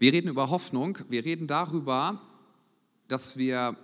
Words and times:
Wir 0.00 0.14
reden 0.14 0.28
über 0.28 0.48
Hoffnung, 0.48 0.96
wir 1.10 1.26
reden 1.26 1.46
darüber, 1.46 2.22
dass 3.06 3.36
wir 3.36 3.76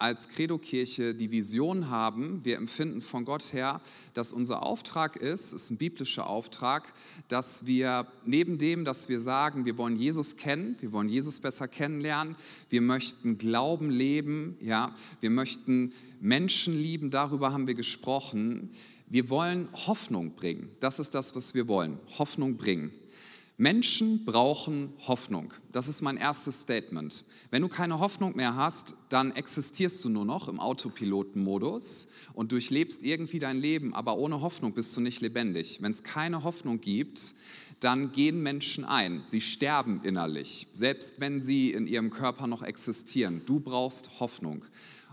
als 0.00 0.28
Credo-Kirche 0.28 1.14
die 1.14 1.30
Vision 1.30 1.90
haben, 1.90 2.44
wir 2.44 2.56
empfinden 2.56 3.02
von 3.02 3.24
Gott 3.24 3.52
her, 3.52 3.80
dass 4.12 4.32
unser 4.32 4.64
Auftrag 4.64 5.14
ist, 5.14 5.52
es 5.52 5.62
ist 5.62 5.70
ein 5.70 5.76
biblischer 5.76 6.26
Auftrag, 6.26 6.92
dass 7.28 7.66
wir 7.66 8.08
neben 8.26 8.58
dem, 8.58 8.84
dass 8.84 9.08
wir 9.08 9.20
sagen, 9.20 9.64
wir 9.64 9.78
wollen 9.78 9.94
Jesus 9.94 10.36
kennen, 10.36 10.74
wir 10.80 10.90
wollen 10.90 11.08
Jesus 11.08 11.38
besser 11.38 11.68
kennenlernen, 11.68 12.34
wir 12.68 12.80
möchten 12.80 13.38
Glauben 13.38 13.90
leben, 13.90 14.58
ja, 14.60 14.92
wir 15.20 15.30
möchten 15.30 15.92
Menschen 16.20 16.74
lieben, 16.74 17.12
darüber 17.12 17.52
haben 17.52 17.68
wir 17.68 17.74
gesprochen. 17.74 18.70
Wir 19.06 19.30
wollen 19.30 19.68
Hoffnung 19.72 20.34
bringen. 20.34 20.68
Das 20.80 20.98
ist 20.98 21.14
das, 21.14 21.36
was 21.36 21.54
wir 21.54 21.68
wollen. 21.68 22.00
Hoffnung 22.18 22.56
bringen. 22.56 22.90
Menschen 23.60 24.24
brauchen 24.24 24.94
Hoffnung. 25.06 25.52
Das 25.70 25.86
ist 25.86 26.00
mein 26.00 26.16
erstes 26.16 26.62
Statement. 26.62 27.26
Wenn 27.50 27.60
du 27.60 27.68
keine 27.68 28.00
Hoffnung 28.00 28.34
mehr 28.34 28.56
hast, 28.56 28.94
dann 29.10 29.32
existierst 29.32 30.02
du 30.02 30.08
nur 30.08 30.24
noch 30.24 30.48
im 30.48 30.58
Autopilotenmodus 30.58 32.08
und 32.32 32.52
durchlebst 32.52 33.02
irgendwie 33.02 33.38
dein 33.38 33.58
Leben, 33.58 33.92
aber 33.92 34.16
ohne 34.16 34.40
Hoffnung 34.40 34.72
bist 34.72 34.96
du 34.96 35.02
nicht 35.02 35.20
lebendig. 35.20 35.82
Wenn 35.82 35.92
es 35.92 36.02
keine 36.02 36.42
Hoffnung 36.42 36.80
gibt, 36.80 37.34
dann 37.80 38.12
gehen 38.12 38.42
Menschen 38.42 38.86
ein. 38.86 39.24
Sie 39.24 39.42
sterben 39.42 40.00
innerlich, 40.04 40.68
selbst 40.72 41.20
wenn 41.20 41.38
sie 41.38 41.70
in 41.70 41.86
ihrem 41.86 42.08
Körper 42.08 42.46
noch 42.46 42.62
existieren. 42.62 43.42
Du 43.44 43.60
brauchst 43.60 44.20
Hoffnung. 44.20 44.64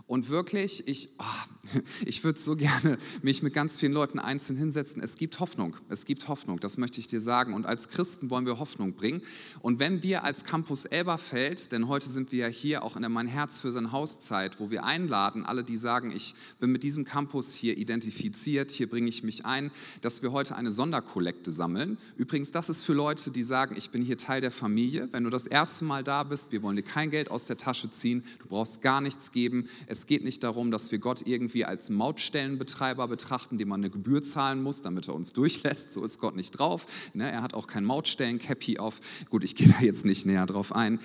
Und 0.08 0.30
wirklich, 0.30 0.88
ich, 0.88 1.10
oh, 1.18 1.58
ich 2.06 2.24
würde 2.24 2.38
so 2.38 2.56
gerne 2.56 2.98
mich 3.22 3.42
mit 3.42 3.52
ganz 3.52 3.78
vielen 3.78 3.92
Leuten 3.92 4.18
einzeln 4.18 4.56
hinsetzen. 4.56 5.02
Es 5.02 5.16
gibt 5.16 5.38
Hoffnung, 5.38 5.76
es 5.88 6.04
gibt 6.04 6.28
Hoffnung, 6.28 6.60
das 6.60 6.78
möchte 6.78 6.98
ich 7.00 7.06
dir 7.06 7.20
sagen. 7.20 7.54
Und 7.54 7.66
als 7.66 7.88
Christen 7.88 8.30
wollen 8.30 8.46
wir 8.46 8.58
Hoffnung 8.58 8.94
bringen. 8.94 9.22
Und 9.60 9.80
wenn 9.80 10.02
wir 10.02 10.24
als 10.24 10.44
Campus 10.44 10.86
Elberfeld, 10.86 11.72
denn 11.72 11.88
heute 11.88 12.08
sind 12.08 12.32
wir 12.32 12.38
ja 12.38 12.48
hier 12.48 12.82
auch 12.82 12.96
in 12.96 13.02
der 13.02 13.10
Mein 13.10 13.26
Herz 13.26 13.58
für 13.58 13.72
sein 13.72 13.92
Hauszeit, 13.92 14.60
wo 14.60 14.70
wir 14.70 14.84
einladen, 14.84 15.44
alle, 15.44 15.64
die 15.64 15.76
sagen, 15.76 16.10
ich 16.10 16.34
bin 16.60 16.72
mit 16.72 16.82
diesem 16.82 17.04
Campus 17.04 17.52
hier 17.52 17.76
identifiziert, 17.76 18.70
hier 18.70 18.88
bringe 18.88 19.08
ich 19.08 19.22
mich 19.22 19.44
ein, 19.44 19.70
dass 20.00 20.22
wir 20.22 20.32
heute 20.32 20.56
eine 20.56 20.70
Sonderkollekte 20.70 21.50
sammeln. 21.50 21.98
Übrigens, 22.16 22.50
das 22.50 22.68
ist 22.68 22.82
für 22.82 22.94
Leute, 22.94 23.30
die 23.30 23.42
sagen, 23.42 23.76
ich 23.76 23.90
bin 23.90 24.02
hier 24.02 24.16
Teil 24.16 24.40
der 24.40 24.50
Familie. 24.50 25.08
Wenn 25.12 25.24
du 25.24 25.30
das 25.30 25.46
erste 25.46 25.84
Mal 25.84 26.02
da 26.02 26.22
bist, 26.22 26.52
wir 26.52 26.62
wollen 26.62 26.76
dir 26.76 26.82
kein 26.82 27.10
Geld 27.10 27.30
aus 27.30 27.44
der 27.44 27.56
Tasche 27.56 27.90
ziehen, 27.90 28.24
du 28.40 28.48
brauchst 28.48 28.82
gar 28.82 29.00
nichts 29.00 29.32
geben. 29.32 29.68
Es 29.86 29.97
es 29.98 30.06
geht 30.06 30.22
nicht 30.22 30.44
darum, 30.44 30.70
dass 30.70 30.92
wir 30.92 31.00
Gott 31.00 31.26
irgendwie 31.26 31.64
als 31.64 31.90
Mautstellenbetreiber 31.90 33.08
betrachten, 33.08 33.58
dem 33.58 33.68
man 33.68 33.80
eine 33.80 33.90
Gebühr 33.90 34.22
zahlen 34.22 34.62
muss, 34.62 34.80
damit 34.80 35.08
er 35.08 35.14
uns 35.14 35.32
durchlässt. 35.38 35.92
So 35.92 36.04
ist 36.04 36.20
Gott 36.20 36.36
nicht 36.36 36.52
drauf. 36.52 36.86
Ne, 37.14 37.28
er 37.28 37.42
hat 37.42 37.52
auch 37.52 37.66
kein 37.66 37.84
Mautstellen-Cappy 37.84 38.78
auf. 38.78 39.00
Gut, 39.28 39.42
ich 39.42 39.56
gehe 39.56 39.68
da 39.68 39.80
jetzt 39.80 40.04
nicht 40.04 40.24
näher 40.24 40.46
drauf 40.46 40.72
ein. 40.72 41.00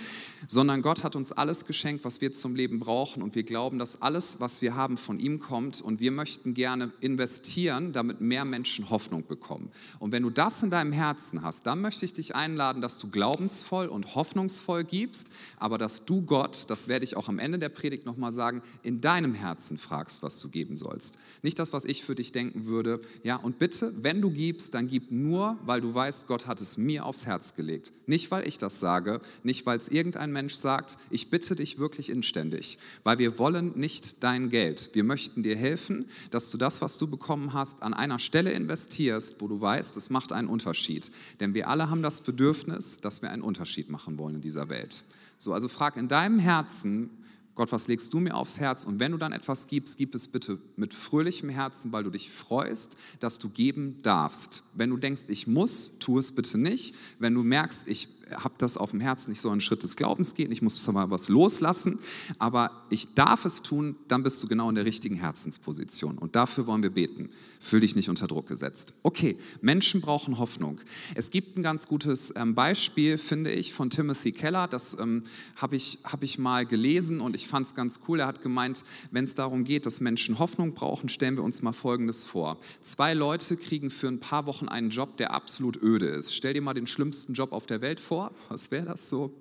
Sondern 0.47 0.81
Gott 0.83 1.03
hat 1.03 1.16
uns 1.16 1.31
alles 1.31 1.66
geschenkt, 1.66 2.05
was 2.05 2.22
wir 2.22 2.33
zum 2.33 2.55
Leben 2.55 2.80
brauchen. 2.80 3.23
Und 3.23 3.33
wir 3.33 3.44
glauben, 3.44 3.80
dass 3.80 4.02
alles, 4.02 4.39
was 4.39 4.61
wir 4.61 4.75
haben, 4.75 4.97
von 4.97 5.19
ihm 5.19 5.39
kommt. 5.39 5.81
Und 5.81 6.00
wir 6.00 6.11
möchten 6.11 6.53
gerne 6.53 6.91
investieren, 7.02 7.94
damit 7.94 8.22
mehr 8.22 8.45
Menschen 8.45 8.91
Hoffnung 8.91 9.25
bekommen. 9.25 9.72
Und 9.97 10.11
wenn 10.11 10.22
du 10.22 10.30
das 10.30 10.61
in 10.61 10.69
deinem 10.69 10.91
Herzen 10.91 11.41
hast, 11.41 11.66
dann 11.66 11.81
möchte 11.81 12.05
ich 12.05 12.13
dich 12.13 12.35
einladen, 12.35 12.81
dass 12.81 13.00
du 13.00 13.09
glaubensvoll 13.09 13.88
und 13.88 14.13
hoffnungsvoll 14.13 14.83
gibst, 14.83 15.31
aber 15.57 15.80
dass 15.80 16.05
du 16.05 16.22
Gott, 16.22 16.69
das 16.69 16.88
werde 16.88 17.05
ich 17.05 17.17
auch 17.17 17.28
am 17.28 17.39
Ende 17.39 17.57
der 17.57 17.69
Predigt 17.69 18.05
nochmal 18.05 18.31
sagen, 18.31 18.61
in 18.83 19.01
deinem 19.01 19.33
Herzen 19.33 19.77
fragst, 19.77 20.21
was 20.23 20.39
du 20.39 20.49
geben 20.49 20.77
sollst. 20.77 21.17
Nicht 21.41 21.57
das, 21.57 21.73
was 21.73 21.85
ich 21.85 22.03
für 22.03 22.15
dich 22.15 22.31
denken 22.31 22.65
würde. 22.65 23.01
Ja, 23.23 23.37
und 23.37 23.57
bitte, 23.57 23.93
wenn 24.03 24.21
du 24.21 24.29
gibst, 24.29 24.73
dann 24.73 24.87
gib 24.87 25.11
nur, 25.11 25.57
weil 25.65 25.81
du 25.81 25.93
weißt, 25.93 26.27
Gott 26.27 26.47
hat 26.47 26.61
es 26.61 26.77
mir 26.77 27.05
aufs 27.05 27.25
Herz 27.25 27.55
gelegt. 27.55 27.93
Nicht, 28.05 28.31
weil 28.31 28.47
ich 28.47 28.57
das 28.57 28.79
sage, 28.79 29.21
nicht, 29.43 29.65
weil 29.65 29.77
es 29.77 29.89
irgendein 29.89 30.31
Mensch 30.31 30.53
sagt. 30.53 30.97
Ich 31.09 31.29
bitte 31.29 31.55
dich 31.55 31.79
wirklich 31.79 32.09
inständig, 32.09 32.77
weil 33.03 33.19
wir 33.19 33.39
wollen 33.39 33.77
nicht 33.77 34.23
dein 34.23 34.49
Geld. 34.49 34.89
Wir 34.93 35.03
möchten 35.03 35.43
dir 35.43 35.55
helfen, 35.55 36.05
dass 36.29 36.51
du 36.51 36.57
das, 36.57 36.81
was 36.81 36.97
du 36.97 37.07
bekommen 37.07 37.53
hast, 37.53 37.81
an 37.81 37.93
einer 37.93 38.19
Stelle 38.19 38.51
investierst, 38.51 39.41
wo 39.41 39.47
du 39.47 39.59
weißt, 39.61 39.95
es 39.97 40.09
macht 40.09 40.33
einen 40.33 40.49
Unterschied. 40.49 41.09
Denn 41.39 41.53
wir 41.53 41.69
alle 41.69 41.89
haben 41.89 42.03
das 42.03 42.22
Bedürfnis, 42.22 42.99
dass 42.99 43.22
wir 43.22 43.31
einen 43.31 43.41
Unterschied 43.41 43.89
machen 43.89 44.17
wollen 44.17 44.35
in 44.35 44.41
dieser 44.41 44.69
Welt. 44.69 45.05
So, 45.38 45.53
also 45.53 45.67
frag 45.67 45.97
in 45.97 46.07
deinem 46.07 46.39
Herzen, 46.39 47.09
Gott, 47.56 47.72
was 47.72 47.88
legst 47.88 48.12
du 48.14 48.19
mir 48.19 48.36
aufs 48.36 48.59
Herz? 48.59 48.84
Und 48.84 49.00
wenn 49.00 49.12
du 49.12 49.18
dann 49.19 49.31
etwas 49.31 49.68
gibst, 49.68 49.97
gib 49.97 50.16
es 50.16 50.28
bitte 50.28 50.58
mit 50.75 50.94
fröhlichem 50.94 51.50
Herzen, 51.50 51.91
weil 51.91 52.03
du 52.03 52.09
dich 52.09 52.31
freust, 52.31 52.97
dass 53.19 53.38
du 53.38 53.50
geben 53.50 53.97
darfst. 54.02 54.64
Wenn 54.74 54.90
du 54.90 54.97
denkst, 54.97 55.24
ich 55.28 55.46
muss, 55.46 56.00
tu 56.00 56.18
es 56.18 56.34
bitte 56.34 56.58
nicht. 56.58 56.96
Wenn 57.19 57.36
du 57.36 57.44
merkst, 57.44 57.88
ich 57.88 58.08
habe 58.31 58.56
das 58.57 58.78
auf 58.78 58.91
dem 58.91 59.00
Herzen, 59.00 59.31
ich 59.31 59.41
soll 59.41 59.51
einen 59.51 59.61
Schritt 59.61 59.84
des 59.84 59.95
Glaubens 59.95 60.35
gehen, 60.35 60.51
ich 60.51 60.61
muss 60.61 60.85
mal 60.88 61.09
was 61.09 61.29
loslassen, 61.29 62.00
aber 62.39 62.85
ich 62.89 63.13
darf 63.13 63.45
es 63.45 63.61
tun, 63.61 63.95
dann 64.07 64.23
bist 64.23 64.41
du 64.44 64.47
genau 64.47 64.69
in 64.69 64.75
der 64.75 64.85
richtigen 64.85 65.16
Herzensposition. 65.16 66.17
Und 66.17 66.35
dafür 66.35 66.67
wollen 66.67 66.84
wir 66.84 66.89
beten. 66.89 67.29
Fühl 67.59 67.79
dich 67.79 67.95
nicht 67.95 68.09
unter 68.09 68.28
Druck 68.28 68.47
gesetzt. 68.47 68.94
Okay, 69.03 69.38
Menschen 69.61 70.01
brauchen 70.01 70.38
Hoffnung. 70.38 70.81
Es 71.16 71.31
gibt 71.31 71.57
ein 71.57 71.63
ganz 71.63 71.88
gutes 71.88 72.34
ähm, 72.35 72.56
Beispiel, 72.56 73.17
finde 73.17 73.51
ich, 73.51 73.73
von 73.73 73.89
Timothy 73.89 74.31
Keller. 74.31 74.67
Das 74.67 75.00
ähm, 75.00 75.23
habe 75.55 75.75
ich, 75.75 76.00
hab 76.03 76.23
ich 76.23 76.38
mal 76.38 76.66
gelesen 76.66 77.22
und 77.22 77.35
ich 77.35 77.47
fand 77.47 77.67
es 77.67 77.75
ganz 77.75 78.01
cool. 78.07 78.19
Er 78.19 78.28
hat 78.28 78.41
gemeint, 78.41 78.84
wenn 79.11 79.23
es 79.23 79.35
darum 79.35 79.63
geht, 79.63 79.85
dass 79.85 80.01
Menschen 80.01 80.40
Hoffnung 80.40 80.73
brauchen, 80.73 81.09
stellen 81.09 81.35
wir 81.35 81.44
uns 81.44 81.61
mal 81.61 81.73
Folgendes 81.73 82.25
vor. 82.25 82.59
Zwei 82.81 83.13
Leute 83.13 83.55
kriegen 83.57 83.90
für 83.90 84.07
ein 84.07 84.19
paar 84.19 84.45
Wochen 84.45 84.67
einen 84.67 84.90
Job, 84.90 85.17
der 85.17 85.31
absolut 85.31 85.81
öde 85.81 86.07
ist. 86.07 86.35
Stell 86.35 86.53
dir 86.53 86.61
mal 86.61 86.73
den 86.73 86.88
schlimmsten 86.88 87.34
Job 87.34 87.53
auf 87.53 87.66
der 87.66 87.81
Welt 87.81 88.00
vor 88.00 88.12
vor? 88.13 88.31
Was 88.50 88.69
wäre 88.69 88.85
das 88.85 89.09
so? 89.09 89.34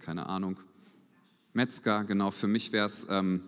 Keine 0.00 0.28
Ahnung. 0.28 0.58
Metzger, 1.52 2.02
genau, 2.02 2.32
für 2.32 2.48
mich 2.48 2.72
wäre 2.72 2.88
es. 2.88 3.06
Ähm, 3.08 3.40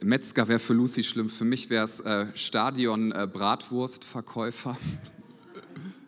Metzger 0.00 0.46
wäre 0.46 0.60
für 0.60 0.74
Lucy 0.74 1.02
schlimm, 1.02 1.28
für 1.28 1.44
mich 1.44 1.68
wäre 1.68 1.84
es 1.84 1.98
äh, 1.98 2.26
Stadion-Bratwurstverkäufer. 2.34 4.76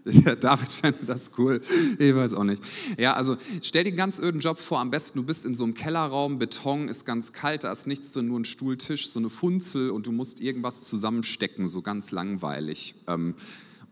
Äh, 0.04 0.36
David 0.36 0.70
fände 0.70 1.04
das 1.04 1.32
cool. 1.38 1.60
Ich 1.98 2.14
weiß 2.14 2.34
auch 2.34 2.44
nicht. 2.44 2.62
Ja, 2.96 3.14
also 3.14 3.36
stell 3.62 3.82
dir 3.82 3.88
einen 3.88 3.96
ganz 3.96 4.20
öden 4.20 4.40
Job 4.40 4.60
vor. 4.60 4.78
Am 4.78 4.90
besten, 4.90 5.18
du 5.18 5.24
bist 5.24 5.46
in 5.46 5.56
so 5.56 5.64
einem 5.64 5.74
Kellerraum, 5.74 6.38
Beton 6.38 6.88
ist 6.88 7.04
ganz 7.06 7.32
kalt, 7.32 7.64
da 7.64 7.72
ist 7.72 7.88
nichts 7.88 8.12
drin, 8.12 8.28
nur 8.28 8.38
ein 8.38 8.44
Stuhltisch, 8.44 9.08
so 9.08 9.18
eine 9.18 9.30
Funzel 9.30 9.90
und 9.90 10.06
du 10.06 10.12
musst 10.12 10.40
irgendwas 10.40 10.82
zusammenstecken, 10.82 11.66
so 11.66 11.82
ganz 11.82 12.12
langweilig. 12.12 12.94
Ähm, 13.08 13.34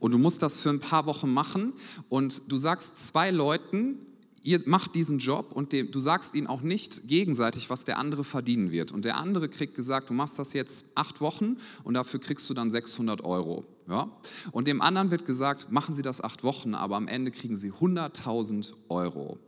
und 0.03 0.11
du 0.11 0.19
musst 0.19 0.43
das 0.43 0.61
für 0.61 0.71
ein 0.71 0.81
paar 0.81 1.07
Wochen 1.07 1.33
machen 1.33 1.75
und 2.09 2.51
du 2.51 2.57
sagst 2.59 3.07
zwei 3.07 3.31
Leuten, 3.31 3.99
ihr 4.43 4.61
macht 4.67 4.97
diesen 4.97 5.21
Job 5.21 5.53
und 5.53 5.73
du 5.73 6.01
sagst 6.01 6.35
ihnen 6.35 6.49
auch 6.49 6.63
nicht 6.63 7.07
gegenseitig, 7.07 7.71
was 7.71 7.85
der 7.85 7.99
andere 7.99 8.25
verdienen 8.25 8.73
wird. 8.73 8.91
Und 8.91 9.05
der 9.05 9.17
andere 9.17 9.49
kriegt 9.49 9.77
gesagt, 9.77 10.11
du 10.11 10.15
machst 10.15 10.41
das 10.41 10.55
jetzt 10.55 10.97
acht 10.97 11.21
Wochen 11.21 11.57
und 11.85 11.95
dafür 11.95 12.19
kriegst 12.19 12.51
du 12.51 12.55
dann 12.55 12.73
600 12.73 13.23
Euro. 13.23 13.65
Ja? 13.89 14.11
Und 14.51 14.67
dem 14.67 14.83
anderen 14.83 15.13
wird 15.13 15.25
gesagt, 15.25 15.71
machen 15.71 15.95
Sie 15.95 16.03
das 16.03 16.21
acht 16.21 16.43
Wochen, 16.43 16.75
aber 16.75 16.97
am 16.97 17.07
Ende 17.07 17.31
kriegen 17.31 17.55
Sie 17.55 17.71
100.000 17.71 18.73
Euro. 18.89 19.39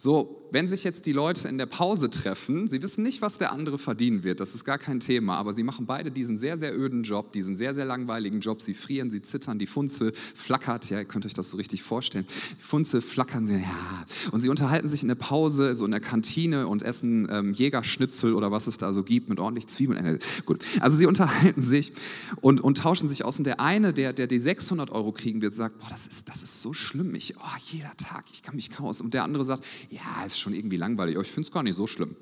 So, 0.00 0.38
wenn 0.52 0.68
sich 0.68 0.84
jetzt 0.84 1.06
die 1.06 1.12
Leute 1.12 1.48
in 1.48 1.58
der 1.58 1.66
Pause 1.66 2.08
treffen, 2.08 2.68
sie 2.68 2.80
wissen 2.82 3.02
nicht, 3.02 3.20
was 3.20 3.36
der 3.36 3.52
andere 3.52 3.78
verdienen 3.78 4.22
wird, 4.22 4.38
das 4.38 4.54
ist 4.54 4.64
gar 4.64 4.78
kein 4.78 5.00
Thema, 5.00 5.36
aber 5.36 5.52
sie 5.52 5.64
machen 5.64 5.86
beide 5.86 6.12
diesen 6.12 6.38
sehr, 6.38 6.56
sehr 6.56 6.78
öden 6.78 7.02
Job, 7.02 7.32
diesen 7.32 7.56
sehr, 7.56 7.74
sehr 7.74 7.84
langweiligen 7.84 8.40
Job. 8.40 8.62
Sie 8.62 8.74
frieren, 8.74 9.10
sie 9.10 9.22
zittern, 9.22 9.58
die 9.58 9.66
Funzel 9.66 10.12
flackert, 10.14 10.88
ja, 10.88 11.00
ihr 11.00 11.04
könnt 11.04 11.26
euch 11.26 11.34
das 11.34 11.50
so 11.50 11.56
richtig 11.56 11.82
vorstellen. 11.82 12.26
Die 12.58 12.62
Funzel 12.62 13.02
flackern, 13.02 13.48
ja. 13.48 14.06
Und 14.30 14.40
sie 14.40 14.48
unterhalten 14.48 14.86
sich 14.86 15.02
in 15.02 15.08
der 15.08 15.16
Pause, 15.16 15.74
so 15.74 15.84
in 15.84 15.90
der 15.90 16.00
Kantine 16.00 16.68
und 16.68 16.84
essen 16.84 17.28
ähm, 17.30 17.52
Jägerschnitzel 17.52 18.34
oder 18.34 18.52
was 18.52 18.68
es 18.68 18.78
da 18.78 18.92
so 18.92 19.02
gibt 19.02 19.28
mit 19.28 19.40
ordentlich 19.40 19.66
Zwiebeln. 19.66 20.04
Äh, 20.04 20.18
gut, 20.46 20.64
also 20.80 20.96
sie 20.96 21.06
unterhalten 21.08 21.62
sich 21.62 21.92
und, 22.40 22.60
und 22.60 22.78
tauschen 22.78 23.08
sich 23.08 23.24
aus. 23.24 23.38
Und 23.38 23.44
der 23.44 23.58
eine, 23.58 23.92
der, 23.92 24.12
der 24.12 24.28
die 24.28 24.38
600 24.38 24.90
Euro 24.90 25.10
kriegen 25.10 25.42
wird, 25.42 25.56
sagt, 25.56 25.78
boah, 25.80 25.88
das 25.90 26.06
ist, 26.06 26.28
das 26.28 26.44
ist 26.44 26.62
so 26.62 26.72
schlimm, 26.72 27.16
ich, 27.16 27.34
oh, 27.36 27.58
jeder 27.70 27.94
Tag, 27.96 28.24
ich 28.32 28.42
kann 28.42 28.54
mich 28.54 28.70
kaum 28.70 28.86
aus. 28.86 29.00
Und 29.00 29.12
der 29.12 29.24
andere 29.24 29.44
sagt, 29.44 29.64
ja, 29.90 30.24
ist 30.24 30.38
schon 30.38 30.54
irgendwie 30.54 30.76
langweilig, 30.76 31.16
aber 31.16 31.24
ich 31.24 31.30
finde 31.30 31.46
es 31.46 31.52
gar 31.52 31.62
nicht 31.62 31.74
so 31.74 31.86
schlimm. 31.86 32.16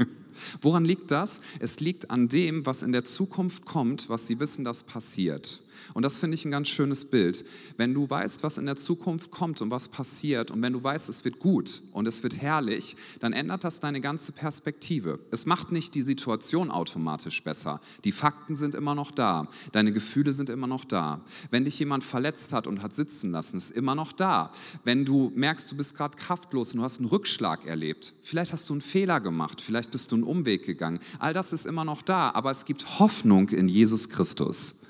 Woran 0.62 0.84
liegt 0.84 1.10
das? 1.10 1.40
Es 1.58 1.80
liegt 1.80 2.10
an 2.10 2.28
dem, 2.28 2.64
was 2.64 2.82
in 2.82 2.92
der 2.92 3.04
Zukunft 3.04 3.64
kommt, 3.64 4.08
was 4.08 4.26
sie 4.26 4.40
wissen, 4.40 4.64
das 4.64 4.84
passiert. 4.84 5.60
Und 5.94 6.02
das 6.02 6.18
finde 6.18 6.34
ich 6.34 6.44
ein 6.44 6.50
ganz 6.50 6.68
schönes 6.68 7.04
Bild. 7.04 7.44
Wenn 7.76 7.94
du 7.94 8.08
weißt, 8.08 8.42
was 8.42 8.58
in 8.58 8.66
der 8.66 8.76
Zukunft 8.76 9.30
kommt 9.30 9.60
und 9.60 9.70
was 9.70 9.88
passiert 9.88 10.50
und 10.50 10.62
wenn 10.62 10.72
du 10.72 10.82
weißt, 10.82 11.08
es 11.08 11.24
wird 11.24 11.38
gut 11.38 11.82
und 11.92 12.06
es 12.06 12.22
wird 12.22 12.40
herrlich, 12.40 12.96
dann 13.20 13.32
ändert 13.32 13.64
das 13.64 13.80
deine 13.80 14.00
ganze 14.00 14.32
Perspektive. 14.32 15.18
Es 15.30 15.46
macht 15.46 15.72
nicht 15.72 15.94
die 15.94 16.02
Situation 16.02 16.70
automatisch 16.70 17.42
besser. 17.42 17.80
Die 18.04 18.12
Fakten 18.12 18.56
sind 18.56 18.74
immer 18.74 18.94
noch 18.94 19.10
da. 19.10 19.48
Deine 19.72 19.92
Gefühle 19.92 20.32
sind 20.32 20.50
immer 20.50 20.66
noch 20.66 20.84
da. 20.84 21.20
Wenn 21.50 21.64
dich 21.64 21.78
jemand 21.78 22.04
verletzt 22.04 22.52
hat 22.52 22.66
und 22.66 22.82
hat 22.82 22.94
sitzen 22.94 23.30
lassen, 23.30 23.56
ist 23.56 23.70
immer 23.70 23.94
noch 23.94 24.12
da. 24.12 24.52
Wenn 24.84 25.04
du 25.04 25.32
merkst, 25.34 25.70
du 25.70 25.76
bist 25.76 25.96
gerade 25.96 26.16
kraftlos 26.16 26.72
und 26.72 26.78
du 26.78 26.84
hast 26.84 26.98
einen 26.98 27.08
Rückschlag 27.08 27.66
erlebt, 27.66 28.14
vielleicht 28.22 28.52
hast 28.52 28.68
du 28.68 28.74
einen 28.74 28.80
Fehler 28.80 29.20
gemacht, 29.20 29.60
vielleicht 29.60 29.90
bist 29.90 30.12
du 30.12 30.16
einen 30.16 30.24
Umweg 30.24 30.64
gegangen, 30.64 31.00
all 31.18 31.32
das 31.32 31.52
ist 31.52 31.66
immer 31.66 31.84
noch 31.84 32.02
da, 32.02 32.30
aber 32.30 32.50
es 32.50 32.64
gibt 32.64 32.98
Hoffnung 32.98 33.48
in 33.50 33.68
Jesus 33.68 34.08
Christus. 34.08 34.81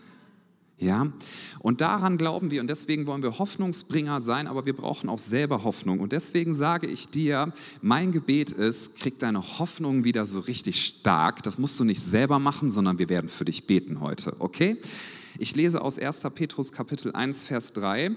Ja, 0.82 1.12
und 1.60 1.80
daran 1.80 2.18
glauben 2.18 2.50
wir 2.50 2.60
und 2.60 2.66
deswegen 2.66 3.06
wollen 3.06 3.22
wir 3.22 3.38
Hoffnungsbringer 3.38 4.20
sein, 4.20 4.48
aber 4.48 4.66
wir 4.66 4.72
brauchen 4.72 5.08
auch 5.08 5.20
selber 5.20 5.62
Hoffnung. 5.62 6.00
Und 6.00 6.10
deswegen 6.10 6.54
sage 6.54 6.88
ich 6.88 7.06
dir, 7.06 7.52
mein 7.82 8.10
Gebet 8.10 8.50
ist, 8.50 8.96
krieg 8.96 9.20
deine 9.20 9.60
Hoffnung 9.60 10.02
wieder 10.02 10.26
so 10.26 10.40
richtig 10.40 10.84
stark. 10.84 11.44
Das 11.44 11.56
musst 11.56 11.78
du 11.78 11.84
nicht 11.84 12.02
selber 12.02 12.40
machen, 12.40 12.68
sondern 12.68 12.98
wir 12.98 13.08
werden 13.08 13.30
für 13.30 13.44
dich 13.44 13.68
beten 13.68 14.00
heute, 14.00 14.34
okay? 14.40 14.76
Ich 15.38 15.54
lese 15.54 15.82
aus 15.82 16.00
1. 16.00 16.22
Petrus 16.34 16.72
Kapitel 16.72 17.12
1, 17.12 17.44
Vers 17.44 17.74
3. 17.74 18.16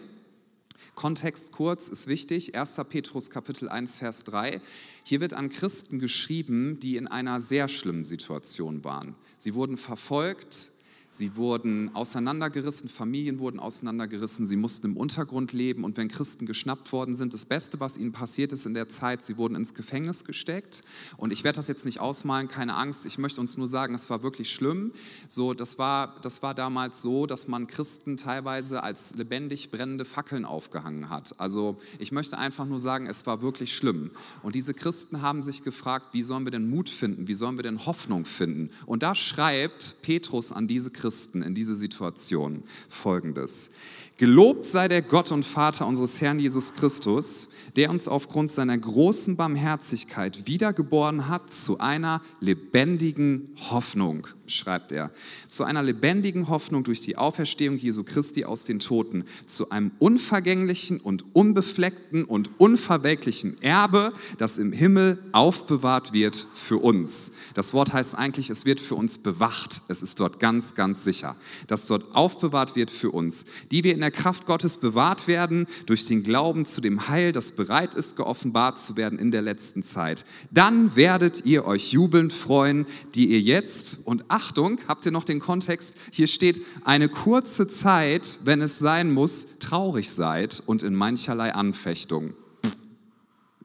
Kontext 0.96 1.52
kurz 1.52 1.88
ist 1.90 2.08
wichtig. 2.08 2.56
1. 2.56 2.82
Petrus 2.90 3.30
Kapitel 3.30 3.70
1, 3.70 3.98
Vers 3.98 4.24
3. 4.24 4.60
Hier 5.04 5.22
wird 5.22 5.36
an 5.36 5.50
Christen 5.50 6.00
geschrieben, 6.00 6.80
die 6.80 6.98
in 6.98 7.06
einer 7.06 7.40
sehr 7.42 7.68
schlimmen 7.68 8.06
Situation 8.06 8.84
waren. 8.84 9.14
Sie 9.38 9.54
wurden 9.54 9.78
verfolgt, 9.78 10.72
Sie 11.18 11.38
wurden 11.38 11.96
auseinandergerissen, 11.96 12.90
Familien 12.90 13.40
wurden 13.40 13.58
auseinandergerissen, 13.58 14.46
sie 14.46 14.58
mussten 14.58 14.88
im 14.88 14.98
Untergrund 14.98 15.54
leben 15.54 15.86
und 15.86 15.96
wenn 15.96 16.10
Christen 16.10 16.46
geschnappt 16.46 16.92
worden 16.92 17.16
sind, 17.16 17.34
das 17.34 17.46
Beste, 17.46 17.80
was 17.80 17.98
ihnen 17.98 18.12
passiert 18.12 18.52
ist 18.52 18.66
in 18.66 18.74
der 18.74 18.90
Zeit, 18.90 19.24
sie 19.24 19.38
wurden 19.38 19.56
ins 19.56 19.74
Gefängnis 19.74 20.26
gesteckt. 20.26 20.84
Und 21.16 21.32
ich 21.32 21.46
werde 21.46 21.56
das 21.56 21.70
jetzt 21.70 21.86
nicht 21.86 22.02
ausmalen, 22.02 22.50
keine 22.50 22.76
Angst, 22.76 23.06
ich 23.06 23.18
möchte 23.18 23.40
uns 23.40 23.56
nur 23.56 23.66
sagen, 23.66 23.96
es 23.96 24.10
war 24.10 24.24
wirklich 24.24 24.52
schlimm. 24.52 24.92
So, 25.30 25.54
das, 25.54 25.80
war, 25.80 26.20
das 26.22 26.44
war 26.44 26.54
damals 26.54 27.02
so, 27.02 27.28
dass 27.28 27.48
man 27.48 27.68
Christen 27.68 28.18
teilweise 28.18 28.84
als 28.84 29.16
lebendig 29.16 29.72
brennende 29.72 30.04
Fackeln 30.04 30.44
aufgehangen 30.44 31.10
hat. 31.10 31.40
Also 31.40 31.78
ich 31.98 32.12
möchte 32.12 32.38
einfach 32.38 32.66
nur 32.66 32.80
sagen, 32.80 33.08
es 33.08 33.26
war 33.26 33.42
wirklich 33.42 33.74
schlimm. 33.74 34.12
Und 34.44 34.54
diese 34.54 34.74
Christen 34.74 35.22
haben 35.22 35.42
sich 35.42 35.64
gefragt, 35.64 36.10
wie 36.12 36.24
sollen 36.24 36.46
wir 36.46 36.52
denn 36.52 36.70
Mut 36.70 36.90
finden, 36.90 37.30
wie 37.30 37.36
sollen 37.36 37.58
wir 37.58 37.64
denn 37.64 37.86
Hoffnung 37.86 38.26
finden? 38.26 38.70
Und 38.86 39.02
da 39.02 39.16
schreibt 39.16 40.02
Petrus 40.02 40.52
an 40.52 40.68
diese 40.68 40.92
Christen, 40.92 41.05
Christen 41.06 41.44
in 41.44 41.54
diese 41.54 41.76
Situation 41.76 42.64
folgendes. 42.90 43.70
Gelobt 44.18 44.66
sei 44.66 44.88
der 44.88 45.04
Gott 45.04 45.32
und 45.32 45.46
Vater 45.46 45.86
unseres 45.86 46.20
Herrn 46.20 46.40
Jesus 46.40 46.74
Christus, 46.74 47.50
der 47.76 47.90
uns 47.90 48.08
aufgrund 48.08 48.50
seiner 48.52 48.78
großen 48.78 49.36
Barmherzigkeit 49.36 50.48
wiedergeboren 50.48 51.28
hat 51.28 51.52
zu 51.52 51.80
einer 51.80 52.22
lebendigen 52.40 53.50
Hoffnung, 53.70 54.28
schreibt 54.48 54.92
er. 54.92 55.12
Zu 55.48 55.66
einer 55.66 55.84
lebendigen 55.84 56.48
Hoffnung 56.48 56.84
durch 56.84 57.02
die 57.02 57.18
Auferstehung 57.18 57.78
Jesu 57.78 58.04
Christi 58.04 58.46
aus 58.46 58.64
den 58.64 58.80
Toten, 58.80 59.26
zu 59.46 59.72
einem 59.72 59.92
unvergänglichen 60.00 61.00
und 61.00 61.26
unbefleckten 61.36 62.24
und 62.24 62.50
unverwelklichen 62.60 63.62
Erbe, 63.62 64.14
das 64.38 64.58
im 64.58 64.72
Himmel 64.72 65.20
aufbewahrt 65.34 66.14
wird 66.14 66.48
für 66.56 66.78
uns. 66.78 67.34
Das 67.54 67.74
Wort 67.74 67.92
heißt 67.92 68.16
eigentlich, 68.16 68.50
es 68.50 68.66
wird 68.66 68.80
für 68.80 68.96
uns 68.96 69.18
bewacht. 69.18 69.82
Es 69.90 70.02
ist 70.02 70.20
dort 70.20 70.40
ganz, 70.40 70.76
ganz 70.76 71.04
sicher, 71.04 71.36
dass 71.68 71.88
dort 71.88 72.16
aufbewahrt 72.16 72.76
wird 72.76 72.90
für 72.90 73.12
uns, 73.12 73.46
die 73.72 73.84
wir 73.84 73.94
in 73.94 74.02
der 74.02 74.12
Kraft 74.12 74.46
Gottes 74.46 74.78
bewahrt 74.78 75.28
werden 75.28 75.68
durch 75.86 76.06
den 76.06 76.24
Glauben 76.24 76.66
zu 76.66 76.80
dem 76.80 77.10
Heil, 77.10 77.32
das 77.32 77.52
bereit 77.66 77.96
ist, 77.96 78.16
geoffenbart 78.16 78.80
zu 78.80 78.96
werden 78.96 79.18
in 79.20 79.32
der 79.32 79.42
letzten 79.42 79.82
Zeit. 79.82 80.26
Dann 80.52 80.96
werdet 80.96 81.46
ihr 81.46 81.66
euch 81.66 81.92
jubelnd 81.92 82.32
freuen, 82.32 82.86
die 83.16 83.28
ihr 83.32 83.40
jetzt, 83.40 84.06
und 84.06 84.26
Achtung, 84.28 84.80
habt 84.88 85.06
ihr 85.06 85.12
noch 85.12 85.24
den 85.24 85.40
Kontext, 85.40 85.96
hier 86.12 86.28
steht, 86.28 86.62
eine 86.84 87.10
kurze 87.10 87.68
Zeit, 87.68 88.40
wenn 88.44 88.62
es 88.62 88.80
sein 88.80 89.12
muss, 89.12 89.60
traurig 89.60 90.12
seid 90.12 90.62
und 90.66 90.84
in 90.84 90.94
mancherlei 90.94 91.54
Anfechtung. 91.54 92.34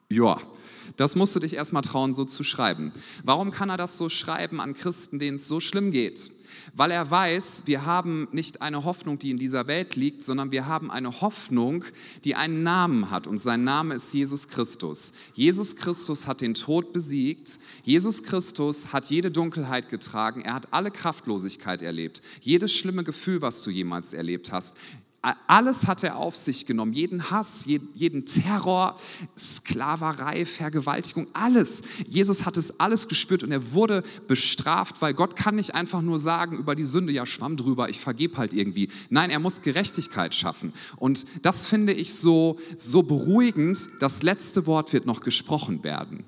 Ja, 0.09 0.37
das 0.97 1.15
musst 1.15 1.35
du 1.35 1.39
dich 1.39 1.53
erstmal 1.53 1.83
trauen, 1.83 2.11
so 2.11 2.25
zu 2.25 2.43
schreiben. 2.43 2.91
Warum 3.23 3.51
kann 3.51 3.69
er 3.69 3.77
das 3.77 3.97
so 3.97 4.09
schreiben 4.09 4.59
an 4.59 4.73
Christen, 4.73 5.19
denen 5.19 5.35
es 5.35 5.47
so 5.47 5.59
schlimm 5.59 5.91
geht? 5.91 6.31
Weil 6.73 6.91
er 6.91 7.09
weiß, 7.09 7.63
wir 7.65 7.85
haben 7.85 8.27
nicht 8.31 8.61
eine 8.61 8.83
Hoffnung, 8.83 9.19
die 9.19 9.31
in 9.31 9.37
dieser 9.37 9.67
Welt 9.67 9.95
liegt, 9.95 10.23
sondern 10.23 10.51
wir 10.51 10.65
haben 10.67 10.91
eine 10.91 11.21
Hoffnung, 11.21 11.85
die 12.23 12.35
einen 12.35 12.63
Namen 12.63 13.11
hat 13.11 13.27
und 13.27 13.37
sein 13.37 13.63
Name 13.63 13.95
ist 13.95 14.13
Jesus 14.13 14.47
Christus. 14.47 15.13
Jesus 15.33 15.75
Christus 15.75 16.27
hat 16.27 16.41
den 16.41 16.53
Tod 16.53 16.93
besiegt, 16.93 17.59
Jesus 17.83 18.23
Christus 18.23 18.93
hat 18.93 19.07
jede 19.07 19.31
Dunkelheit 19.31 19.89
getragen, 19.89 20.41
er 20.41 20.53
hat 20.53 20.71
alle 20.71 20.91
Kraftlosigkeit 20.91 21.81
erlebt, 21.81 22.21
jedes 22.41 22.73
schlimme 22.73 23.03
Gefühl, 23.03 23.41
was 23.41 23.63
du 23.63 23.71
jemals 23.71 24.13
erlebt 24.13 24.51
hast. 24.51 24.75
Alles 25.45 25.85
hat 25.85 26.03
er 26.03 26.17
auf 26.17 26.35
sich 26.35 26.65
genommen, 26.65 26.93
jeden 26.93 27.29
Hass, 27.29 27.65
jeden 27.65 28.25
Terror, 28.25 28.95
Sklaverei, 29.37 30.47
Vergewaltigung, 30.47 31.27
alles. 31.33 31.83
Jesus 32.07 32.47
hat 32.47 32.57
es 32.57 32.79
alles 32.79 33.07
gespürt 33.07 33.43
und 33.43 33.51
er 33.51 33.71
wurde 33.73 34.01
bestraft, 34.27 34.99
weil 34.99 35.13
Gott 35.13 35.35
kann 35.35 35.57
nicht 35.57 35.75
einfach 35.75 36.01
nur 36.01 36.17
sagen 36.17 36.57
über 36.57 36.75
die 36.75 36.83
Sünde, 36.83 37.13
ja 37.13 37.27
schwamm 37.27 37.55
drüber, 37.55 37.89
ich 37.89 37.99
vergebe 37.99 38.37
halt 38.37 38.53
irgendwie. 38.53 38.87
Nein, 39.11 39.29
er 39.29 39.39
muss 39.39 39.61
Gerechtigkeit 39.61 40.33
schaffen. 40.33 40.73
Und 40.97 41.27
das 41.43 41.67
finde 41.67 41.93
ich 41.93 42.15
so, 42.15 42.57
so 42.75 43.03
beruhigend, 43.03 43.77
das 43.99 44.23
letzte 44.23 44.65
Wort 44.65 44.91
wird 44.91 45.05
noch 45.05 45.19
gesprochen 45.19 45.83
werden. 45.83 46.25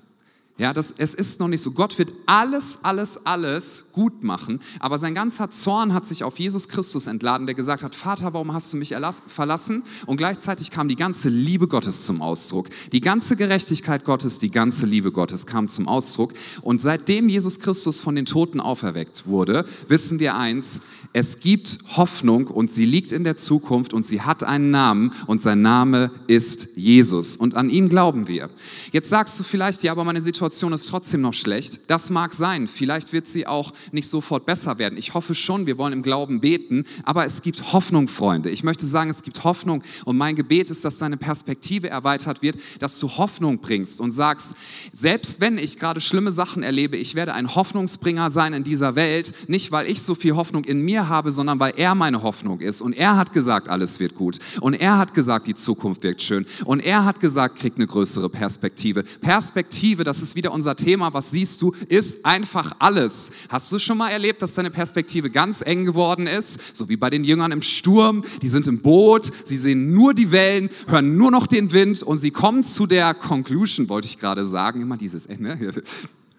Ja, 0.56 0.72
das, 0.72 0.94
es 0.96 1.14
ist 1.14 1.40
noch 1.40 1.48
nicht 1.48 1.62
so. 1.62 1.72
Gott 1.72 1.98
wird 1.98 2.14
alles, 2.26 2.78
alles, 2.82 3.26
alles 3.26 3.86
gut 3.90 4.22
machen, 4.22 4.60
aber 4.78 4.98
sein 4.98 5.12
ganzer 5.12 5.50
Zorn 5.50 5.92
hat 5.92 6.06
sich 6.06 6.22
auf 6.22 6.38
Jesus 6.38 6.68
Christus 6.68 7.08
entladen, 7.08 7.46
der 7.46 7.56
gesagt 7.56 7.82
hat, 7.82 7.92
Vater, 7.92 8.34
warum 8.34 8.54
hast 8.54 8.72
du 8.72 8.76
mich 8.76 8.94
verlassen? 9.26 9.82
Und 10.06 10.16
gleichzeitig 10.16 10.70
kam 10.70 10.86
die 10.86 10.94
ganze 10.94 11.28
Liebe 11.28 11.66
Gottes 11.66 12.06
zum 12.06 12.22
Ausdruck. 12.22 12.68
Die 12.92 13.00
ganze 13.00 13.34
Gerechtigkeit 13.34 14.04
Gottes, 14.04 14.38
die 14.38 14.52
ganze 14.52 14.86
Liebe 14.86 15.10
Gottes 15.10 15.46
kam 15.46 15.66
zum 15.66 15.88
Ausdruck. 15.88 16.32
Und 16.62 16.80
seitdem 16.80 17.28
Jesus 17.28 17.58
Christus 17.58 17.98
von 17.98 18.14
den 18.14 18.24
Toten 18.24 18.60
auferweckt 18.60 19.26
wurde, 19.26 19.64
wissen 19.88 20.20
wir 20.20 20.36
eins, 20.36 20.82
es 21.16 21.38
gibt 21.38 21.78
Hoffnung 21.96 22.48
und 22.48 22.72
sie 22.72 22.84
liegt 22.84 23.12
in 23.12 23.22
der 23.22 23.36
Zukunft 23.36 23.94
und 23.94 24.04
sie 24.04 24.22
hat 24.22 24.42
einen 24.42 24.72
Namen 24.72 25.12
und 25.28 25.40
sein 25.40 25.62
Name 25.62 26.10
ist 26.26 26.70
Jesus. 26.74 27.36
Und 27.36 27.54
an 27.54 27.70
ihn 27.70 27.88
glauben 27.88 28.26
wir. 28.26 28.50
Jetzt 28.90 29.10
sagst 29.10 29.38
du 29.38 29.44
vielleicht, 29.44 29.84
ja, 29.84 29.92
aber 29.92 30.02
meine 30.02 30.20
Situation 30.20 30.72
ist 30.72 30.86
trotzdem 30.86 31.20
noch 31.20 31.32
schlecht. 31.32 31.78
Das 31.86 32.10
mag 32.10 32.34
sein. 32.34 32.66
Vielleicht 32.66 33.12
wird 33.12 33.28
sie 33.28 33.46
auch 33.46 33.72
nicht 33.92 34.08
sofort 34.08 34.44
besser 34.44 34.80
werden. 34.80 34.98
Ich 34.98 35.14
hoffe 35.14 35.36
schon, 35.36 35.66
wir 35.66 35.78
wollen 35.78 35.92
im 35.92 36.02
Glauben 36.02 36.40
beten, 36.40 36.84
aber 37.04 37.24
es 37.24 37.42
gibt 37.42 37.72
Hoffnung, 37.72 38.08
Freunde. 38.08 38.50
Ich 38.50 38.64
möchte 38.64 38.84
sagen, 38.84 39.08
es 39.08 39.22
gibt 39.22 39.44
Hoffnung 39.44 39.84
und 40.04 40.16
mein 40.16 40.34
Gebet 40.34 40.68
ist, 40.68 40.84
dass 40.84 40.98
deine 40.98 41.16
Perspektive 41.16 41.88
erweitert 41.88 42.42
wird, 42.42 42.56
dass 42.80 42.98
du 42.98 43.08
Hoffnung 43.08 43.58
bringst 43.58 44.00
und 44.00 44.10
sagst, 44.10 44.56
selbst 44.92 45.40
wenn 45.40 45.58
ich 45.58 45.78
gerade 45.78 46.00
schlimme 46.00 46.32
Sachen 46.32 46.64
erlebe, 46.64 46.96
ich 46.96 47.14
werde 47.14 47.34
ein 47.34 47.54
Hoffnungsbringer 47.54 48.30
sein 48.30 48.52
in 48.52 48.64
dieser 48.64 48.96
Welt, 48.96 49.32
nicht 49.46 49.70
weil 49.70 49.88
ich 49.88 50.02
so 50.02 50.16
viel 50.16 50.34
Hoffnung 50.34 50.64
in 50.64 50.80
mir 50.80 51.03
habe, 51.08 51.30
sondern 51.30 51.60
weil 51.60 51.74
er 51.76 51.94
meine 51.94 52.22
Hoffnung 52.22 52.60
ist 52.60 52.80
und 52.80 52.96
er 52.96 53.16
hat 53.16 53.32
gesagt, 53.32 53.68
alles 53.68 54.00
wird 54.00 54.14
gut 54.14 54.38
und 54.60 54.74
er 54.74 54.98
hat 54.98 55.14
gesagt, 55.14 55.46
die 55.46 55.54
Zukunft 55.54 56.02
wirkt 56.02 56.22
schön 56.22 56.46
und 56.64 56.80
er 56.80 57.04
hat 57.04 57.20
gesagt, 57.20 57.58
krieg 57.58 57.74
eine 57.76 57.86
größere 57.86 58.28
Perspektive. 58.28 59.02
Perspektive, 59.20 60.04
das 60.04 60.22
ist 60.22 60.36
wieder 60.36 60.52
unser 60.52 60.76
Thema. 60.76 61.12
Was 61.14 61.30
siehst 61.30 61.62
du? 61.62 61.74
Ist 61.88 62.24
einfach 62.24 62.72
alles. 62.78 63.30
Hast 63.48 63.70
du 63.72 63.78
schon 63.78 63.98
mal 63.98 64.10
erlebt, 64.10 64.42
dass 64.42 64.54
deine 64.54 64.70
Perspektive 64.70 65.30
ganz 65.30 65.60
eng 65.60 65.84
geworden 65.84 66.26
ist? 66.26 66.76
So 66.76 66.88
wie 66.88 66.96
bei 66.96 67.10
den 67.10 67.24
Jüngern 67.24 67.52
im 67.52 67.62
Sturm. 67.62 68.24
Die 68.42 68.48
sind 68.48 68.66
im 68.66 68.80
Boot, 68.80 69.30
sie 69.44 69.56
sehen 69.56 69.92
nur 69.92 70.14
die 70.14 70.30
Wellen, 70.30 70.70
hören 70.86 71.16
nur 71.16 71.30
noch 71.30 71.46
den 71.46 71.72
Wind 71.72 72.02
und 72.02 72.18
sie 72.18 72.30
kommen 72.30 72.62
zu 72.62 72.86
der 72.86 73.14
Conclusion, 73.14 73.88
wollte 73.88 74.08
ich 74.08 74.18
gerade 74.18 74.44
sagen. 74.44 74.80
Immer 74.80 74.96
dieses, 74.96 75.26
äh, 75.26 75.36
ne? 75.38 75.58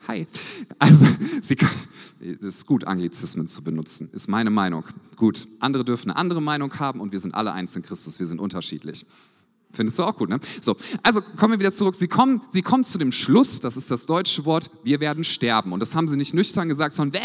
Hi. 0.08 0.28
Also, 0.78 1.08
sie, 1.42 1.58
es 2.20 2.44
ist 2.44 2.66
gut, 2.66 2.86
Anglizismen 2.86 3.48
zu 3.48 3.64
benutzen, 3.64 4.10
ist 4.14 4.28
meine 4.28 4.50
Meinung. 4.50 4.86
Gut, 5.16 5.48
andere 5.60 5.84
dürfen 5.84 6.12
eine 6.12 6.20
andere 6.20 6.42
Meinung 6.42 6.78
haben 6.80 7.00
und 7.02 7.12
wir 7.12 7.20
sind 7.20 7.34
alle 7.34 7.54
eins 7.54 7.76
in 7.76 7.82
Christus, 7.82 8.20
wir 8.20 8.28
sind 8.28 8.40
unterschiedlich. 8.40 9.06
Findest 9.76 10.00
du 10.00 10.04
auch 10.04 10.16
gut, 10.16 10.30
ne? 10.30 10.40
So, 10.62 10.76
also 11.04 11.22
kommen 11.22 11.54
wir 11.54 11.60
wieder 11.60 11.72
zurück. 11.72 11.96
Sie 11.96 12.08
kommen, 12.08 12.42
sie 12.50 12.62
kommen 12.62 12.84
zu 12.84 12.98
dem 12.98 13.12
Schluss, 13.12 13.60
das 13.60 13.78
ist 13.78 13.92
das 13.92 14.06
deutsche 14.06 14.46
Wort, 14.46 14.70
wir 14.84 15.00
werden 15.00 15.24
sterben. 15.24 15.74
Und 15.74 15.80
das 15.80 15.96
haben 15.96 16.08
sie 16.08 16.18
nicht 16.18 16.34
nüchtern 16.34 16.70
gesagt, 16.70 16.96
sondern 16.96 17.22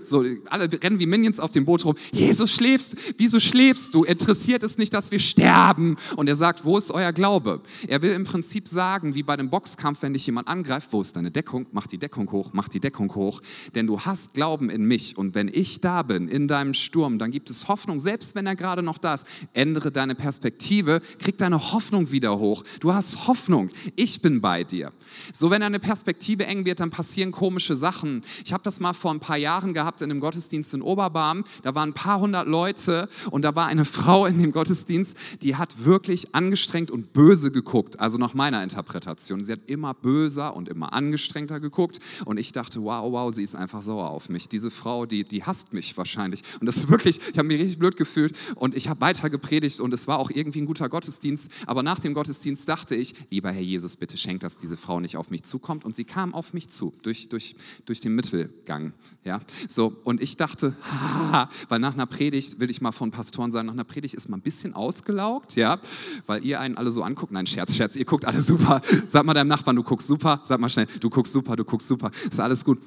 so, 0.00 0.24
alle 0.48 0.70
rennen 0.82 0.98
wie 0.98 1.06
Minions 1.06 1.40
auf 1.40 1.50
dem 1.50 1.64
Boot 1.64 1.84
rum. 1.84 1.96
Jesus 2.12 2.52
schläfst, 2.52 2.96
wieso 3.18 3.40
schläfst 3.40 3.94
du? 3.94 4.04
Interessiert 4.04 4.62
es 4.62 4.78
nicht, 4.78 4.94
dass 4.94 5.10
wir 5.10 5.18
sterben? 5.18 5.96
Und 6.16 6.28
er 6.28 6.36
sagt, 6.36 6.64
wo 6.64 6.78
ist 6.78 6.90
euer 6.90 7.12
Glaube? 7.12 7.60
Er 7.88 8.02
will 8.02 8.12
im 8.12 8.24
Prinzip 8.24 8.68
sagen, 8.68 9.14
wie 9.14 9.22
bei 9.22 9.36
dem 9.36 9.50
Boxkampf, 9.50 10.02
wenn 10.02 10.12
dich 10.12 10.26
jemand 10.26 10.48
angreift, 10.48 10.88
wo 10.92 11.00
ist 11.00 11.16
deine 11.16 11.30
Deckung? 11.30 11.66
Mach 11.72 11.86
die 11.86 11.98
Deckung 11.98 12.30
hoch, 12.30 12.50
mach 12.52 12.68
die 12.68 12.80
Deckung 12.80 13.14
hoch. 13.14 13.40
Denn 13.74 13.86
du 13.86 14.00
hast 14.00 14.34
Glauben 14.34 14.70
in 14.70 14.84
mich. 14.84 15.18
Und 15.18 15.34
wenn 15.34 15.48
ich 15.52 15.80
da 15.80 16.02
bin, 16.02 16.28
in 16.28 16.48
deinem 16.48 16.74
Sturm, 16.74 17.18
dann 17.18 17.30
gibt 17.30 17.50
es 17.50 17.68
Hoffnung, 17.68 17.98
selbst 17.98 18.34
wenn 18.34 18.46
er 18.46 18.56
gerade 18.56 18.82
noch 18.82 18.98
da 18.98 19.14
ist. 19.14 19.26
Ändere 19.52 19.90
deine 19.90 20.14
Perspektive, 20.14 21.00
krieg 21.18 21.38
deine 21.38 21.55
deine 21.56 21.72
Hoffnung 21.72 22.10
wieder 22.10 22.38
hoch. 22.38 22.62
Du 22.80 22.92
hast 22.92 23.26
Hoffnung. 23.26 23.70
Ich 23.94 24.20
bin 24.20 24.40
bei 24.40 24.64
dir. 24.64 24.92
So, 25.32 25.50
wenn 25.50 25.60
deine 25.60 25.78
Perspektive 25.78 26.46
eng 26.46 26.64
wird, 26.64 26.80
dann 26.80 26.90
passieren 26.90 27.32
komische 27.32 27.76
Sachen. 27.76 28.22
Ich 28.44 28.52
habe 28.52 28.62
das 28.62 28.80
mal 28.80 28.92
vor 28.92 29.10
ein 29.10 29.20
paar 29.20 29.36
Jahren 29.36 29.74
gehabt 29.74 30.02
in 30.02 30.10
einem 30.10 30.20
Gottesdienst 30.20 30.74
in 30.74 30.82
Oberbarm. 30.82 31.44
Da 31.62 31.74
waren 31.74 31.90
ein 31.90 31.94
paar 31.94 32.20
hundert 32.20 32.46
Leute 32.46 33.08
und 33.30 33.42
da 33.42 33.54
war 33.54 33.66
eine 33.66 33.84
Frau 33.96 34.26
in 34.26 34.38
dem 34.38 34.52
Gottesdienst, 34.52 35.16
die 35.42 35.56
hat 35.56 35.84
wirklich 35.84 36.34
angestrengt 36.34 36.90
und 36.90 37.12
böse 37.12 37.50
geguckt. 37.50 38.00
Also 38.00 38.18
nach 38.18 38.34
meiner 38.34 38.62
Interpretation. 38.62 39.42
Sie 39.42 39.52
hat 39.52 39.60
immer 39.66 39.94
böser 39.94 40.54
und 40.54 40.68
immer 40.68 40.92
angestrengter 40.92 41.60
geguckt 41.60 42.00
und 42.24 42.38
ich 42.38 42.52
dachte, 42.52 42.82
wow, 42.82 43.10
wow, 43.10 43.32
sie 43.32 43.42
ist 43.42 43.54
einfach 43.54 43.82
sauer 43.82 44.10
auf 44.10 44.28
mich. 44.28 44.48
Diese 44.48 44.70
Frau, 44.70 45.06
die, 45.06 45.24
die 45.24 45.44
hasst 45.44 45.72
mich 45.72 45.96
wahrscheinlich. 45.96 46.42
Und 46.60 46.66
das 46.66 46.76
ist 46.76 46.90
wirklich, 46.90 47.20
ich 47.32 47.38
habe 47.38 47.48
mich 47.48 47.60
richtig 47.60 47.78
blöd 47.78 47.96
gefühlt 47.96 48.34
und 48.56 48.74
ich 48.74 48.88
habe 48.88 49.00
weiter 49.00 49.30
gepredigt 49.30 49.80
und 49.80 49.94
es 49.94 50.06
war 50.06 50.18
auch 50.18 50.30
irgendwie 50.30 50.60
ein 50.60 50.66
guter 50.66 50.88
Gottesdienst. 50.88 51.45
Aber 51.66 51.82
nach 51.82 51.98
dem 51.98 52.14
Gottesdienst 52.14 52.68
dachte 52.68 52.94
ich, 52.94 53.14
lieber 53.30 53.50
Herr 53.50 53.62
Jesus, 53.62 53.96
bitte 53.96 54.16
schenk, 54.16 54.40
dass 54.40 54.56
diese 54.56 54.76
Frau 54.76 55.00
nicht 55.00 55.16
auf 55.16 55.30
mich 55.30 55.42
zukommt. 55.42 55.84
Und 55.84 55.96
sie 55.96 56.04
kam 56.04 56.34
auf 56.34 56.52
mich 56.52 56.68
zu, 56.68 56.92
durch, 57.02 57.28
durch, 57.28 57.56
durch 57.84 58.00
den 58.00 58.14
Mittelgang. 58.14 58.92
Ja? 59.24 59.40
So, 59.68 59.96
und 60.04 60.22
ich 60.22 60.36
dachte, 60.36 60.76
haha, 60.82 61.48
weil 61.68 61.78
nach 61.78 61.94
einer 61.94 62.06
Predigt, 62.06 62.60
will 62.60 62.70
ich 62.70 62.80
mal 62.80 62.92
von 62.92 63.10
Pastoren 63.10 63.52
sagen, 63.52 63.66
nach 63.66 63.74
einer 63.74 63.84
Predigt 63.84 64.14
ist 64.14 64.28
man 64.28 64.40
ein 64.40 64.42
bisschen 64.42 64.74
ausgelaugt, 64.74 65.56
ja, 65.56 65.78
weil 66.26 66.44
ihr 66.44 66.60
einen 66.60 66.76
alle 66.76 66.90
so 66.90 67.02
anguckt. 67.02 67.32
Nein, 67.32 67.46
Scherz, 67.46 67.74
Scherz, 67.74 67.96
ihr 67.96 68.04
guckt 68.04 68.24
alle 68.24 68.40
super. 68.40 68.80
Sag 69.08 69.24
mal 69.24 69.34
deinem 69.34 69.48
Nachbarn, 69.48 69.76
du 69.76 69.82
guckst 69.82 70.08
super. 70.08 70.40
Sag 70.44 70.60
mal 70.60 70.68
schnell, 70.68 70.86
du 71.00 71.10
guckst 71.10 71.32
super, 71.32 71.56
du 71.56 71.64
guckst 71.64 71.88
super. 71.88 72.10
Ist 72.28 72.40
alles 72.40 72.64
gut. 72.64 72.78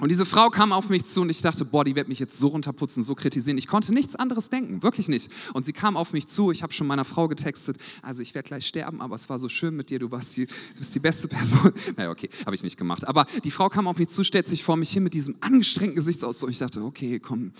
Und 0.00 0.10
diese 0.10 0.24
Frau 0.24 0.48
kam 0.48 0.72
auf 0.72 0.88
mich 0.88 1.04
zu 1.04 1.20
und 1.20 1.28
ich 1.28 1.42
dachte, 1.42 1.64
boah, 1.66 1.84
die 1.84 1.94
wird 1.94 2.08
mich 2.08 2.18
jetzt 2.18 2.38
so 2.38 2.48
runterputzen, 2.48 3.02
so 3.02 3.14
kritisieren. 3.14 3.58
Ich 3.58 3.66
konnte 3.66 3.92
nichts 3.92 4.16
anderes 4.16 4.48
denken, 4.48 4.82
wirklich 4.82 5.08
nicht. 5.08 5.30
Und 5.52 5.66
sie 5.66 5.74
kam 5.74 5.96
auf 5.96 6.12
mich 6.14 6.26
zu, 6.26 6.50
ich 6.50 6.62
habe 6.62 6.72
schon 6.72 6.86
meiner 6.86 7.04
Frau 7.04 7.28
getextet, 7.28 7.76
also 8.00 8.22
ich 8.22 8.34
werde 8.34 8.48
gleich 8.48 8.66
sterben, 8.66 9.02
aber 9.02 9.14
es 9.14 9.28
war 9.28 9.38
so 9.38 9.50
schön 9.50 9.76
mit 9.76 9.90
dir, 9.90 9.98
du, 9.98 10.10
warst 10.10 10.36
die, 10.36 10.46
du 10.46 10.78
bist 10.78 10.94
die 10.94 11.00
beste 11.00 11.28
Person. 11.28 11.72
Naja, 11.96 12.10
okay, 12.10 12.30
habe 12.46 12.54
ich 12.54 12.62
nicht 12.62 12.78
gemacht. 12.78 13.06
Aber 13.06 13.26
die 13.44 13.50
Frau 13.50 13.68
kam 13.68 13.86
auf 13.86 13.98
mich 13.98 14.08
zu, 14.08 14.24
stellt 14.24 14.46
sich 14.46 14.64
vor 14.64 14.76
mich 14.76 14.90
hin 14.90 15.02
mit 15.02 15.12
diesem 15.12 15.36
angestrengten 15.40 15.96
Gesichtsausdruck. 15.96 16.50
Ich 16.50 16.58
dachte, 16.58 16.82
okay, 16.82 17.18
komm, 17.18 17.52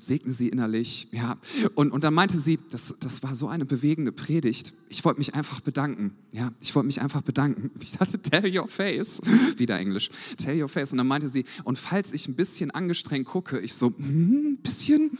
segne 0.00 0.32
sie 0.32 0.48
innerlich. 0.48 1.08
Ja. 1.12 1.38
Und, 1.74 1.90
und 1.92 2.04
dann 2.04 2.12
meinte 2.12 2.38
sie, 2.38 2.58
das, 2.70 2.94
das 3.00 3.22
war 3.22 3.34
so 3.34 3.48
eine 3.48 3.64
bewegende 3.64 4.12
Predigt. 4.12 4.74
Ich 4.88 5.04
wollte 5.04 5.18
mich 5.18 5.34
einfach 5.34 5.60
bedanken. 5.60 6.12
Ja, 6.32 6.52
ich 6.60 6.74
wollte 6.74 6.86
mich 6.86 7.00
einfach 7.00 7.22
bedanken. 7.22 7.70
Ich 7.80 7.92
dachte, 7.92 8.20
tell 8.20 8.44
your 8.54 8.68
face. 8.68 9.20
Wieder 9.56 9.78
Englisch. 9.78 10.10
Tell 10.36 10.60
your 10.60 10.68
face. 10.68 10.92
Und 10.92 10.98
dann 10.98 11.06
meinte 11.06 11.28
sie, 11.28 11.44
und 11.64 11.77
falls 11.78 12.12
ich 12.12 12.28
ein 12.28 12.34
bisschen 12.34 12.70
angestrengt 12.70 13.26
gucke, 13.26 13.58
ich 13.60 13.74
so, 13.74 13.94
ein 13.98 14.52
mm, 14.52 14.56
bisschen, 14.62 15.18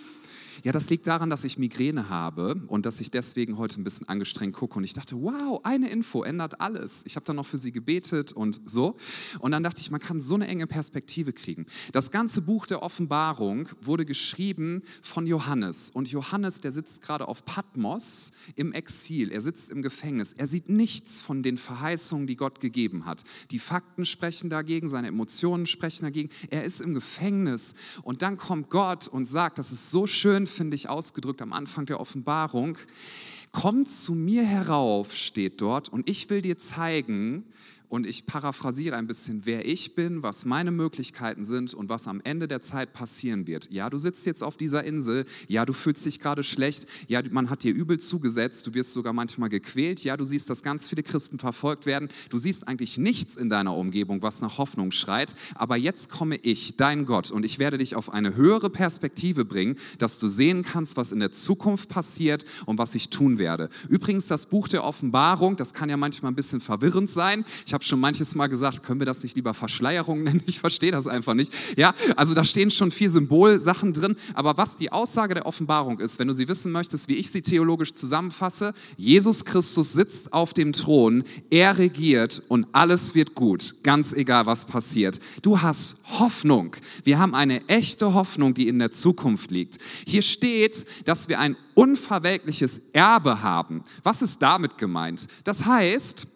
ja, 0.65 0.73
das 0.73 0.91
liegt 0.91 1.07
daran, 1.07 1.31
dass 1.31 1.45
ich 1.45 1.59
Migräne 1.59 2.09
habe 2.09 2.61
und 2.67 2.87
dass 2.87 3.01
ich 3.01 3.11
deswegen 3.11 3.59
heute 3.59 3.81
ein 3.81 3.85
bisschen 3.85 4.09
angestrengt 4.09 4.55
gucke. 4.55 4.77
Und 4.79 4.85
ich 4.85 4.93
dachte, 4.93 5.17
wow, 5.21 5.61
eine 5.63 5.89
Info 5.91 6.23
ändert 6.23 6.61
alles. 6.61 7.03
Ich 7.07 7.17
habe 7.17 7.25
dann 7.25 7.37
noch 7.37 7.47
für 7.47 7.59
sie 7.59 7.73
gebetet 7.73 8.33
und 8.33 8.61
so. 8.65 8.97
Und 9.39 9.53
dann 9.53 9.63
dachte 9.63 9.81
ich, 9.81 9.91
man 9.91 10.01
kann 10.01 10.21
so 10.21 10.35
eine 10.35 10.47
enge 10.47 10.67
Perspektive 10.67 11.33
kriegen. 11.33 11.67
Das 11.93 12.11
ganze 12.11 12.43
Buch 12.43 12.67
der 12.67 12.83
Offenbarung 12.83 13.69
wurde 13.81 14.05
geschrieben 14.05 14.83
von 15.03 15.27
Johannes. 15.27 15.91
Und 15.91 16.11
Johannes, 16.11 16.61
der 16.61 16.73
sitzt 16.73 17.03
gerade 17.03 17.29
auf 17.29 17.45
Patmos 17.45 18.33
im 18.57 18.73
Exil. 18.73 19.31
Er 19.31 19.41
sitzt 19.41 19.71
im 19.71 19.83
Gefängnis. 19.83 20.33
Er 20.33 20.49
sieht 20.49 20.69
nichts 20.69 21.21
von 21.21 21.43
den 21.43 21.59
Verheißungen, 21.59 22.27
die 22.27 22.37
Gott 22.37 22.61
gegeben 22.61 23.07
hat. 23.07 23.23
Die 23.51 23.59
Fakten 23.59 24.05
sprechen 24.05 24.51
dagegen, 24.51 24.89
seine 24.89 25.09
Emotionen 25.09 25.67
sprechen 25.67 26.05
dagegen. 26.05 26.31
Er 26.51 26.65
ist 26.65 26.81
im 26.81 26.95
Gefängnis. 26.95 27.75
Und 28.03 28.23
dann 28.23 28.37
kommt 28.37 28.71
Gott 28.71 29.09
und 29.09 29.27
sagt, 29.27 29.59
das 29.59 29.71
ist 29.71 29.91
so 29.91 30.07
schön 30.07 30.47
finde 30.59 30.75
ich, 30.75 30.89
ausgedrückt 30.89 31.41
am 31.41 31.53
Anfang 31.53 31.87
der 31.87 32.01
Offenbarung. 32.01 32.77
Komm 33.53 33.87
zu 33.87 34.15
mir 34.15 34.45
herauf, 34.45 35.15
steht 35.15 35.61
dort, 35.61 35.89
und 35.89 36.09
ich 36.11 36.29
will 36.29 36.43
dir 36.43 36.59
zeigen, 36.59 37.45
und 37.89 38.07
ich 38.07 38.27
paraphrasiere 38.27 38.97
ein 38.97 39.07
bisschen, 39.07 39.43
wer 39.45 39.67
ich 39.67 39.95
bin, 39.95 40.23
was 40.23 40.45
meine 40.45 40.71
Möglichkeiten 40.71 41.45
sind 41.45 41.75
und 41.75 41.89
was 41.89 42.07
am 42.07 42.21
Ende 42.23 42.49
der 42.49 42.61
Zeit 42.61 42.93
passieren 42.93 43.47
wird. 43.47 43.71
Ja, 43.71 43.89
du 43.89 43.99
sitzt 43.99 44.27
jetzt 44.27 44.43
auf 44.43 44.57
dieser 44.57 44.85
Insel, 44.85 45.25
ja, 45.47 45.65
du 45.65 45.73
fühlst 45.73 46.05
dich 46.05 46.21
gerade 46.21 46.45
schlecht, 46.45 46.87
ja, 47.07 47.23
man 47.31 47.51
hat 47.51 47.63
dir 47.63 47.75
übel 47.75 47.99
zugesetzt, 47.99 48.67
du 48.67 48.75
wirst 48.75 48.93
sogar 48.93 49.13
manchmal 49.13 49.49
gequält, 49.49 50.05
ja, 50.05 50.17
du 50.17 50.25
siehst, 50.25 50.51
dass 50.51 50.63
ganz 50.63 50.89
viele 50.89 51.03
Christen 51.03 51.39
verfolgt 51.39 51.87
werden, 51.87 52.09
du 52.29 52.39
siehst 52.39 52.69
eigentlich 52.69 52.99
nichts 52.99 53.37
in 53.37 53.49
deiner 53.49 53.75
Umgebung, 53.75 54.23
was 54.23 54.41
nach 54.41 54.59
Hoffnung 54.59 54.91
schreit, 54.91 55.35
aber 55.55 55.77
jetzt 55.77 56.11
komme 56.11 56.37
ich, 56.37 56.77
dein 56.77 57.07
Gott, 57.07 57.31
und 57.31 57.45
ich 57.45 57.59
werde 57.59 57.79
dich 57.79 57.97
auf 57.97 58.13
eine 58.13 58.37
höhere 58.37 58.71
Perspektive 58.71 59.45
bringen, 59.45 59.77
dass 59.99 60.19
du 60.19 60.29
sehen 60.29 60.63
kannst, 60.63 60.97
was 60.97 61.13
in 61.13 61.21
der 61.21 61.33
Zukunft 61.33 61.89
passiert 61.89 62.45
und 62.67 62.79
was 62.79 62.95
ich 62.95 63.09
tun 63.09 63.39
werde. 63.39 63.71
Übrigens, 63.89 64.27
das 64.27 64.47
Buch 64.47 64.69
der 64.69 64.85
Offenbarung, 64.85 65.57
das 65.57 65.73
kann 65.73 65.89
ja 65.89 65.97
manchmal 65.97 66.33
ein 66.33 66.37
bisschen 66.37 66.61
verwirrend 66.61 67.09
sein. 67.09 67.45
Ich 67.67 67.78
habe 67.79 67.85
schon 67.85 68.01
manches 68.01 68.35
Mal 68.35 68.49
gesagt, 68.49 68.83
können 68.83 69.01
wir 69.01 69.07
das 69.07 69.23
nicht 69.23 69.37
lieber 69.37 69.55
Verschleierung 69.55 70.25
nennen? 70.25 70.43
Ich 70.47 70.59
verstehe 70.59 70.91
das 70.91 71.07
einfach 71.07 71.35
nicht. 71.35 71.53
Ja, 71.77 71.95
also 72.17 72.35
da 72.35 72.43
stehen 72.43 72.73
schon 72.73 72.91
vier 72.91 73.09
Symbolsachen 73.09 73.93
drin. 73.93 74.17
Aber 74.35 74.57
was 74.57 74.77
die 74.77 74.91
Aussage 74.91 75.35
der 75.35 75.47
Offenbarung 75.47 76.01
ist, 76.01 76.19
wenn 76.19 76.27
du 76.27 76.35
sie 76.35 76.49
wissen 76.49 76.73
möchtest, 76.73 77.07
wie 77.07 77.15
ich 77.15 77.31
sie 77.31 77.41
theologisch 77.41 77.93
zusammenfasse, 77.93 78.75
Jesus 78.97 79.45
Christus 79.45 79.93
sitzt 79.93 80.33
auf 80.33 80.55
dem 80.55 80.73
Thron, 80.73 81.23
er 81.51 81.79
regiert 81.79 82.43
und 82.49 82.67
alles 82.73 83.15
wird 83.15 83.37
gut, 83.37 83.77
ganz 83.85 84.13
egal 84.13 84.47
was 84.47 84.65
passiert. 84.65 85.21
Du 85.43 85.63
hast 85.63 85.99
Hoffnung. 86.19 86.75
Wir 87.05 87.21
haben 87.21 87.37
eine 87.37 87.69
echte 87.69 88.13
Hoffnung, 88.13 88.55
die 88.55 88.67
in 88.67 88.81
der 88.81 88.91
Zukunft 88.91 89.53
liegt. 89.53 89.79
Hier 90.05 90.23
steht, 90.23 90.85
dass 91.05 91.29
wir 91.29 91.39
ein 91.39 91.57
unverwelkliches 91.75 92.81
Erbe 92.93 93.41
haben. 93.45 93.85
Was 94.03 94.21
ist 94.21 94.43
damit 94.43 94.79
gemeint? 94.79 95.29
Das 95.45 95.65
heißt, 95.65 96.27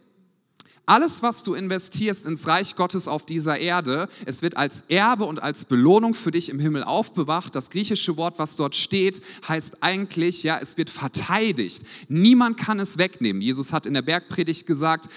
alles, 0.86 1.22
was 1.22 1.42
du 1.42 1.54
investierst 1.54 2.26
ins 2.26 2.46
Reich 2.46 2.74
Gottes 2.74 3.06
auf 3.06 3.24
dieser 3.24 3.58
Erde, 3.58 4.08
es 4.26 4.42
wird 4.42 4.56
als 4.56 4.82
Erbe 4.88 5.24
und 5.24 5.42
als 5.42 5.64
Belohnung 5.64 6.14
für 6.14 6.32
dich 6.32 6.48
im 6.48 6.58
Himmel 6.58 6.82
aufbewacht. 6.82 7.54
Das 7.54 7.70
griechische 7.70 8.16
Wort, 8.16 8.38
was 8.38 8.56
dort 8.56 8.74
steht, 8.74 9.22
heißt 9.46 9.82
eigentlich, 9.82 10.42
ja, 10.42 10.58
es 10.60 10.76
wird 10.76 10.90
verteidigt. 10.90 11.82
Niemand 12.08 12.56
kann 12.56 12.80
es 12.80 12.98
wegnehmen. 12.98 13.42
Jesus 13.42 13.72
hat 13.72 13.86
in 13.86 13.94
der 13.94 14.02
Bergpredigt 14.02 14.66
gesagt, 14.66 15.08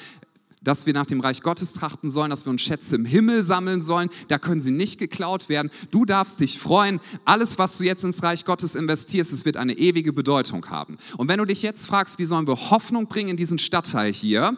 dass 0.65 0.85
wir 0.85 0.93
nach 0.93 1.05
dem 1.05 1.21
Reich 1.21 1.41
Gottes 1.41 1.73
trachten 1.73 2.09
sollen, 2.09 2.31
dass 2.31 2.45
wir 2.45 2.49
uns 2.49 2.61
Schätze 2.61 2.95
im 2.95 3.05
Himmel 3.05 3.43
sammeln 3.43 3.81
sollen. 3.81 4.09
Da 4.27 4.39
können 4.39 4.59
sie 4.59 4.71
nicht 4.71 4.97
geklaut 4.97 5.47
werden. 5.47 5.71
Du 5.91 6.05
darfst 6.05 6.39
dich 6.39 6.59
freuen. 6.59 6.99
Alles, 7.23 7.57
was 7.57 7.77
du 7.77 7.85
jetzt 7.85 8.03
ins 8.03 8.23
Reich 8.23 8.45
Gottes 8.45 8.75
investierst, 8.75 9.31
es 9.31 9.45
wird 9.45 9.57
eine 9.57 9.77
ewige 9.77 10.11
Bedeutung 10.11 10.67
haben. 10.69 10.97
Und 11.17 11.29
wenn 11.29 11.37
du 11.37 11.45
dich 11.45 11.61
jetzt 11.61 11.85
fragst, 11.85 12.19
wie 12.19 12.25
sollen 12.25 12.47
wir 12.47 12.71
Hoffnung 12.71 13.07
bringen 13.07 13.29
in 13.29 13.37
diesen 13.37 13.59
Stadtteil 13.59 14.11
hier, 14.11 14.57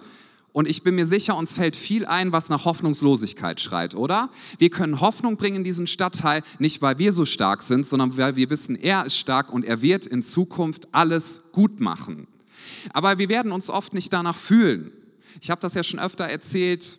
und 0.58 0.68
ich 0.68 0.82
bin 0.82 0.96
mir 0.96 1.06
sicher, 1.06 1.38
uns 1.38 1.54
fällt 1.54 1.76
viel 1.76 2.08
ein, 2.08 2.32
was 2.32 2.50
nach 2.50 2.66
Hoffnungslosigkeit 2.66 3.62
schreit, 3.62 3.94
oder? 3.94 4.32
Wir 4.58 4.72
können 4.72 5.02
Hoffnung 5.02 5.38
bringen 5.38 5.58
in 5.58 5.64
diesen 5.64 5.86
Stadtteil, 5.86 6.42
nicht 6.58 6.82
weil 6.82 6.98
wir 6.98 7.14
so 7.14 7.28
stark 7.28 7.62
sind, 7.62 7.86
sondern 7.86 8.18
weil 8.18 8.36
wir 8.38 8.50
wissen, 8.50 8.76
er 8.76 9.06
ist 9.06 9.18
stark 9.18 9.54
und 9.54 9.64
er 9.64 9.84
wird 9.84 10.08
in 10.08 10.24
Zukunft 10.24 10.88
alles 10.94 11.44
gut 11.52 11.80
machen. 11.80 12.26
Aber 12.92 13.20
wir 13.20 13.30
werden 13.30 13.52
uns 13.52 13.70
oft 13.70 13.94
nicht 13.94 14.12
danach 14.12 14.36
fühlen. 14.36 14.92
Ich 15.42 15.52
habe 15.52 15.62
das 15.62 15.76
ja 15.76 15.84
schon 15.84 16.00
öfter 16.00 16.24
erzählt, 16.24 16.98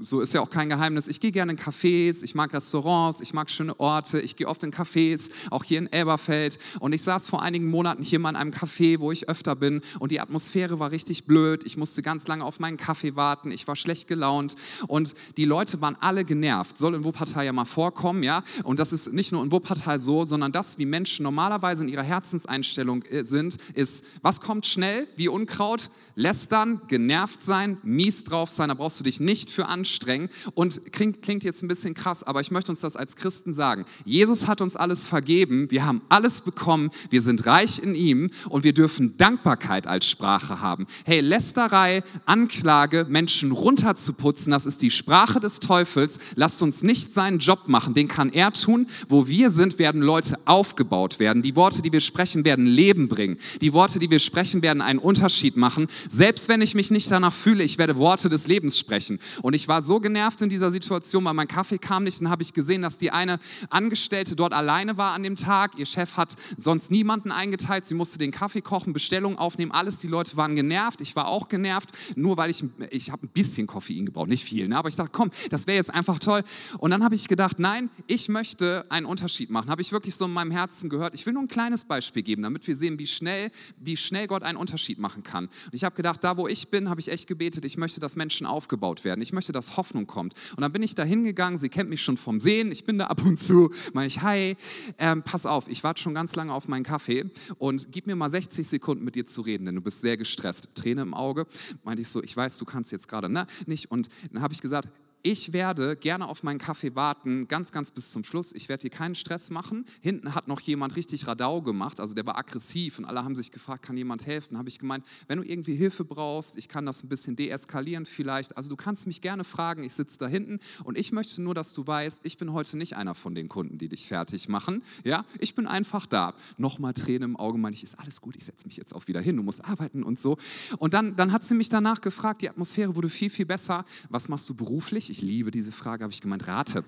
so 0.00 0.20
ist 0.20 0.32
ja 0.32 0.40
auch 0.40 0.50
kein 0.50 0.68
Geheimnis. 0.68 1.08
Ich 1.08 1.20
gehe 1.20 1.30
gerne 1.30 1.52
in 1.52 1.58
Cafés, 1.58 2.24
ich 2.24 2.34
mag 2.34 2.52
Restaurants, 2.52 3.20
ich 3.20 3.34
mag 3.34 3.50
schöne 3.50 3.78
Orte, 3.78 4.20
ich 4.20 4.36
gehe 4.36 4.48
oft 4.48 4.62
in 4.62 4.72
Cafés, 4.72 5.30
auch 5.50 5.62
hier 5.62 5.78
in 5.78 5.92
Elberfeld. 5.92 6.58
Und 6.80 6.94
ich 6.94 7.02
saß 7.02 7.28
vor 7.28 7.42
einigen 7.42 7.68
Monaten 7.68 8.02
hier 8.02 8.18
mal 8.18 8.30
in 8.30 8.36
einem 8.36 8.50
Café, 8.50 8.98
wo 8.98 9.12
ich 9.12 9.28
öfter 9.28 9.54
bin 9.54 9.82
und 9.98 10.10
die 10.10 10.20
Atmosphäre 10.20 10.78
war 10.78 10.90
richtig 10.90 11.26
blöd. 11.26 11.64
Ich 11.64 11.76
musste 11.76 12.02
ganz 12.02 12.26
lange 12.26 12.44
auf 12.44 12.60
meinen 12.60 12.78
Kaffee 12.78 13.14
warten, 13.14 13.50
ich 13.52 13.68
war 13.68 13.76
schlecht 13.76 14.08
gelaunt 14.08 14.54
und 14.86 15.14
die 15.36 15.44
Leute 15.44 15.80
waren 15.80 15.96
alle 16.00 16.24
genervt. 16.24 16.78
Soll 16.78 16.94
in 16.94 17.04
Wuppertal 17.04 17.44
ja 17.44 17.52
mal 17.52 17.66
vorkommen, 17.66 18.22
ja? 18.22 18.42
Und 18.64 18.80
das 18.80 18.92
ist 18.92 19.12
nicht 19.12 19.32
nur 19.32 19.42
in 19.42 19.52
Wuppertal 19.52 19.98
so, 19.98 20.24
sondern 20.24 20.52
das, 20.52 20.78
wie 20.78 20.86
Menschen 20.86 21.24
normalerweise 21.24 21.84
in 21.84 21.90
ihrer 21.90 22.02
Herzenseinstellung 22.02 23.02
äh, 23.04 23.22
sind, 23.22 23.56
ist, 23.74 24.04
was 24.22 24.40
kommt 24.40 24.66
schnell 24.66 25.06
wie 25.16 25.28
Unkraut? 25.28 25.90
Lästern, 26.14 26.80
genervt 26.88 27.44
sein, 27.44 27.78
mies 27.82 28.24
drauf 28.24 28.50
sein, 28.50 28.68
da 28.68 28.74
brauchst 28.74 28.98
du 29.00 29.04
dich 29.04 29.20
nicht 29.20 29.50
für 29.50 29.66
anschauen 29.66 29.89
anstrengen 29.90 30.28
und 30.54 30.92
klingt, 30.92 31.22
klingt 31.22 31.42
jetzt 31.42 31.62
ein 31.62 31.68
bisschen 31.68 31.94
krass, 31.94 32.22
aber 32.22 32.40
ich 32.40 32.50
möchte 32.50 32.70
uns 32.70 32.80
das 32.80 32.96
als 32.96 33.16
Christen 33.16 33.52
sagen. 33.52 33.84
Jesus 34.04 34.46
hat 34.46 34.60
uns 34.60 34.76
alles 34.76 35.04
vergeben, 35.04 35.70
wir 35.70 35.84
haben 35.84 36.02
alles 36.08 36.42
bekommen, 36.42 36.90
wir 37.10 37.20
sind 37.20 37.46
reich 37.46 37.80
in 37.80 37.94
ihm 37.94 38.30
und 38.48 38.62
wir 38.62 38.72
dürfen 38.72 39.16
Dankbarkeit 39.16 39.86
als 39.86 40.06
Sprache 40.06 40.60
haben. 40.60 40.86
Hey, 41.04 41.20
Lästerei, 41.20 42.02
Anklage, 42.24 43.06
Menschen 43.08 43.50
runterzuputzen, 43.50 44.52
das 44.52 44.66
ist 44.66 44.82
die 44.82 44.90
Sprache 44.90 45.40
des 45.40 45.58
Teufels. 45.58 46.18
Lasst 46.36 46.62
uns 46.62 46.82
nicht 46.82 47.12
seinen 47.12 47.38
Job 47.38 47.66
machen, 47.66 47.94
den 47.94 48.06
kann 48.06 48.30
er 48.30 48.52
tun. 48.52 48.86
Wo 49.08 49.26
wir 49.26 49.50
sind, 49.50 49.78
werden 49.78 50.02
Leute 50.02 50.38
aufgebaut 50.44 51.18
werden. 51.18 51.42
Die 51.42 51.56
Worte, 51.56 51.82
die 51.82 51.92
wir 51.92 52.00
sprechen, 52.00 52.44
werden 52.44 52.66
Leben 52.66 53.08
bringen. 53.08 53.38
Die 53.60 53.72
Worte, 53.72 53.98
die 53.98 54.10
wir 54.10 54.18
sprechen, 54.20 54.62
werden 54.62 54.82
einen 54.82 54.98
Unterschied 54.98 55.56
machen. 55.56 55.88
Selbst 56.08 56.48
wenn 56.48 56.62
ich 56.62 56.74
mich 56.74 56.90
nicht 56.90 57.10
danach 57.10 57.32
fühle, 57.32 57.64
ich 57.64 57.78
werde 57.78 57.96
Worte 57.96 58.28
des 58.28 58.46
Lebens 58.46 58.78
sprechen. 58.78 59.18
Und 59.42 59.54
ich 59.54 59.68
war 59.68 59.79
war 59.80 59.86
so 59.86 59.98
genervt 59.98 60.42
in 60.42 60.50
dieser 60.50 60.70
Situation, 60.70 61.24
weil 61.24 61.32
mein 61.32 61.48
Kaffee 61.48 61.78
kam 61.78 62.04
nicht. 62.04 62.20
Dann 62.20 62.28
habe 62.28 62.42
ich 62.42 62.52
gesehen, 62.52 62.82
dass 62.82 62.98
die 62.98 63.10
eine 63.10 63.38
Angestellte 63.70 64.36
dort 64.36 64.52
alleine 64.52 64.98
war 64.98 65.12
an 65.12 65.22
dem 65.22 65.36
Tag. 65.36 65.78
Ihr 65.78 65.86
Chef 65.86 66.18
hat 66.18 66.36
sonst 66.58 66.90
niemanden 66.90 67.32
eingeteilt. 67.32 67.86
Sie 67.86 67.94
musste 67.94 68.18
den 68.18 68.30
Kaffee 68.30 68.60
kochen, 68.60 68.92
Bestellungen 68.92 69.38
aufnehmen, 69.38 69.72
alles. 69.72 69.96
Die 69.96 70.06
Leute 70.06 70.36
waren 70.36 70.54
genervt. 70.54 71.00
Ich 71.00 71.16
war 71.16 71.28
auch 71.28 71.48
genervt, 71.48 71.90
nur 72.14 72.36
weil 72.36 72.50
ich, 72.50 72.62
ich 72.90 73.10
habe 73.10 73.26
ein 73.26 73.30
bisschen 73.30 73.66
Koffein 73.66 74.04
gebraucht, 74.04 74.28
nicht 74.28 74.44
viel. 74.44 74.68
Ne? 74.68 74.76
Aber 74.76 74.88
ich 74.88 74.96
dachte, 74.96 75.12
komm, 75.12 75.30
das 75.48 75.66
wäre 75.66 75.76
jetzt 75.76 75.94
einfach 75.94 76.18
toll. 76.18 76.42
Und 76.78 76.90
dann 76.90 77.02
habe 77.02 77.14
ich 77.14 77.26
gedacht, 77.26 77.58
nein, 77.58 77.88
ich 78.06 78.28
möchte 78.28 78.84
einen 78.90 79.06
Unterschied 79.06 79.48
machen. 79.48 79.70
Habe 79.70 79.80
ich 79.80 79.92
wirklich 79.92 80.14
so 80.14 80.26
in 80.26 80.32
meinem 80.32 80.50
Herzen 80.50 80.90
gehört. 80.90 81.14
Ich 81.14 81.24
will 81.24 81.32
nur 81.32 81.42
ein 81.42 81.48
kleines 81.48 81.86
Beispiel 81.86 82.22
geben, 82.22 82.42
damit 82.42 82.66
wir 82.66 82.76
sehen, 82.76 82.98
wie 82.98 83.06
schnell, 83.06 83.50
wie 83.78 83.96
schnell 83.96 84.26
Gott 84.26 84.42
einen 84.42 84.58
Unterschied 84.58 84.98
machen 84.98 85.22
kann. 85.22 85.46
Und 85.46 85.74
ich 85.74 85.84
habe 85.84 85.96
gedacht, 85.96 86.22
da 86.22 86.36
wo 86.36 86.48
ich 86.48 86.68
bin, 86.68 86.90
habe 86.90 87.00
ich 87.00 87.08
echt 87.08 87.26
gebetet, 87.26 87.64
ich 87.64 87.78
möchte, 87.78 87.98
dass 87.98 88.14
Menschen 88.14 88.46
aufgebaut 88.46 89.04
werden. 89.04 89.22
Ich 89.22 89.32
möchte, 89.32 89.52
dass 89.52 89.69
Hoffnung 89.76 90.06
kommt. 90.06 90.34
Und 90.56 90.60
dann 90.62 90.72
bin 90.72 90.82
ich 90.82 90.94
da 90.94 91.04
hingegangen. 91.04 91.58
Sie 91.58 91.68
kennt 91.68 91.90
mich 91.90 92.02
schon 92.02 92.16
vom 92.16 92.40
Sehen. 92.40 92.72
Ich 92.72 92.84
bin 92.84 92.98
da 92.98 93.06
ab 93.06 93.24
und 93.24 93.38
zu. 93.38 93.70
Meine 93.92 94.06
ich, 94.06 94.22
hi, 94.22 94.56
ähm, 94.98 95.22
pass 95.22 95.46
auf, 95.46 95.68
ich 95.68 95.84
warte 95.84 96.02
schon 96.02 96.14
ganz 96.14 96.36
lange 96.36 96.52
auf 96.52 96.68
meinen 96.68 96.84
Kaffee 96.84 97.24
und 97.58 97.92
gib 97.92 98.06
mir 98.06 98.16
mal 98.16 98.30
60 98.30 98.68
Sekunden 98.68 99.04
mit 99.04 99.14
dir 99.14 99.26
zu 99.26 99.42
reden, 99.42 99.66
denn 99.66 99.74
du 99.74 99.80
bist 99.80 100.00
sehr 100.00 100.16
gestresst. 100.16 100.68
Träne 100.74 101.02
im 101.02 101.14
Auge. 101.14 101.46
Meinte 101.84 102.02
ich 102.02 102.08
so, 102.08 102.22
ich 102.22 102.36
weiß, 102.36 102.58
du 102.58 102.64
kannst 102.64 102.92
jetzt 102.92 103.08
gerade 103.08 103.28
ne, 103.28 103.46
nicht. 103.66 103.90
Und 103.90 104.08
dann 104.32 104.42
habe 104.42 104.54
ich 104.54 104.60
gesagt, 104.60 104.88
ich 105.22 105.52
werde 105.52 105.96
gerne 105.96 106.26
auf 106.28 106.42
meinen 106.42 106.58
Kaffee 106.58 106.94
warten, 106.94 107.46
ganz, 107.46 107.72
ganz 107.72 107.90
bis 107.90 108.10
zum 108.10 108.24
Schluss. 108.24 108.54
Ich 108.54 108.68
werde 108.68 108.82
hier 108.82 108.90
keinen 108.90 109.14
Stress 109.14 109.50
machen. 109.50 109.84
Hinten 110.00 110.34
hat 110.34 110.48
noch 110.48 110.60
jemand 110.60 110.96
richtig 110.96 111.26
Radau 111.26 111.60
gemacht, 111.60 112.00
also 112.00 112.14
der 112.14 112.24
war 112.26 112.38
aggressiv 112.38 112.98
und 112.98 113.04
alle 113.04 113.22
haben 113.22 113.34
sich 113.34 113.50
gefragt, 113.50 113.84
kann 113.84 113.96
jemand 113.96 114.26
helfen? 114.26 114.56
Habe 114.56 114.68
ich 114.68 114.78
gemeint, 114.78 115.04
wenn 115.28 115.38
du 115.38 115.44
irgendwie 115.44 115.74
Hilfe 115.74 116.04
brauchst, 116.04 116.56
ich 116.56 116.68
kann 116.68 116.86
das 116.86 117.02
ein 117.02 117.08
bisschen 117.08 117.36
deeskalieren 117.36 118.06
vielleicht. 118.06 118.56
Also 118.56 118.70
du 118.70 118.76
kannst 118.76 119.06
mich 119.06 119.20
gerne 119.20 119.44
fragen, 119.44 119.82
ich 119.82 119.94
sitze 119.94 120.18
da 120.18 120.26
hinten 120.26 120.58
und 120.84 120.98
ich 120.98 121.12
möchte 121.12 121.42
nur, 121.42 121.54
dass 121.54 121.74
du 121.74 121.86
weißt, 121.86 122.22
ich 122.24 122.38
bin 122.38 122.52
heute 122.52 122.78
nicht 122.78 122.96
einer 122.96 123.14
von 123.14 123.34
den 123.34 123.48
Kunden, 123.48 123.76
die 123.78 123.88
dich 123.88 124.06
fertig 124.06 124.48
machen. 124.48 124.82
Ja, 125.04 125.24
ich 125.38 125.54
bin 125.54 125.66
einfach 125.66 126.06
da. 126.06 126.34
Nochmal 126.56 126.94
Tränen 126.94 127.30
im 127.30 127.36
Auge, 127.36 127.58
meine 127.58 127.74
ich, 127.74 127.82
ist 127.82 127.98
alles 127.98 128.20
gut, 128.20 128.36
ich 128.36 128.44
setze 128.44 128.66
mich 128.66 128.76
jetzt 128.76 128.94
auch 128.94 129.06
wieder 129.06 129.20
hin, 129.20 129.36
du 129.36 129.42
musst 129.42 129.64
arbeiten 129.64 130.02
und 130.02 130.18
so. 130.18 130.38
Und 130.78 130.94
dann, 130.94 131.16
dann 131.16 131.32
hat 131.32 131.44
sie 131.44 131.54
mich 131.54 131.68
danach 131.68 132.00
gefragt, 132.00 132.40
die 132.42 132.48
Atmosphäre 132.48 132.96
wurde 132.96 133.08
viel, 133.08 133.28
viel 133.30 133.46
besser. 133.46 133.84
Was 134.08 134.28
machst 134.28 134.48
du 134.48 134.54
beruflich? 134.54 135.09
Ich 135.10 135.22
liebe 135.22 135.50
diese 135.50 135.72
Frage, 135.72 136.04
habe 136.04 136.12
ich 136.12 136.20
gemeint, 136.20 136.46
rate. 136.46 136.84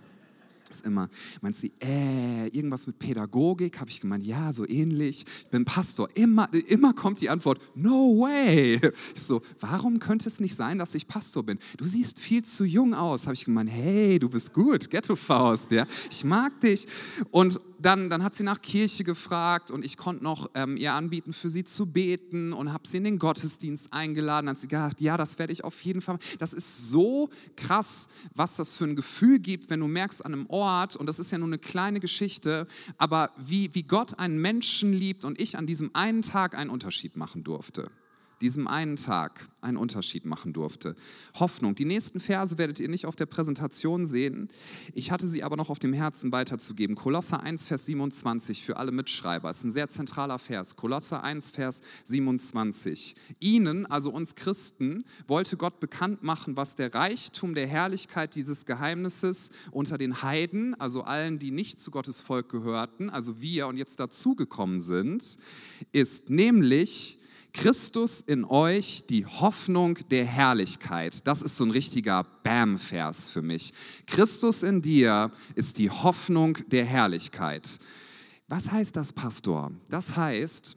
Das 0.68 0.76
ist 0.76 0.86
immer, 0.86 1.10
meint 1.40 1.56
sie, 1.56 1.72
äh, 1.82 2.46
irgendwas 2.46 2.86
mit 2.86 2.98
Pädagogik? 3.00 3.80
Habe 3.80 3.90
ich 3.90 4.00
gemeint, 4.00 4.24
ja, 4.24 4.52
so 4.52 4.66
ähnlich. 4.66 5.26
Ich 5.26 5.46
bin 5.48 5.64
Pastor. 5.64 6.08
Immer, 6.14 6.48
immer 6.68 6.94
kommt 6.94 7.20
die 7.20 7.28
Antwort, 7.28 7.60
no 7.74 8.20
way. 8.20 8.80
Ich 9.14 9.22
so, 9.22 9.42
warum 9.58 9.98
könnte 9.98 10.28
es 10.28 10.38
nicht 10.38 10.54
sein, 10.54 10.78
dass 10.78 10.94
ich 10.94 11.08
Pastor 11.08 11.42
bin? 11.42 11.58
Du 11.76 11.84
siehst 11.84 12.20
viel 12.20 12.44
zu 12.44 12.64
jung 12.64 12.94
aus. 12.94 13.26
Habe 13.26 13.34
ich 13.34 13.44
gemeint, 13.44 13.70
hey, 13.70 14.20
du 14.20 14.28
bist 14.28 14.54
gut, 14.54 14.88
Ghetto-Faust, 14.88 15.72
ja. 15.72 15.84
Ich 16.08 16.22
mag 16.24 16.60
dich. 16.60 16.86
Und 17.32 17.58
dann, 17.82 18.10
dann 18.10 18.22
hat 18.22 18.34
sie 18.34 18.44
nach 18.44 18.60
Kirche 18.60 19.04
gefragt 19.04 19.70
und 19.70 19.84
ich 19.84 19.96
konnte 19.96 20.22
noch 20.24 20.50
ähm, 20.54 20.76
ihr 20.76 20.94
anbieten, 20.94 21.32
für 21.32 21.48
sie 21.48 21.64
zu 21.64 21.86
beten 21.86 22.52
und 22.52 22.72
habe 22.72 22.86
sie 22.86 22.98
in 22.98 23.04
den 23.04 23.18
Gottesdienst 23.18 23.92
eingeladen. 23.92 24.48
Hat 24.48 24.58
sie 24.58 24.68
gedacht, 24.68 25.00
ja, 25.00 25.16
das 25.16 25.38
werde 25.38 25.52
ich 25.52 25.64
auf 25.64 25.80
jeden 25.82 26.00
Fall. 26.00 26.18
Das 26.38 26.52
ist 26.52 26.90
so 26.90 27.30
krass, 27.56 28.08
was 28.34 28.56
das 28.56 28.76
für 28.76 28.84
ein 28.84 28.96
Gefühl 28.96 29.38
gibt, 29.38 29.70
wenn 29.70 29.80
du 29.80 29.88
merkst 29.88 30.24
an 30.24 30.32
einem 30.32 30.46
Ort, 30.46 30.96
und 30.96 31.06
das 31.06 31.18
ist 31.18 31.32
ja 31.32 31.38
nur 31.38 31.48
eine 31.48 31.58
kleine 31.58 32.00
Geschichte, 32.00 32.66
aber 32.98 33.30
wie, 33.36 33.74
wie 33.74 33.82
Gott 33.82 34.18
einen 34.18 34.38
Menschen 34.38 34.92
liebt 34.92 35.24
und 35.24 35.40
ich 35.40 35.58
an 35.58 35.66
diesem 35.66 35.90
einen 35.94 36.22
Tag 36.22 36.56
einen 36.56 36.70
Unterschied 36.70 37.16
machen 37.16 37.44
durfte 37.44 37.90
diesem 38.42 38.66
einen 38.66 38.96
Tag 38.96 39.48
einen 39.62 39.76
Unterschied 39.76 40.24
machen 40.24 40.52
durfte. 40.52 40.96
Hoffnung. 41.38 41.74
Die 41.74 41.84
nächsten 41.84 42.20
Verse 42.20 42.58
werdet 42.58 42.80
ihr 42.80 42.88
nicht 42.88 43.06
auf 43.06 43.14
der 43.14 43.26
Präsentation 43.26 44.04
sehen. 44.06 44.48
Ich 44.92 45.10
hatte 45.12 45.26
sie 45.26 45.44
aber 45.44 45.56
noch 45.56 45.70
auf 45.70 45.78
dem 45.78 45.92
Herzen 45.92 46.32
weiterzugeben. 46.32 46.96
Kolosser 46.96 47.42
1, 47.42 47.66
Vers 47.66 47.86
27 47.86 48.62
für 48.62 48.76
alle 48.76 48.90
Mitschreiber. 48.90 49.48
Das 49.48 49.58
ist 49.58 49.64
ein 49.64 49.70
sehr 49.70 49.88
zentraler 49.88 50.38
Vers. 50.38 50.76
Kolosser 50.76 51.22
1, 51.22 51.52
Vers 51.52 51.80
27. 52.04 53.14
Ihnen, 53.38 53.86
also 53.86 54.10
uns 54.10 54.34
Christen, 54.34 55.04
wollte 55.28 55.56
Gott 55.56 55.78
bekannt 55.78 56.22
machen, 56.24 56.56
was 56.56 56.74
der 56.74 56.92
Reichtum 56.92 57.54
der 57.54 57.68
Herrlichkeit 57.68 58.34
dieses 58.34 58.66
Geheimnisses 58.66 59.50
unter 59.70 59.96
den 59.96 60.22
Heiden, 60.22 60.74
also 60.80 61.02
allen, 61.02 61.38
die 61.38 61.52
nicht 61.52 61.78
zu 61.78 61.92
Gottes 61.92 62.20
Volk 62.20 62.48
gehörten, 62.48 63.10
also 63.10 63.40
wir 63.40 63.68
und 63.68 63.76
jetzt 63.76 64.00
dazugekommen 64.00 64.80
sind, 64.80 65.36
ist. 65.92 66.30
Nämlich, 66.30 67.18
Christus 67.52 68.20
in 68.20 68.44
euch, 68.44 69.04
die 69.08 69.26
Hoffnung 69.26 69.98
der 70.10 70.24
Herrlichkeit. 70.24 71.26
Das 71.26 71.42
ist 71.42 71.56
so 71.56 71.64
ein 71.64 71.70
richtiger 71.70 72.24
Bam-Vers 72.42 73.28
für 73.28 73.42
mich. 73.42 73.72
Christus 74.06 74.62
in 74.62 74.80
dir 74.80 75.30
ist 75.54 75.78
die 75.78 75.90
Hoffnung 75.90 76.58
der 76.68 76.84
Herrlichkeit. 76.84 77.78
Was 78.48 78.70
heißt 78.70 78.96
das, 78.96 79.12
Pastor? 79.12 79.72
Das 79.88 80.16
heißt, 80.16 80.76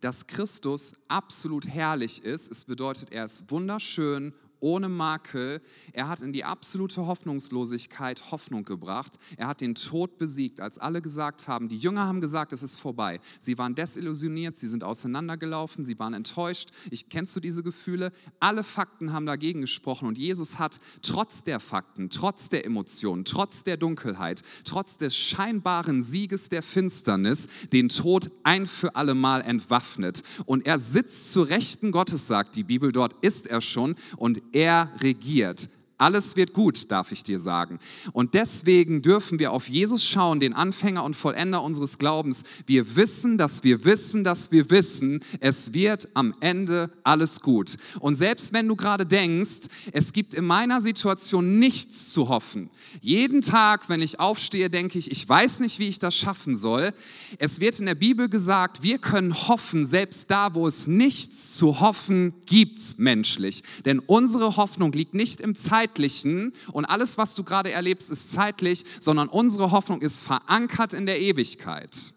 dass 0.00 0.26
Christus 0.26 0.94
absolut 1.08 1.66
herrlich 1.66 2.24
ist. 2.24 2.50
Es 2.50 2.64
bedeutet, 2.64 3.12
er 3.12 3.24
ist 3.24 3.50
wunderschön 3.50 4.34
ohne 4.62 4.88
Makel. 4.88 5.60
Er 5.92 6.08
hat 6.08 6.22
in 6.22 6.32
die 6.32 6.44
absolute 6.44 7.06
Hoffnungslosigkeit 7.06 8.30
Hoffnung 8.30 8.64
gebracht. 8.64 9.16
Er 9.36 9.48
hat 9.48 9.60
den 9.60 9.74
Tod 9.74 10.18
besiegt, 10.18 10.60
als 10.60 10.78
alle 10.78 11.02
gesagt 11.02 11.48
haben, 11.48 11.68
die 11.68 11.76
Jünger 11.76 12.06
haben 12.06 12.20
gesagt, 12.20 12.52
es 12.52 12.62
ist 12.62 12.76
vorbei. 12.76 13.20
Sie 13.40 13.58
waren 13.58 13.74
desillusioniert, 13.74 14.56
sie 14.56 14.68
sind 14.68 14.84
auseinandergelaufen, 14.84 15.84
sie 15.84 15.98
waren 15.98 16.14
enttäuscht. 16.14 16.70
Ich, 16.90 17.08
kennst 17.08 17.34
du 17.34 17.40
diese 17.40 17.62
Gefühle? 17.62 18.12
Alle 18.40 18.62
Fakten 18.62 19.12
haben 19.12 19.26
dagegen 19.26 19.60
gesprochen 19.60 20.06
und 20.06 20.16
Jesus 20.16 20.58
hat 20.58 20.80
trotz 21.02 21.42
der 21.42 21.60
Fakten, 21.60 22.08
trotz 22.08 22.48
der 22.48 22.64
Emotionen, 22.64 23.24
trotz 23.24 23.64
der 23.64 23.76
Dunkelheit, 23.76 24.42
trotz 24.64 24.96
des 24.96 25.16
scheinbaren 25.16 26.02
Sieges 26.02 26.48
der 26.48 26.62
Finsternis 26.62 27.48
den 27.72 27.88
Tod 27.88 28.30
ein 28.44 28.66
für 28.66 28.94
alle 28.94 29.14
Mal 29.14 29.40
entwaffnet. 29.40 30.22
Und 30.46 30.66
er 30.66 30.78
sitzt 30.78 31.32
zu 31.32 31.42
Rechten 31.42 31.90
Gottes, 31.90 32.28
sagt 32.28 32.54
die 32.54 32.64
Bibel, 32.64 32.92
dort 32.92 33.14
ist 33.24 33.48
er 33.48 33.60
schon 33.60 33.96
und 34.16 34.40
er 34.52 34.88
regiert. 35.02 35.68
Alles 36.02 36.34
wird 36.34 36.52
gut, 36.52 36.90
darf 36.90 37.12
ich 37.12 37.22
dir 37.22 37.38
sagen. 37.38 37.78
Und 38.12 38.34
deswegen 38.34 39.02
dürfen 39.02 39.38
wir 39.38 39.52
auf 39.52 39.68
Jesus 39.68 40.04
schauen, 40.04 40.40
den 40.40 40.52
Anfänger 40.52 41.04
und 41.04 41.14
Vollender 41.14 41.62
unseres 41.62 41.96
Glaubens. 41.96 42.42
Wir 42.66 42.96
wissen, 42.96 43.38
dass 43.38 43.62
wir 43.62 43.84
wissen, 43.84 44.24
dass 44.24 44.50
wir 44.50 44.68
wissen, 44.70 45.20
es 45.38 45.74
wird 45.74 46.08
am 46.14 46.34
Ende 46.40 46.90
alles 47.04 47.40
gut. 47.40 47.76
Und 48.00 48.16
selbst 48.16 48.52
wenn 48.52 48.66
du 48.66 48.74
gerade 48.74 49.06
denkst, 49.06 49.68
es 49.92 50.12
gibt 50.12 50.34
in 50.34 50.44
meiner 50.44 50.80
Situation 50.80 51.60
nichts 51.60 52.08
zu 52.08 52.28
hoffen. 52.28 52.68
Jeden 53.00 53.40
Tag, 53.40 53.88
wenn 53.88 54.02
ich 54.02 54.18
aufstehe, 54.18 54.70
denke 54.70 54.98
ich, 54.98 55.08
ich 55.08 55.28
weiß 55.28 55.60
nicht, 55.60 55.78
wie 55.78 55.86
ich 55.86 56.00
das 56.00 56.16
schaffen 56.16 56.56
soll. 56.56 56.92
Es 57.38 57.60
wird 57.60 57.78
in 57.78 57.86
der 57.86 57.94
Bibel 57.94 58.28
gesagt, 58.28 58.82
wir 58.82 58.98
können 58.98 59.46
hoffen, 59.46 59.86
selbst 59.86 60.32
da, 60.32 60.54
wo 60.54 60.66
es 60.66 60.88
nichts 60.88 61.54
zu 61.54 61.78
hoffen 61.78 62.34
gibt, 62.46 62.98
menschlich. 62.98 63.62
Denn 63.84 64.00
unsere 64.00 64.56
Hoffnung 64.56 64.90
liegt 64.90 65.14
nicht 65.14 65.40
im 65.40 65.54
Zeit 65.54 65.91
Zeitlichen 65.92 66.54
und 66.72 66.84
alles, 66.86 67.18
was 67.18 67.34
du 67.34 67.44
gerade 67.44 67.70
erlebst, 67.70 68.10
ist 68.10 68.30
zeitlich, 68.30 68.84
sondern 68.98 69.28
unsere 69.28 69.70
Hoffnung 69.70 70.00
ist 70.00 70.20
verankert 70.20 70.94
in 70.94 71.06
der 71.06 71.20
Ewigkeit. 71.20 72.14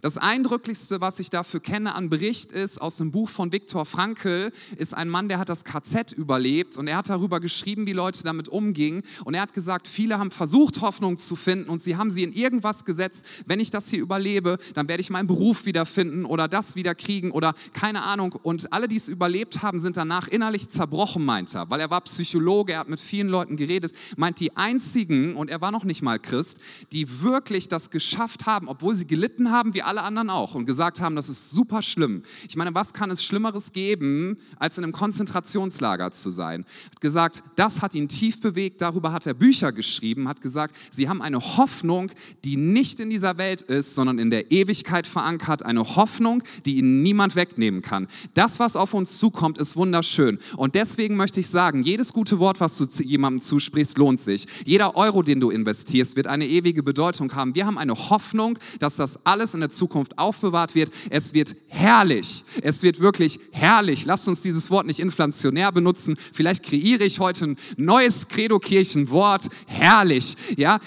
Das 0.00 0.16
Eindrücklichste, 0.16 1.00
was 1.00 1.18
ich 1.18 1.28
dafür 1.28 1.58
kenne 1.58 1.94
an 1.94 2.08
Bericht 2.08 2.52
ist, 2.52 2.80
aus 2.80 2.98
dem 2.98 3.10
Buch 3.10 3.28
von 3.28 3.50
Viktor 3.50 3.84
Frankl, 3.84 4.52
ist 4.76 4.94
ein 4.94 5.08
Mann, 5.08 5.28
der 5.28 5.40
hat 5.40 5.48
das 5.48 5.64
KZ 5.64 6.12
überlebt 6.12 6.76
und 6.76 6.86
er 6.86 6.98
hat 6.98 7.08
darüber 7.10 7.40
geschrieben, 7.40 7.86
wie 7.86 7.92
Leute 7.92 8.22
damit 8.22 8.48
umgingen. 8.48 9.02
Und 9.24 9.34
er 9.34 9.42
hat 9.42 9.54
gesagt, 9.54 9.88
viele 9.88 10.18
haben 10.18 10.30
versucht, 10.30 10.80
Hoffnung 10.82 11.18
zu 11.18 11.34
finden 11.34 11.68
und 11.68 11.82
sie 11.82 11.96
haben 11.96 12.10
sie 12.10 12.22
in 12.22 12.32
irgendwas 12.32 12.84
gesetzt. 12.84 13.26
Wenn 13.46 13.58
ich 13.58 13.72
das 13.72 13.88
hier 13.90 13.98
überlebe, 13.98 14.58
dann 14.74 14.88
werde 14.88 15.00
ich 15.00 15.10
meinen 15.10 15.26
Beruf 15.26 15.66
wiederfinden 15.66 16.24
oder 16.24 16.46
das 16.46 16.76
wieder 16.76 16.94
kriegen 16.94 17.32
oder 17.32 17.54
keine 17.72 18.02
Ahnung. 18.02 18.32
Und 18.42 18.72
alle, 18.72 18.86
die 18.86 18.96
es 18.96 19.08
überlebt 19.08 19.62
haben, 19.62 19.80
sind 19.80 19.96
danach 19.96 20.28
innerlich 20.28 20.68
zerbrochen, 20.68 21.24
meint 21.24 21.52
er, 21.56 21.70
weil 21.70 21.80
er 21.80 21.90
war 21.90 22.02
Psychologe, 22.02 22.74
er 22.74 22.80
hat 22.80 22.88
mit 22.88 23.00
vielen 23.00 23.28
Leuten 23.28 23.56
geredet, 23.56 23.92
meint 24.16 24.38
die 24.38 24.56
einzigen, 24.56 25.34
und 25.34 25.50
er 25.50 25.60
war 25.60 25.72
noch 25.72 25.84
nicht 25.84 26.02
mal 26.02 26.18
Christ, 26.18 26.58
die 26.92 27.22
wirklich 27.22 27.66
das 27.66 27.90
geschafft 27.90 28.46
haben, 28.46 28.68
obwohl 28.68 28.94
sie 28.94 29.06
gelitten 29.06 29.50
haben, 29.50 29.74
wie 29.74 29.82
alle 29.88 30.02
anderen 30.02 30.30
auch 30.30 30.54
und 30.54 30.66
gesagt 30.66 31.00
haben, 31.00 31.16
das 31.16 31.28
ist 31.28 31.50
super 31.50 31.82
schlimm. 31.82 32.22
Ich 32.48 32.56
meine, 32.56 32.74
was 32.74 32.92
kann 32.92 33.10
es 33.10 33.24
Schlimmeres 33.24 33.72
geben, 33.72 34.36
als 34.58 34.78
in 34.78 34.84
einem 34.84 34.92
Konzentrationslager 34.92 36.10
zu 36.12 36.30
sein? 36.30 36.64
Hat 36.90 37.00
gesagt, 37.00 37.42
das 37.56 37.82
hat 37.82 37.94
ihn 37.94 38.06
tief 38.06 38.40
bewegt, 38.40 38.82
darüber 38.82 39.12
hat 39.12 39.26
er 39.26 39.34
Bücher 39.34 39.72
geschrieben, 39.72 40.28
hat 40.28 40.40
gesagt, 40.42 40.76
sie 40.90 41.08
haben 41.08 41.22
eine 41.22 41.40
Hoffnung, 41.56 42.12
die 42.44 42.56
nicht 42.56 43.00
in 43.00 43.10
dieser 43.10 43.38
Welt 43.38 43.62
ist, 43.62 43.94
sondern 43.94 44.18
in 44.18 44.30
der 44.30 44.52
Ewigkeit 44.52 45.06
verankert, 45.06 45.64
eine 45.64 45.96
Hoffnung, 45.96 46.42
die 46.66 46.76
ihnen 46.76 47.02
niemand 47.02 47.34
wegnehmen 47.34 47.82
kann. 47.82 48.06
Das, 48.34 48.60
was 48.60 48.76
auf 48.76 48.92
uns 48.92 49.18
zukommt, 49.18 49.58
ist 49.58 49.76
wunderschön. 49.76 50.38
Und 50.56 50.74
deswegen 50.74 51.16
möchte 51.16 51.40
ich 51.40 51.48
sagen, 51.48 51.82
jedes 51.82 52.12
gute 52.12 52.38
Wort, 52.38 52.60
was 52.60 52.76
du 52.76 52.84
jemandem 53.02 53.40
zusprichst, 53.40 53.96
lohnt 53.96 54.20
sich. 54.20 54.46
Jeder 54.66 54.96
Euro, 54.96 55.22
den 55.22 55.40
du 55.40 55.48
investierst, 55.48 56.14
wird 56.16 56.26
eine 56.26 56.46
ewige 56.46 56.82
Bedeutung 56.82 57.34
haben. 57.34 57.54
Wir 57.54 57.64
haben 57.64 57.78
eine 57.78 57.94
Hoffnung, 57.94 58.58
dass 58.80 58.96
das 58.96 59.18
alles 59.24 59.54
in 59.54 59.60
der 59.60 59.70
Zukunft 59.70 59.77
aufbewahrt 60.16 60.74
wird. 60.74 60.90
Es 61.10 61.34
wird 61.34 61.56
herrlich. 61.68 62.44
Es 62.62 62.82
wird 62.82 63.00
wirklich 63.00 63.40
herrlich. 63.52 64.04
Lasst 64.04 64.28
uns 64.28 64.42
dieses 64.42 64.70
Wort 64.70 64.86
nicht 64.86 65.00
inflationär 65.00 65.72
benutzen. 65.72 66.16
Vielleicht 66.32 66.64
kreiere 66.64 67.04
ich 67.04 67.20
heute 67.20 67.46
ein 67.46 67.58
neues 67.76 68.28
Credo-Kirchenwort. 68.28 69.48
Herrlich. 69.66 70.36
Ja, 70.56 70.80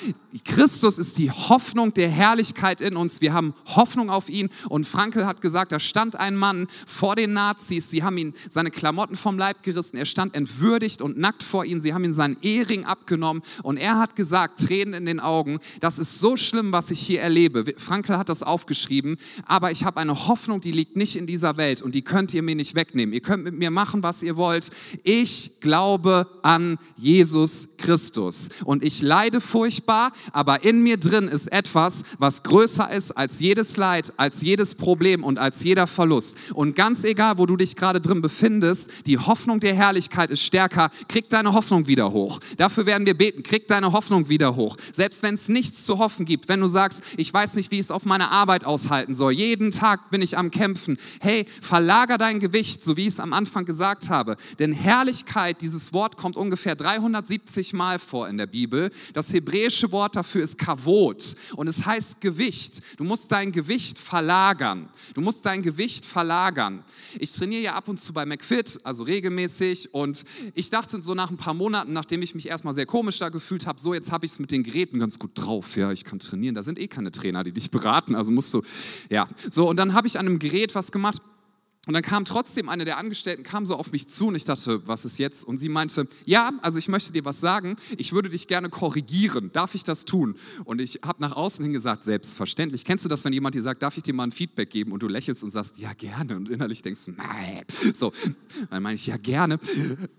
Christus 0.46 0.98
ist 0.98 1.18
die 1.18 1.30
Hoffnung 1.30 1.94
der 1.94 2.10
Herrlichkeit 2.10 2.80
in 2.82 2.96
uns. 2.96 3.22
Wir 3.22 3.34
haben 3.34 3.54
Hoffnung 3.66 4.10
auf 4.10 4.30
ihn. 4.30 4.50
Und 4.70 4.88
Frankel 4.88 5.26
hat 5.26 5.42
gesagt, 5.42 5.72
da 5.72 5.80
stand 5.80 6.16
ein 6.16 6.36
Mann 6.36 6.68
vor 6.88 7.16
den 7.16 7.34
Nazis. 7.34 7.90
Sie 7.90 8.04
haben 8.04 8.18
ihn 8.18 8.34
seine 8.50 8.72
Klamotten 8.72 9.16
vom 9.16 9.38
Leib 9.38 9.64
gerissen. 9.64 9.98
Er 9.98 10.06
stand 10.06 10.36
entwürdigt 10.36 11.02
und 11.02 11.18
nackt 11.18 11.44
vor 11.44 11.66
ihnen. 11.66 11.82
Sie 11.82 11.94
haben 11.94 12.06
ihm 12.06 12.14
seinen 12.14 12.38
Ehering 12.42 12.86
abgenommen. 12.86 13.44
Und 13.64 13.78
er 13.78 13.98
hat 14.00 14.16
gesagt, 14.16 14.66
Tränen 14.66 14.94
in 14.94 15.06
den 15.06 15.20
Augen, 15.20 15.60
das 15.82 16.00
ist 16.00 16.20
so 16.20 16.38
schlimm, 16.38 16.72
was 16.72 16.92
ich 16.92 17.00
hier 17.00 17.22
erlebe. 17.22 17.66
Frankel 17.78 18.18
hat 18.18 18.30
das 18.30 18.44
aufgeschrieben. 18.44 19.18
Aber 19.46 19.72
ich 19.72 19.84
habe 19.84 20.00
eine 20.00 20.28
Hoffnung, 20.28 20.62
die 20.62 20.72
liegt 20.72 20.96
nicht 20.96 21.16
in 21.18 21.28
dieser 21.28 21.58
Welt. 21.58 21.82
Und 21.82 21.94
die 21.94 22.04
könnt 22.04 22.34
ihr 22.34 22.42
mir 22.42 22.56
nicht 22.56 22.76
wegnehmen. 22.76 23.14
Ihr 23.14 23.22
könnt 23.22 23.44
mit 23.44 23.58
mir 23.58 23.72
machen, 23.72 24.02
was 24.02 24.24
ihr 24.24 24.38
wollt. 24.38 24.70
Ich 25.04 25.60
glaube 25.60 26.28
an 26.42 26.78
Jesus 26.96 27.70
Christus. 27.78 28.50
Und 28.64 28.84
ich 28.84 29.02
leide 29.02 29.42
furchtbar 29.42 30.14
aber 30.32 30.64
in 30.64 30.82
mir 30.82 30.98
drin 30.98 31.28
ist 31.28 31.52
etwas, 31.52 32.04
was 32.18 32.44
größer 32.44 32.92
ist 32.92 33.12
als 33.12 33.40
jedes 33.40 33.78
Leid, 33.78 34.14
als 34.18 34.42
jedes 34.42 34.76
Problem 34.76 35.24
und 35.24 35.40
als 35.40 35.64
jeder 35.64 35.88
Verlust. 35.88 36.38
Und 36.54 36.76
ganz 36.76 37.04
egal, 37.04 37.38
wo 37.38 37.46
du 37.46 37.58
dich 37.58 37.76
gerade 37.76 38.02
drin 38.02 38.22
befindest, 38.22 38.90
die 39.06 39.18
Hoffnung 39.18 39.60
der 39.60 39.74
Herrlichkeit 39.74 40.32
ist 40.32 40.44
stärker. 40.44 40.90
Krieg 41.08 41.30
deine 41.30 41.54
Hoffnung 41.54 41.88
wieder 41.88 42.12
hoch. 42.12 42.40
Dafür 42.58 42.86
werden 42.86 43.06
wir 43.06 43.18
beten. 43.18 43.44
Krieg 43.44 43.68
deine 43.68 43.92
Hoffnung 43.92 44.30
wieder 44.30 44.56
hoch. 44.56 44.78
Selbst 44.94 45.24
wenn 45.24 45.36
es 45.36 45.50
nichts 45.50 45.86
zu 45.86 46.00
hoffen 46.00 46.26
gibt, 46.26 46.50
wenn 46.50 46.60
du 46.60 46.68
sagst, 46.68 47.04
ich 47.18 47.34
weiß 47.34 47.56
nicht, 47.56 47.72
wie 47.72 47.76
ich 47.76 47.86
es 47.86 47.92
auf 47.92 48.06
meine 48.06 48.32
Arbeit 48.32 48.66
aushalten 48.66 49.14
soll. 49.14 49.34
Jeden 49.34 49.72
Tag 49.72 50.10
bin 50.10 50.22
ich 50.22 50.38
am 50.38 50.52
Kämpfen. 50.52 50.98
Hey, 51.20 51.46
verlager 51.62 52.18
dein 52.18 52.40
Gewicht, 52.40 52.84
so 52.84 52.98
wie 52.98 53.02
ich 53.02 53.08
es 53.08 53.20
am 53.20 53.34
Anfang 53.34 53.66
gesagt 53.66 54.10
habe. 54.10 54.38
Denn 54.60 54.74
Herrlichkeit, 54.74 55.62
dieses 55.62 55.94
Wort 55.94 56.18
kommt 56.18 56.36
ungefähr 56.36 56.76
370 56.76 57.74
Mal 57.74 58.00
vor 58.00 58.28
in 58.28 58.38
der 58.38 58.48
Bibel. 58.48 58.92
Das 59.14 59.34
hebräische 59.34 59.92
Wort 59.92 60.11
Wort 60.12 60.16
dafür 60.18 60.44
ist 60.44 60.58
Kavot 60.58 61.36
und 61.56 61.68
es 61.68 61.86
heißt 61.86 62.20
Gewicht. 62.20 62.82
Du 62.98 63.06
musst 63.06 63.32
dein 63.32 63.54
Gewicht 63.54 63.98
verlagern. 63.98 64.90
Du 65.14 65.22
musst 65.22 65.46
dein 65.46 65.62
Gewicht 65.62 66.06
verlagern. 66.06 66.84
Ich 67.18 67.32
trainiere 67.32 67.62
ja 67.62 67.76
ab 67.76 67.88
und 67.88 68.02
zu 68.02 68.12
bei 68.12 68.26
McFit, 68.26 68.80
also 68.84 69.04
regelmäßig 69.04 69.94
und 69.94 70.26
ich 70.54 70.70
dachte 70.70 71.02
so 71.02 71.14
nach 71.14 71.30
ein 71.30 71.38
paar 71.38 71.54
Monaten, 71.54 71.94
nachdem 71.94 72.22
ich 72.22 72.36
mich 72.36 72.50
erstmal 72.50 72.74
sehr 72.74 72.86
komisch 72.86 73.20
da 73.20 73.30
gefühlt 73.30 73.66
habe, 73.66 73.80
so 73.80 73.94
jetzt 73.94 74.12
habe 74.12 74.26
ich 74.26 74.34
es 74.34 74.40
mit 74.40 74.52
den 74.52 74.64
Geräten 74.64 75.00
ganz 75.00 75.18
gut 75.18 75.32
drauf. 75.36 75.78
Ja, 75.78 75.94
ich 75.94 76.04
kann 76.04 76.20
trainieren. 76.20 76.56
Da 76.56 76.64
sind 76.64 76.78
eh 76.78 76.88
keine 76.88 77.12
Trainer, 77.12 77.46
die 77.46 77.54
dich 77.54 77.72
beraten, 77.72 78.16
also 78.16 78.34
musst 78.34 78.54
du, 78.54 78.64
ja. 79.10 79.30
So 79.50 79.70
und 79.70 79.78
dann 79.78 79.94
habe 79.94 80.08
ich 80.08 80.20
an 80.20 80.28
einem 80.28 80.40
Gerät 80.40 80.76
was 80.76 80.92
gemacht 80.92 81.22
und 81.88 81.96
dann 81.96 82.04
kam 82.04 82.26
trotzdem 82.26 82.70
eine 82.70 82.86
der 82.86 83.00
Angestellten, 83.00 83.42
kam 83.42 83.66
so 83.66 83.76
auf 83.76 83.92
mich 83.92 84.08
zu 84.08 84.28
und 84.28 84.36
ich 84.36 84.46
dachte, 84.46 84.88
was 84.88 85.04
ist 85.04 85.18
jetzt? 85.18 85.44
Und 85.44 85.58
sie 85.58 85.68
meinte, 85.68 86.08
ja, 86.26 86.52
also 86.62 86.78
ich 86.78 86.88
möchte 86.88 87.12
dir 87.12 87.26
was 87.26 87.40
sagen, 87.40 87.76
ich 87.98 88.14
würde 88.14 88.30
dich 88.30 88.48
gerne 88.48 88.70
korrigieren, 88.70 89.52
darf 89.52 89.74
ich 89.74 89.84
das 89.84 90.06
tun? 90.06 90.36
Und 90.64 90.80
ich 90.80 91.00
habe 91.04 91.20
nach 91.22 91.36
außen 91.36 91.66
hin 91.66 91.74
gesagt, 91.74 92.04
selbstverständlich. 92.04 92.86
Kennst 92.86 93.04
du 93.04 93.10
das, 93.10 93.26
wenn 93.26 93.34
jemand 93.34 93.56
dir 93.56 93.64
sagt, 93.64 93.82
darf 93.82 93.98
ich 93.98 94.04
dir 94.04 94.14
mal 94.14 94.26
ein 94.26 94.32
Feedback 94.32 94.70
geben? 94.70 94.92
Und 94.92 95.02
du 95.02 95.08
lächelst 95.08 95.44
und 95.44 95.50
sagst, 95.50 95.80
ja, 95.80 95.94
gerne. 95.94 96.36
Und 96.36 96.50
innerlich 96.50 96.84
denkst 96.84 97.06
du, 97.06 97.12
nein. 97.14 97.64
So, 97.96 98.14
dann 98.70 98.84
meine 98.84 98.96
ich, 98.96 99.08
ja, 99.08 99.18
gerne. 99.18 99.60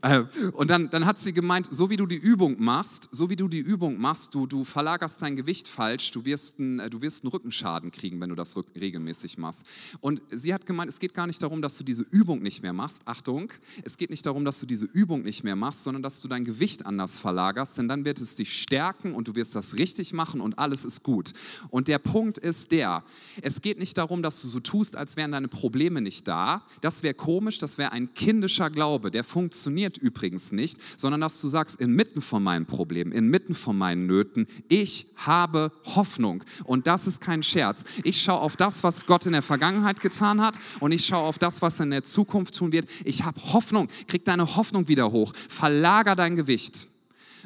Äh, 0.03 0.25
und 0.55 0.69
dann, 0.69 0.91
dann 0.91 1.07
hat 1.07 1.21
sie 1.21 1.33
gemeint, 1.33 1.73
so 1.73 1.91
wie 1.91 1.97
du 1.97 2.07
die 2.07 2.17
Übung 2.17 2.57
machst, 2.59 3.09
so 3.13 3.31
wie 3.31 3.37
du 3.37 3.47
die 3.47 3.61
Übung 3.61 4.01
machst, 4.01 4.35
du, 4.35 4.49
du 4.49 4.65
verlagerst 4.65 5.23
dein 5.23 5.37
Gewicht 5.37 5.69
falsch, 5.69 6.11
du 6.11 6.25
wirst, 6.25 6.59
einen, 6.59 6.91
du 6.91 7.01
wirst 7.03 7.23
einen 7.23 7.31
Rückenschaden 7.31 7.93
kriegen, 7.93 8.21
wenn 8.21 8.31
du 8.31 8.35
das 8.35 8.57
regelmäßig 8.75 9.39
machst. 9.39 9.65
Und 10.01 10.23
sie 10.31 10.53
hat 10.53 10.67
gemeint, 10.67 10.91
es 10.91 10.99
geht 10.99 11.15
gar 11.15 11.29
nicht 11.29 11.41
darum, 11.41 11.52
darum, 11.53 11.61
dass 11.61 11.77
du 11.77 11.85
diese 11.85 12.07
Übung 12.11 12.41
nicht 12.41 12.63
mehr 12.63 12.73
machst. 12.73 13.03
Achtung, 13.05 13.53
es 13.85 13.99
geht 13.99 14.09
nicht 14.09 14.25
darum, 14.25 14.43
dass 14.47 14.59
du 14.59 14.65
diese 14.65 14.87
Übung 14.87 15.23
nicht 15.23 15.45
mehr 15.45 15.55
machst, 15.55 15.85
sondern 15.85 16.03
dass 16.03 16.23
du 16.23 16.29
dein 16.29 16.47
Gewicht 16.47 16.87
anders 16.87 17.19
verlagerst, 17.19 17.77
denn 17.77 17.89
dann 17.89 18.07
wird 18.07 18.19
es 18.23 18.37
dich 18.37 18.63
stärken 18.63 19.15
und 19.15 19.29
du 19.29 19.35
wirst 19.35 19.55
das 19.55 19.77
richtig 19.77 20.15
machen 20.15 20.41
und 20.41 20.59
alles 20.59 20.87
ist 20.87 21.03
gut. 21.03 21.35
Und 21.69 21.89
der 21.89 21.99
Punkt 21.99 22.39
ist 22.39 22.73
der, 22.73 23.05
es 23.43 23.61
geht 23.61 23.79
nicht 23.79 23.99
darum, 23.99 24.23
dass 24.23 24.41
du 24.41 24.49
so 24.49 24.61
tust, 24.61 24.97
als 24.97 25.19
wären 25.19 25.33
deine 25.33 25.49
Probleme 25.49 26.01
nicht 26.01 26.27
da. 26.27 26.63
Das 26.81 27.03
wäre 27.03 27.13
komisch, 27.13 27.59
das 27.59 27.77
wäre 27.77 27.93
ein 27.93 28.15
kindischer 28.15 28.71
Glaube, 28.71 29.11
der 29.11 29.23
funktioniert 29.23 29.99
übrigens 29.99 30.53
nicht, 30.53 30.79
sondern 30.97 31.21
dass 31.21 31.39
du 31.43 31.49
sagst, 31.49 31.83
inmitten 31.83 32.23
von 32.23 32.43
meinen 32.43 32.65
Problemen, 32.65 33.13
inmitten 33.13 33.53
von 33.53 33.77
meinen 33.77 34.07
Nöten, 34.07 34.47
ich 34.69 35.07
habe 35.17 35.71
Hoffnung. 35.85 36.45
Und 36.65 36.87
das 36.87 37.07
ist 37.07 37.21
kein 37.21 37.43
Scherz. 37.43 37.85
Ich 38.05 38.23
schaue 38.23 38.41
auf 38.41 38.57
das, 38.57 38.83
was 38.83 39.05
Gott 39.05 39.27
in 39.27 39.33
der 39.33 39.43
Vergangenheit 39.43 40.01
getan 40.01 40.41
hat 40.41 40.59
und 40.81 40.93
ich 40.93 41.05
schaue 41.05 41.25
auf 41.25 41.42
das, 41.43 41.63
was 41.63 41.81
er 41.81 41.85
in 41.85 41.91
der 41.91 42.05
Zukunft 42.05 42.57
tun 42.57 42.73
wird. 42.73 42.89
Ich 43.05 43.25
habe 43.25 43.41
Hoffnung. 43.53 43.89
Krieg 44.07 44.25
deine 44.25 44.57
Hoffnung 44.57 44.89
wieder 44.89 45.11
hoch. 45.13 45.33
Verlager 45.35 46.17
dein 46.17 46.37
Gewicht. 46.37 46.89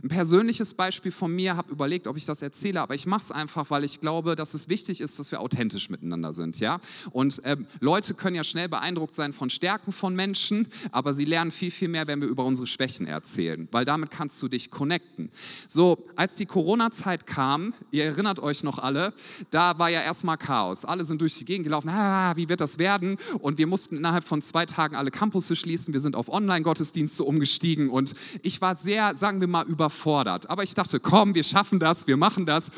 Ein 0.02 0.08
persönliches 0.08 0.74
Beispiel 0.74 1.12
von 1.12 1.34
mir, 1.34 1.56
habe 1.56 1.72
überlegt, 1.72 2.06
ob 2.06 2.16
ich 2.16 2.24
das 2.24 2.42
erzähle, 2.42 2.80
aber 2.80 2.94
ich 2.94 3.06
mache 3.06 3.22
es 3.22 3.32
einfach, 3.32 3.70
weil 3.70 3.84
ich 3.84 4.00
glaube, 4.00 4.36
dass 4.36 4.54
es 4.54 4.68
wichtig 4.68 5.00
ist, 5.00 5.18
dass 5.18 5.32
wir 5.32 5.40
authentisch 5.40 5.90
miteinander 5.90 6.32
sind. 6.32 6.60
Ja? 6.60 6.80
Und 7.10 7.40
ähm, 7.44 7.66
Leute 7.80 8.14
können 8.14 8.36
ja 8.36 8.44
schnell 8.44 8.68
beeindruckt 8.68 9.14
sein 9.14 9.32
von 9.32 9.50
Stärken 9.50 9.92
von 9.92 10.14
Menschen, 10.14 10.68
aber 10.92 11.14
sie 11.14 11.24
lernen 11.24 11.50
viel, 11.50 11.70
viel 11.70 11.88
mehr, 11.88 12.06
wenn 12.06 12.20
wir 12.20 12.28
über 12.28 12.44
unsere 12.44 12.66
Schwächen 12.66 13.06
erzählen, 13.06 13.68
weil 13.72 13.84
damit 13.84 14.10
kannst 14.10 14.42
du 14.42 14.48
dich 14.48 14.70
connecten. 14.70 15.30
So, 15.68 16.06
als 16.16 16.34
die 16.34 16.46
Corona-Zeit 16.46 17.26
kam, 17.26 17.74
ihr 17.90 18.04
erinnert 18.04 18.40
euch 18.40 18.62
noch 18.62 18.78
alle, 18.78 19.12
da 19.50 19.78
war 19.78 19.88
ja 19.88 20.02
erstmal 20.02 20.36
Chaos. 20.36 20.84
Alle 20.84 21.04
sind 21.04 21.20
durch 21.20 21.38
die 21.38 21.44
Gegend 21.44 21.64
gelaufen, 21.64 21.88
ah, 21.88 22.34
wie 22.36 22.48
wird 22.48 22.60
das 22.60 22.78
werden? 22.78 23.16
Und 23.40 23.58
wir 23.58 23.66
mussten 23.66 23.96
innerhalb 23.96 24.24
von 24.24 24.42
zwei 24.42 24.66
Tagen 24.66 24.96
alle 24.96 25.10
Campusse 25.10 25.56
schließen. 25.56 25.94
Wir 25.94 26.00
sind 26.00 26.16
auf 26.16 26.28
Online-Gottesdienste 26.28 27.24
umgestiegen 27.24 27.90
und 27.90 28.14
ich 28.42 28.60
war 28.60 28.74
sehr, 28.74 29.14
sagen 29.14 29.40
wir 29.40 29.48
mal, 29.48 29.66
über 29.66 29.85
überfordert. 29.86 30.50
Aber 30.50 30.62
ich 30.62 30.74
dachte, 30.74 31.00
komm, 31.00 31.34
wir 31.34 31.44
schaffen 31.44 31.78
das, 31.78 32.06
wir 32.06 32.16
machen 32.16 32.46
das. 32.46 32.70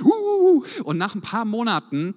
Und 0.85 0.99
nach 0.99 1.15
ein 1.15 1.23
paar 1.23 1.45
Monaten 1.45 2.15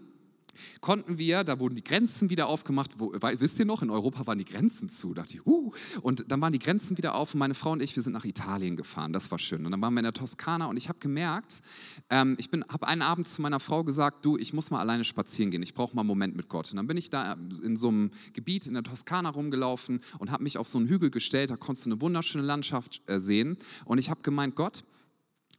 konnten 0.81 1.17
wir, 1.17 1.43
da 1.43 1.59
wurden 1.59 1.75
die 1.75 1.83
Grenzen 1.83 2.29
wieder 2.29 2.47
aufgemacht. 2.47 2.91
Wo, 2.97 3.13
wisst 3.13 3.59
ihr 3.59 3.65
noch, 3.65 3.81
in 3.81 3.89
Europa 3.89 4.27
waren 4.27 4.37
die 4.37 4.45
Grenzen 4.45 4.89
zu. 4.89 5.13
Da 5.13 5.21
dachte 5.21 5.35
ich, 5.35 5.45
uh, 5.45 5.71
und 6.01 6.31
dann 6.31 6.41
waren 6.41 6.53
die 6.53 6.59
Grenzen 6.59 6.97
wieder 6.97 7.15
auf 7.15 7.33
und 7.33 7.39
meine 7.39 7.53
Frau 7.53 7.71
und 7.71 7.81
ich, 7.81 7.95
wir 7.95 8.03
sind 8.03 8.13
nach 8.13 8.25
Italien 8.25 8.75
gefahren. 8.75 9.13
Das 9.13 9.31
war 9.31 9.39
schön. 9.39 9.65
Und 9.65 9.71
dann 9.71 9.81
waren 9.81 9.93
wir 9.93 9.99
in 9.99 10.05
der 10.05 10.13
Toskana 10.13 10.65
und 10.65 10.77
ich 10.77 10.89
habe 10.89 10.99
gemerkt, 10.99 11.61
ähm, 12.09 12.35
ich 12.39 12.49
habe 12.51 12.87
einen 12.87 13.01
Abend 13.01 13.27
zu 13.27 13.41
meiner 13.41 13.59
Frau 13.59 13.83
gesagt, 13.83 14.25
du, 14.25 14.37
ich 14.37 14.53
muss 14.53 14.71
mal 14.71 14.79
alleine 14.79 15.03
spazieren 15.03 15.51
gehen. 15.51 15.63
Ich 15.63 15.73
brauche 15.73 15.95
mal 15.95 16.01
einen 16.01 16.07
Moment 16.07 16.35
mit 16.35 16.49
Gott. 16.49 16.71
Und 16.71 16.77
dann 16.77 16.87
bin 16.87 16.97
ich 16.97 17.09
da 17.09 17.33
in 17.63 17.75
so 17.75 17.89
einem 17.89 18.11
Gebiet 18.33 18.65
in 18.67 18.73
der 18.73 18.83
Toskana 18.83 19.29
rumgelaufen 19.29 20.01
und 20.19 20.31
habe 20.31 20.43
mich 20.43 20.57
auf 20.57 20.67
so 20.67 20.77
einen 20.77 20.87
Hügel 20.87 21.11
gestellt. 21.11 21.51
Da 21.51 21.57
konntest 21.57 21.85
du 21.85 21.91
eine 21.91 22.01
wunderschöne 22.01 22.43
Landschaft 22.43 23.01
äh, 23.07 23.19
sehen. 23.19 23.57
Und 23.85 23.97
ich 23.97 24.09
habe 24.09 24.21
gemeint, 24.21 24.55
Gott, 24.55 24.83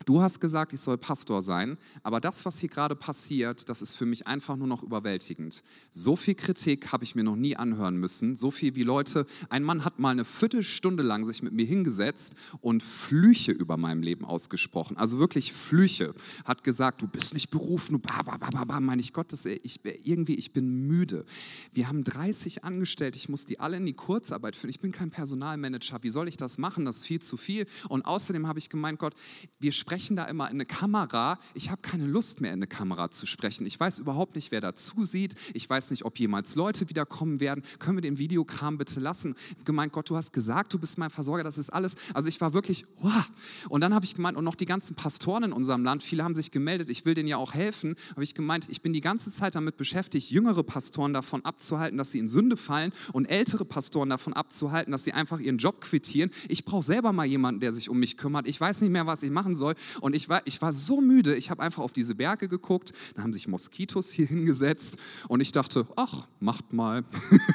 Du 0.04 0.20
hast 0.20 0.40
gesagt, 0.40 0.72
ich 0.72 0.80
soll 0.80 0.98
Pastor 0.98 1.42
sein, 1.42 1.78
aber 2.02 2.20
das, 2.20 2.44
was 2.44 2.58
hier 2.58 2.68
gerade 2.68 2.96
passiert, 2.96 3.68
das 3.68 3.82
ist 3.82 3.96
für 3.96 4.06
mich 4.06 4.26
einfach 4.26 4.56
nur 4.56 4.66
noch 4.66 4.82
überwältigend. 4.82 5.62
So 5.90 6.16
viel 6.16 6.34
Kritik 6.34 6.92
habe 6.92 7.04
ich 7.04 7.14
mir 7.14 7.24
noch 7.24 7.36
nie 7.36 7.56
anhören 7.56 7.96
müssen, 7.96 8.34
so 8.34 8.50
viel 8.50 8.74
wie 8.74 8.82
Leute. 8.82 9.26
Ein 9.48 9.62
Mann 9.62 9.84
hat 9.84 9.98
mal 9.98 10.10
eine 10.10 10.24
Viertelstunde 10.24 11.02
lang 11.02 11.24
sich 11.24 11.42
mit 11.42 11.52
mir 11.52 11.66
hingesetzt 11.66 12.34
und 12.60 12.82
Flüche 12.82 13.52
über 13.52 13.76
meinem 13.76 14.02
Leben 14.02 14.24
ausgesprochen, 14.24 14.96
also 14.96 15.18
wirklich 15.18 15.52
Flüche. 15.52 16.14
Hat 16.44 16.64
gesagt, 16.64 17.02
du 17.02 17.06
bist 17.06 17.34
nicht 17.34 17.50
berufen, 17.50 17.94
du 17.94 17.98
ba, 17.98 18.80
meine 18.80 19.00
ich 19.00 19.12
Gott, 19.12 19.32
das, 19.32 19.44
ich, 19.46 19.80
irgendwie, 20.04 20.34
ich 20.34 20.52
bin 20.52 20.86
müde. 20.88 21.24
Wir 21.72 21.88
haben 21.88 22.04
30 22.04 22.64
Angestellte, 22.64 23.16
ich 23.16 23.28
muss 23.28 23.44
die 23.44 23.60
alle 23.60 23.76
in 23.76 23.86
die 23.86 23.92
Kurzarbeit 23.92 24.56
führen. 24.56 24.70
Ich 24.70 24.80
bin 24.80 24.92
kein 24.92 25.10
Personalmanager, 25.10 26.02
wie 26.02 26.10
soll 26.10 26.28
ich 26.28 26.36
das 26.36 26.58
machen? 26.58 26.84
Das 26.84 26.98
ist 26.98 27.04
viel 27.04 27.20
zu 27.20 27.36
viel. 27.36 27.66
Und 27.88 28.02
außerdem 28.02 28.46
habe 28.46 28.58
ich 28.58 28.68
gemeint, 28.68 28.98
Gott, 28.98 29.14
wir 29.58 29.72
sprechen 29.72 29.91
sprechen 29.92 30.16
da 30.16 30.24
immer 30.24 30.46
in 30.46 30.54
eine 30.54 30.64
Kamera. 30.64 31.38
Ich 31.52 31.70
habe 31.70 31.82
keine 31.82 32.06
Lust 32.06 32.40
mehr 32.40 32.50
in 32.52 32.60
eine 32.60 32.66
Kamera 32.66 33.10
zu 33.10 33.26
sprechen. 33.26 33.66
Ich 33.66 33.78
weiß 33.78 33.98
überhaupt 33.98 34.36
nicht, 34.36 34.50
wer 34.50 34.62
da 34.62 34.74
zusieht. 34.74 35.34
Ich 35.52 35.68
weiß 35.68 35.90
nicht, 35.90 36.06
ob 36.06 36.18
jemals 36.18 36.54
Leute 36.54 36.88
wiederkommen 36.88 37.40
werden. 37.40 37.62
Können 37.78 37.98
wir 37.98 38.00
den 38.00 38.16
Videokram 38.16 38.78
bitte 38.78 39.00
lassen? 39.00 39.34
Gemeint, 39.66 39.92
Gott, 39.92 40.08
du 40.08 40.16
hast 40.16 40.32
gesagt, 40.32 40.72
du 40.72 40.78
bist 40.78 40.96
mein 40.96 41.10
Versorger, 41.10 41.44
das 41.44 41.58
ist 41.58 41.68
alles. 41.68 41.96
Also 42.14 42.30
ich 42.30 42.40
war 42.40 42.54
wirklich, 42.54 42.86
wow. 43.02 43.30
Und 43.68 43.82
dann 43.82 43.92
habe 43.92 44.06
ich 44.06 44.14
gemeint, 44.14 44.38
und 44.38 44.44
noch 44.44 44.54
die 44.54 44.64
ganzen 44.64 44.96
Pastoren 44.96 45.42
in 45.42 45.52
unserem 45.52 45.84
Land, 45.84 46.02
viele 46.02 46.24
haben 46.24 46.34
sich 46.34 46.50
gemeldet, 46.50 46.88
ich 46.88 47.04
will 47.04 47.12
denen 47.12 47.28
ja 47.28 47.36
auch 47.36 47.52
helfen. 47.52 47.94
Habe 48.12 48.24
ich 48.24 48.34
gemeint, 48.34 48.68
ich 48.70 48.80
bin 48.80 48.94
die 48.94 49.02
ganze 49.02 49.30
Zeit 49.30 49.56
damit 49.56 49.76
beschäftigt, 49.76 50.30
jüngere 50.30 50.62
Pastoren 50.62 51.12
davon 51.12 51.44
abzuhalten, 51.44 51.98
dass 51.98 52.12
sie 52.12 52.18
in 52.18 52.30
Sünde 52.30 52.56
fallen 52.56 52.94
und 53.12 53.26
ältere 53.26 53.66
Pastoren 53.66 54.08
davon 54.08 54.32
abzuhalten, 54.32 54.90
dass 54.90 55.04
sie 55.04 55.12
einfach 55.12 55.38
ihren 55.38 55.58
Job 55.58 55.82
quittieren. 55.82 56.30
Ich 56.48 56.64
brauche 56.64 56.82
selber 56.82 57.12
mal 57.12 57.26
jemanden, 57.26 57.60
der 57.60 57.74
sich 57.74 57.90
um 57.90 57.98
mich 57.98 58.16
kümmert. 58.16 58.48
Ich 58.48 58.58
weiß 58.58 58.80
nicht 58.80 58.90
mehr, 58.90 59.06
was 59.06 59.22
ich 59.22 59.30
machen 59.30 59.54
soll. 59.54 59.71
Und 60.00 60.14
ich 60.14 60.28
war, 60.28 60.42
ich 60.44 60.60
war 60.62 60.72
so 60.72 61.00
müde, 61.00 61.34
ich 61.36 61.50
habe 61.50 61.62
einfach 61.62 61.82
auf 61.82 61.92
diese 61.92 62.14
Berge 62.14 62.48
geguckt, 62.48 62.92
da 63.14 63.22
haben 63.22 63.32
sich 63.32 63.48
Moskitos 63.48 64.10
hier 64.10 64.26
hingesetzt 64.32 64.96
und 65.28 65.40
ich 65.40 65.52
dachte, 65.52 65.86
ach, 65.96 66.26
macht 66.40 66.72
mal. 66.72 67.04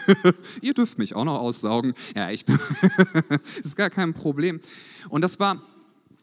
Ihr 0.62 0.74
dürft 0.74 0.98
mich 0.98 1.16
auch 1.16 1.26
noch 1.26 1.40
aussaugen. 1.40 1.94
Ja, 2.16 2.30
ich 2.32 2.46
bin, 2.46 2.60
ist 3.64 3.76
gar 3.76 3.90
kein 3.90 4.14
Problem. 4.14 4.60
Und 5.10 5.22
das 5.22 5.40
war 5.40 5.62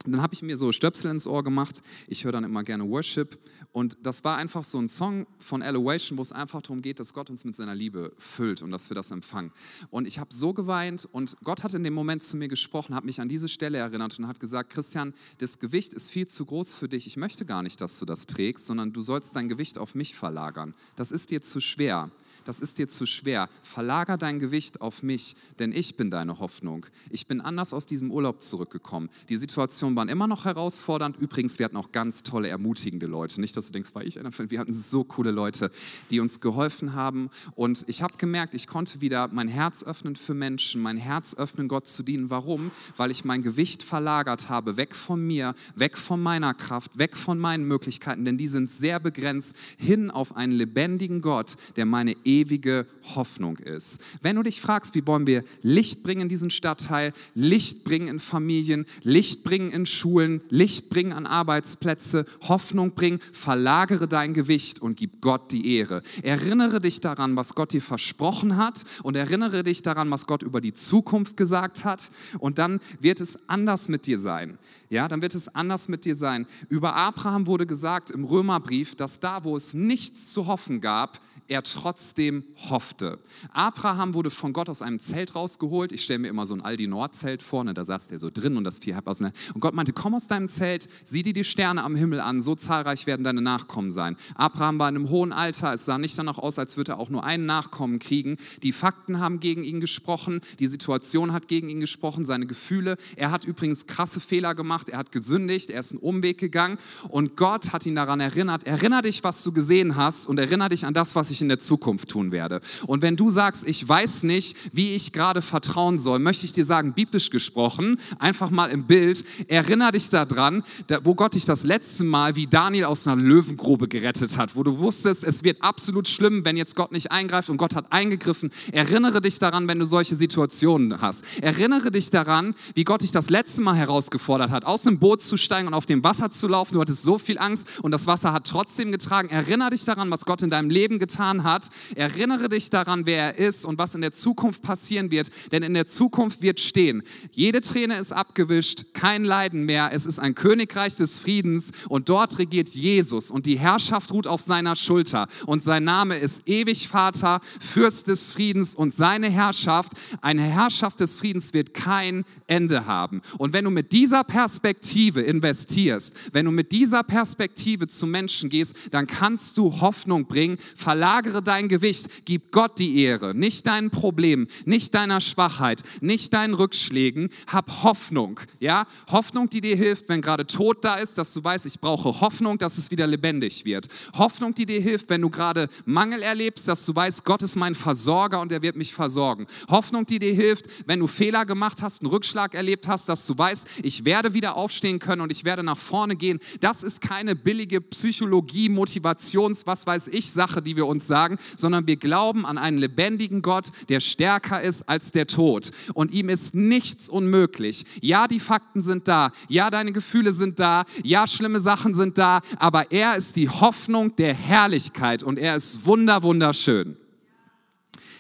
Und 0.05 0.13
dann 0.13 0.21
habe 0.21 0.35
ich 0.35 0.43
mir 0.43 0.57
so 0.59 0.71
Stöpsel 0.71 1.11
ins 1.11 1.27
Ohr 1.27 1.43
gemacht. 1.43 1.83
Ich 2.09 2.25
höre 2.25 2.33
dann 2.33 2.45
immer 2.45 2.63
gerne 2.63 2.89
Worship. 2.89 3.39
Und 3.73 3.97
das 4.03 4.23
war 4.23 4.37
einfach 4.37 4.63
so 4.63 4.79
ein 4.79 4.87
Song 4.87 5.27
von 5.39 5.63
Elevation, 5.63 6.19
wo 6.19 6.23
es 6.23 6.31
einfach 6.31 6.61
darum 6.61 6.83
geht, 6.83 7.01
dass 7.01 7.15
Gott 7.15 7.31
uns 7.31 7.45
mit 7.45 7.57
seiner 7.57 7.75
Liebe 7.75 8.13
füllt 8.19 8.61
und 8.61 8.71
dass 8.71 8.91
wir 8.91 8.95
das 8.95 9.11
empfangen. 9.11 9.51
Und 9.91 10.07
ich 10.07 10.19
habe 10.19 10.33
so 10.33 10.53
geweint 10.53 11.09
und 11.11 11.37
Gott 11.43 11.63
hat 11.63 11.73
in 11.73 11.85
dem 11.85 11.95
Moment 11.95 12.23
zu 12.23 12.37
mir 12.37 12.49
gesprochen, 12.49 12.95
hat 12.95 13.05
mich 13.05 13.21
an 13.21 13.29
diese 13.31 13.49
Stelle 13.49 13.79
erinnert 13.79 14.19
und 14.19 14.29
hat 14.29 14.41
gesagt, 14.41 14.71
Christian, 14.71 15.15
das 15.39 15.59
Gewicht 15.59 15.95
ist 15.95 16.11
viel 16.11 16.27
zu 16.27 16.45
groß 16.45 16.75
für 16.75 16.89
dich. 16.89 17.07
Ich 17.07 17.17
möchte 17.17 17.47
gar 17.47 17.63
nicht, 17.63 17.81
dass 17.81 17.99
du 17.99 18.05
das 18.05 18.27
trägst, 18.27 18.67
sondern 18.67 18.93
du 18.93 19.01
sollst 19.01 19.35
dein 19.35 19.49
Gewicht 19.49 19.79
auf 19.79 19.95
mich 19.95 20.15
verlagern. 20.15 20.75
Das 20.97 21.13
ist 21.13 21.31
dir 21.31 21.41
zu 21.41 21.61
schwer 21.61 22.11
das 22.45 22.61
ist 22.61 22.79
dir 22.79 22.89
zu 22.89 23.07
schwer. 23.07 23.49
Verlager 23.63 24.17
dein 24.17 24.39
Gewicht 24.39 24.81
auf 24.81 25.03
mich, 25.03 25.37
denn 25.59 25.73
ich 25.73 25.97
bin 25.97 26.11
deine 26.11 26.39
Hoffnung. 26.39 26.87
Ich 27.11 27.27
bin 27.27 27.41
anders 27.41 27.73
aus 27.73 27.87
diesem 27.87 28.11
Urlaub 28.11 28.43
zurückgekommen. 28.43 29.09
Die 29.29 29.37
Situationen 29.37 29.97
waren 29.97 30.09
immer 30.09 30.27
noch 30.27 30.45
herausfordernd. 30.45 31.17
Übrigens, 31.17 31.59
wir 31.59 31.65
hatten 31.65 31.77
auch 31.77 31.93
ganz 31.93 32.23
tolle, 32.23 32.49
ermutigende 32.49 33.07
Leute. 33.07 33.41
Nicht, 33.41 33.57
dass 33.57 33.67
du 33.69 33.73
denkst, 33.73 33.95
war 33.95 34.05
ich 34.05 34.19
einer 34.19 34.33
von 34.33 34.51
Wir 34.51 34.61
hatten 34.61 34.73
so 34.73 35.05
coole 35.05 35.31
Leute, 35.31 35.71
die 36.11 36.21
uns 36.21 36.41
geholfen 36.41 36.95
haben. 36.95 37.31
Und 37.55 37.85
ich 37.89 38.03
habe 38.03 38.17
gemerkt, 38.19 38.55
ich 38.55 38.67
konnte 38.67 39.01
wieder 39.01 39.29
mein 39.29 39.49
Herz 39.49 39.85
öffnen 39.85 40.17
für 40.17 40.35
Menschen, 40.35 40.83
mein 40.83 40.97
Herz 40.97 41.35
öffnen, 41.37 41.69
Gott 41.69 41.87
zu 41.87 42.03
dienen. 42.03 42.31
Warum? 42.31 42.71
Weil 42.97 43.11
ich 43.11 43.25
mein 43.25 43.43
Gewicht 43.43 43.83
verlagert 43.83 44.49
habe, 44.49 44.77
weg 44.77 44.95
von 44.95 45.25
mir, 45.25 45.55
weg 45.75 45.97
von 45.97 46.23
meiner 46.23 46.55
Kraft, 46.55 46.99
weg 46.99 47.17
von 47.17 47.39
meinen 47.39 47.67
Möglichkeiten, 47.67 48.25
denn 48.25 48.39
die 48.39 48.49
sind 48.49 48.71
sehr 48.71 49.01
begrenzt, 49.01 49.57
hin 49.77 50.11
auf 50.11 50.37
einen 50.37 50.53
lebendigen 50.53 51.21
Gott, 51.21 51.55
der 51.77 51.87
meine 51.87 52.17
Ehe 52.25 52.34
ewige 52.35 52.87
Hoffnung 53.15 53.57
ist. 53.59 54.01
Wenn 54.23 54.37
du 54.37 54.43
dich 54.43 54.61
fragst, 54.61 54.95
wie 54.95 55.07
wollen 55.07 55.27
wir 55.27 55.45
Licht 55.63 56.03
bringen 56.03 56.23
in 56.23 56.29
diesen 56.29 56.51
Stadtteil, 56.51 57.13
Licht 57.35 57.85
bringen 57.85 58.09
in 58.09 58.19
Familien, 58.19 58.87
Licht 59.03 59.45
bringen 59.45 59.71
in 59.71 59.87
Schulen, 59.87 60.43
Licht 60.49 60.91
bringen 60.91 61.13
an 61.13 61.27
Arbeitsplätze, 61.27 62.27
Hoffnung 62.43 62.95
bringen, 62.95 63.21
verlagere 63.33 64.09
dein 64.09 64.35
Gewicht 64.35 64.81
und 64.81 64.97
gib 64.97 65.21
Gott 65.21 65.53
die 65.53 65.77
Ehre. 65.77 66.03
Erinnere 66.23 66.81
dich 66.81 67.01
daran, 67.01 67.37
was 67.37 67.55
Gott 67.55 67.73
dir 67.73 67.83
versprochen 67.83 68.57
hat 68.57 68.83
und 69.03 69.17
erinnere 69.17 69.63
dich 69.63 69.83
daran, 69.83 70.11
was 70.11 70.27
Gott 70.27 70.43
über 70.43 70.61
die 70.61 70.73
Zukunft 70.73 71.37
gesagt 71.37 71.85
hat 71.85 72.11
und 72.39 72.59
dann 72.59 72.81
wird 73.01 73.21
es 73.21 73.39
anders 73.49 73.89
mit 73.89 74.07
dir 74.07 74.19
sein. 74.19 74.59
Ja, 74.91 75.09
dann 75.09 75.23
wird 75.23 75.35
es 75.35 75.49
anders 75.49 75.89
mit 75.89 76.05
dir 76.05 76.15
sein. 76.15 76.47
Über 76.69 76.95
Abraham 76.95 77.47
wurde 77.47 77.67
gesagt 77.67 78.11
im 78.11 78.25
Römerbrief, 78.25 78.95
dass 78.95 79.19
da, 79.19 79.45
wo 79.45 79.57
es 79.57 79.75
nichts 79.75 80.33
zu 80.33 80.47
hoffen 80.47 80.81
gab, 80.81 81.21
er 81.49 81.63
trotzdem 81.63 82.45
hoffte. 82.71 83.19
Abraham 83.53 84.15
wurde 84.15 84.31
von 84.31 84.53
Gott 84.53 84.69
aus 84.69 84.83
einem 84.83 84.99
Zelt 84.99 85.35
rausgeholt. 85.35 85.93
Ich 85.93 86.03
stelle 86.03 86.21
mir 86.21 86.29
immer 86.29 86.47
so 86.47 86.55
ein 86.55 86.63
Aldi-Nord-Zelt 86.63 87.43
vor, 87.43 87.65
ne? 87.65 87.75
da 87.75 87.85
saß 87.85 88.09
der 88.09 88.19
so 88.19 88.31
drin 88.33 88.57
und 88.57 88.65
das 88.65 88.79
Vieh 88.79 88.95
halb 88.95 89.07
aus. 89.07 89.21
Ne? 89.21 89.33
Und 89.53 89.61
Gott 89.61 89.75
meinte, 89.75 89.93
komm 89.93 90.15
aus 90.15 90.29
deinem 90.29 90.49
Zelt, 90.49 90.89
sieh 91.05 91.23
dir 91.23 91.33
die 91.33 91.45
Sterne 91.45 91.83
am 91.83 91.97
Himmel 91.97 92.21
an, 92.21 92.41
so 92.41 92.55
zahlreich 92.55 93.07
werden 93.07 93.25
deine 93.25 93.43
Nachkommen 93.43 93.91
sein. 93.91 94.17
Abraham 94.35 94.79
war 94.79 94.89
in 94.89 94.97
einem 94.97 95.11
hohen 95.11 95.33
Alter, 95.33 95.75
es 95.75 95.85
sah 95.85 95.99
nicht 95.99 96.19
danach 96.19 96.39
aus, 96.39 96.59
als 96.59 96.77
würde 96.77 96.93
er 96.93 96.99
auch 96.99 97.11
nur 97.11 97.25
einen 97.25 97.47
Nachkommen 97.47 97.99
kriegen. 97.99 98.37
Die 98.63 98.73
Fakten 98.73 99.21
haben 99.21 99.41
gegen 99.41 99.65
ihn 99.65 99.81
gesprochen, 99.81 100.41
die 100.59 100.67
Situation 100.67 101.33
hat 101.33 101.49
gegen 101.49 101.69
ihn 101.69 101.81
gesprochen, 101.81 102.25
seine 102.25 102.47
Gefühle. 102.47 102.97
Er 103.17 103.31
hat 103.31 103.45
übrigens 103.45 103.87
krasse 103.87 104.21
Fehler 104.21 104.55
gemacht, 104.55 104.89
er 104.89 104.99
hat 104.99 105.13
gesündigt, 105.13 105.71
er 105.71 105.81
ist 105.81 105.93
einen 105.93 106.01
Umweg 106.01 106.39
gegangen 106.39 106.79
und 107.09 107.37
Gott 107.37 107.73
hat 107.73 107.87
ihn 107.87 107.95
daran 107.95 108.21
erinnert, 108.21 108.65
erinnere 108.65 109.03
dich, 109.03 109.25
was 109.25 109.43
du 109.43 109.53
gesehen 109.53 109.97
hast 109.97 110.27
und 110.27 110.39
erinnere 110.39 110.71
dich 110.71 110.87
an 110.87 110.95
das, 110.95 111.15
was 111.15 111.31
ich 111.31 111.34
ich 111.35 111.43
in 111.43 111.49
der 111.49 111.59
Zukunft 111.59 112.09
tun 112.09 112.33
werde. 112.33 112.61
Und 112.87 113.03
wenn 113.03 113.17
du 113.17 113.31
sagst, 113.31 113.67
ich 113.67 113.87
weiß 113.87 114.23
nicht, 114.23 114.57
wie 114.73 114.95
ich 114.95 115.13
gerade 115.13 115.43
vertrauen 115.43 115.99
soll, 115.99 116.19
möchte 116.19 116.47
ich 116.47 116.53
dir 116.53 116.65
sagen, 116.65 116.95
biblisch 116.95 117.31
gesprochen, 117.31 117.99
einfach 118.19 118.51
mal 118.51 118.71
im 118.71 118.85
Bild, 118.85 119.25
erinnere 119.49 119.93
dich 119.93 120.09
daran, 120.09 120.63
wo 121.03 121.15
Gott 121.15 121.35
dich 121.35 121.45
das 121.45 121.65
letzte 121.65 122.05
Mal 122.05 122.37
wie 122.37 122.47
Daniel 122.47 122.85
aus 122.85 123.07
einer 123.07 123.21
Löwengrube 123.21 123.89
gerettet 123.89 124.37
hat, 124.39 124.57
wo 124.57 124.63
du 124.63 124.79
wusstest, 124.79 125.25
es 125.25 125.45
wird 125.45 125.63
absolut 125.63 126.09
schlimm, 126.09 126.45
wenn 126.45 126.57
jetzt 126.57 126.77
Gott 126.77 126.93
nicht 126.93 127.11
eingreift 127.11 127.51
und 127.51 127.57
Gott 127.57 127.75
hat 127.75 127.93
eingegriffen. 127.93 128.51
Erinnere 128.73 129.21
dich 129.21 129.39
daran, 129.39 129.69
wenn 129.69 129.79
du 129.79 129.85
solche 129.85 130.17
Situationen 130.17 131.01
hast. 131.01 131.25
Erinnere 131.41 131.91
dich 131.91 132.11
daran, 132.11 132.55
wie 132.75 132.85
Gott 132.85 133.03
dich 133.03 133.11
das 133.11 133.31
letzte 133.31 133.63
Mal 133.63 133.75
herausgefordert 133.75 134.51
hat, 134.51 134.65
aus 134.65 134.87
einem 134.87 134.99
Boot 134.99 135.21
zu 135.21 135.37
steigen 135.37 135.69
und 135.69 135.75
auf 135.75 135.87
dem 135.87 136.05
Wasser 136.05 136.31
zu 136.31 136.49
laufen. 136.49 136.75
Du 136.75 136.81
hattest 136.81 137.03
so 137.03 137.19
viel 137.19 137.39
Angst 137.39 137.67
und 137.83 137.91
das 137.91 138.07
Wasser 138.07 138.33
hat 138.33 138.47
trotzdem 138.47 138.93
getragen. 138.93 139.29
Erinnere 139.29 139.71
dich 139.71 139.85
daran, 139.85 140.11
was 140.11 140.25
Gott 140.25 140.43
in 140.43 140.51
deinem 140.51 140.71
Leben 140.71 140.99
getan 140.99 141.24
getan 141.25 141.45
hat. 141.45 141.69
Erinnere 141.95 142.49
dich 142.49 142.71
daran, 142.71 143.07
wer 143.07 143.35
er 143.35 143.39
ist 143.39 143.65
und 143.65 143.79
was 143.79 143.95
in 143.95 144.03
der 144.03 144.13
Zukunft 144.13 144.63
passieren 144.63 145.11
wird, 145.11 145.31
denn 145.53 145.63
in 145.63 145.75
der 145.75 145.87
Zukunft 145.87 146.43
wird 146.43 146.61
stehen, 146.61 147.03
jede 147.33 147.61
Träne 147.61 147.99
ist 147.99 148.13
abgewischt, 148.13 148.87
kein 148.93 149.25
Leiden 149.25 149.65
mehr, 149.65 149.91
es 149.93 150.07
ist 150.07 150.19
ein 150.19 150.35
Königreich 150.35 150.97
des 150.97 151.19
Friedens 151.19 151.71
und 151.89 152.09
dort 152.09 152.39
regiert 152.39 152.69
Jesus 152.69 153.31
und 153.31 153.47
die 153.47 153.59
Herrschaft 153.59 154.13
ruht 154.13 154.27
auf 154.27 154.41
seiner 154.41 154.77
Schulter 154.77 155.29
und 155.47 155.63
sein 155.63 155.85
Name 155.85 156.17
ist 156.17 156.43
ewig 156.47 156.89
Vater, 156.89 157.41
Fürst 157.61 158.09
des 158.09 158.31
Friedens 158.31 158.75
und 158.75 158.93
seine 158.93 159.31
Herrschaft, 159.31 159.93
eine 160.21 160.43
Herrschaft 160.43 161.01
des 161.01 161.19
Friedens 161.19 161.55
wird 161.55 161.73
kein 161.75 162.25
Ende 162.47 162.87
haben. 162.87 163.23
Und 163.39 163.53
wenn 163.53 163.65
du 163.65 163.71
mit 163.71 163.93
dieser 163.93 164.25
Perspektive 164.25 165.23
investierst, 165.23 166.15
wenn 166.33 166.45
du 166.45 166.51
mit 166.51 166.73
dieser 166.73 167.03
Perspektive 167.03 167.87
zu 167.87 168.07
Menschen 168.07 168.51
gehst, 168.51 168.75
dann 168.91 169.07
kannst 169.07 169.57
du 169.57 169.81
Hoffnung 169.81 170.27
bringen, 170.27 170.59
verlassen 170.77 171.14
Verlagere 171.15 171.45
dein 171.45 171.69
Gewicht, 171.69 172.09
gib 172.25 172.51
Gott 172.51 172.77
die 172.81 173.01
Ehre, 173.05 173.37
nicht 173.37 173.69
deinen 173.69 173.91
Problemen, 173.91 174.49
nicht 174.65 174.93
deiner 174.97 175.21
Schwachheit, 175.21 175.85
nicht 176.01 176.33
deinen 176.33 176.55
Rückschlägen. 176.55 177.29
Hab 177.47 177.85
Hoffnung, 177.85 178.41
ja? 178.59 178.85
Hoffnung, 179.13 179.49
die 179.49 179.61
dir 179.61 179.77
hilft, 179.77 180.09
wenn 180.09 180.21
gerade 180.21 180.45
Tod 180.45 180.85
da 180.85 180.97
ist, 180.97 181.17
dass 181.17 181.33
du 181.33 181.45
weißt, 181.45 181.67
ich 181.67 181.79
brauche 181.79 182.21
Hoffnung, 182.21 182.59
dass 182.59 182.79
es 182.79 182.91
wieder 182.91 183.07
lebendig 183.07 183.65
wird. 183.65 183.87
Hoffnung, 184.19 184.55
die 184.55 184.67
dir 184.67 184.81
hilft, 184.81 185.09
wenn 185.09 185.21
du 185.21 185.31
gerade 185.31 185.69
Mangel 185.85 186.21
erlebst, 186.21 186.67
dass 186.67 186.85
du 186.85 186.97
weißt, 186.97 187.25
Gott 187.25 187.43
ist 187.43 187.55
mein 187.55 187.77
Versorger 187.77 188.41
und 188.41 188.51
er 188.51 188.63
wird 188.63 188.75
mich 188.75 188.93
versorgen. 188.93 189.47
Hoffnung, 189.69 190.07
die 190.07 190.19
dir 190.19 190.35
hilft, 190.35 190.67
wenn 190.87 190.99
du 190.99 191.07
Fehler 191.07 191.47
gemacht 191.47 191.81
hast, 191.81 192.03
einen 192.03 192.11
Rückschlag 192.11 192.55
erlebt 192.55 192.89
hast, 192.89 193.09
dass 193.09 193.25
du 193.25 193.39
weißt, 193.39 193.69
ich 193.85 194.05
werde 194.05 194.35
wieder 194.35 194.57
aufstehen 194.57 194.99
können 194.99 195.23
und 195.23 195.31
ich 195.31 195.45
werde 195.45 195.63
nach 195.63 195.79
vorne 195.79 196.17
gehen. 196.17 196.41
Das 196.59 196.83
ist 196.83 197.01
keine 197.01 197.37
billige 197.37 197.81
Psychologie, 197.81 198.69
Motivations, 198.69 199.65
was 199.65 199.87
weiß 199.87 200.09
ich, 200.09 200.33
Sache, 200.33 200.61
die 200.61 200.75
wir 200.75 200.89
uns 200.89 201.04
uns 201.05 201.07
sagen, 201.07 201.39
sondern 201.57 201.87
wir 201.87 201.97
glauben 201.97 202.47
an 202.47 202.59
einen 202.59 202.79
lebendigen 202.79 203.43
Gott, 203.43 203.69
der 203.89 204.01
stärker 204.01 204.61
ist 204.61 204.89
als 204.89 205.13
der 205.13 205.27
Tod. 205.27 205.71
Und 205.93 206.13
ihm 206.13 206.29
ist 206.29 206.55
nichts 206.55 207.09
unmöglich. 207.09 207.85
Ja, 208.01 208.27
die 208.27 208.41
Fakten 208.41 208.83
sind 208.83 209.07
da. 209.09 209.31
Ja, 209.49 209.71
deine 209.71 209.93
Gefühle 209.93 210.33
sind 210.33 210.59
da. 210.59 210.85
Ja, 211.03 211.27
schlimme 211.27 211.61
Sachen 211.61 211.95
sind 211.95 212.19
da. 212.19 212.41
Aber 212.59 212.91
er 212.91 213.17
ist 213.17 213.37
die 213.37 213.49
Hoffnung 213.49 214.17
der 214.17 214.35
Herrlichkeit 214.35 215.23
und 215.23 215.39
er 215.39 215.57
ist 215.57 215.87
wunder, 215.87 216.23
wunderschön. 216.23 216.97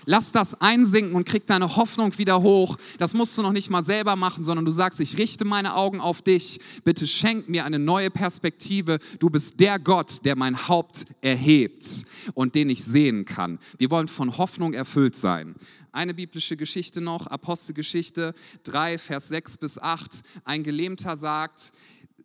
Lass 0.06 0.32
das 0.32 0.60
einsinken 0.60 1.14
und 1.14 1.26
krieg 1.26 1.46
deine 1.46 1.76
Hoffnung 1.76 2.16
wieder 2.18 2.42
hoch. 2.42 2.76
Das 2.98 3.14
musst 3.14 3.36
du 3.38 3.42
noch 3.42 3.52
nicht 3.52 3.70
mal 3.70 3.82
selber 3.82 4.16
machen, 4.16 4.44
sondern 4.44 4.64
du 4.64 4.70
sagst, 4.70 5.00
ich 5.00 5.18
richte 5.18 5.44
meine 5.44 5.74
Augen 5.74 6.00
auf 6.00 6.22
dich. 6.22 6.60
Bitte 6.84 7.06
schenk 7.06 7.48
mir 7.48 7.64
eine 7.64 7.78
neue 7.78 8.10
Perspektive. 8.10 8.98
Du 9.18 9.30
bist 9.30 9.60
der 9.60 9.78
Gott, 9.78 10.24
der 10.24 10.36
mein 10.36 10.68
Haupt 10.68 11.06
erhebt 11.20 12.04
und 12.34 12.54
den 12.54 12.70
ich 12.70 12.84
sehen 12.84 13.24
kann. 13.24 13.58
Wir 13.78 13.90
wollen 13.90 14.08
von 14.08 14.36
Hoffnung 14.38 14.74
erfüllt 14.74 15.16
sein. 15.16 15.54
Eine 15.92 16.12
biblische 16.12 16.56
Geschichte 16.56 17.00
noch, 17.00 17.28
Apostelgeschichte 17.28 18.34
3, 18.64 18.98
Vers 18.98 19.28
6 19.28 19.58
bis 19.58 19.78
8. 19.78 20.22
Ein 20.44 20.64
Gelähmter 20.64 21.16
sagt, 21.16 21.72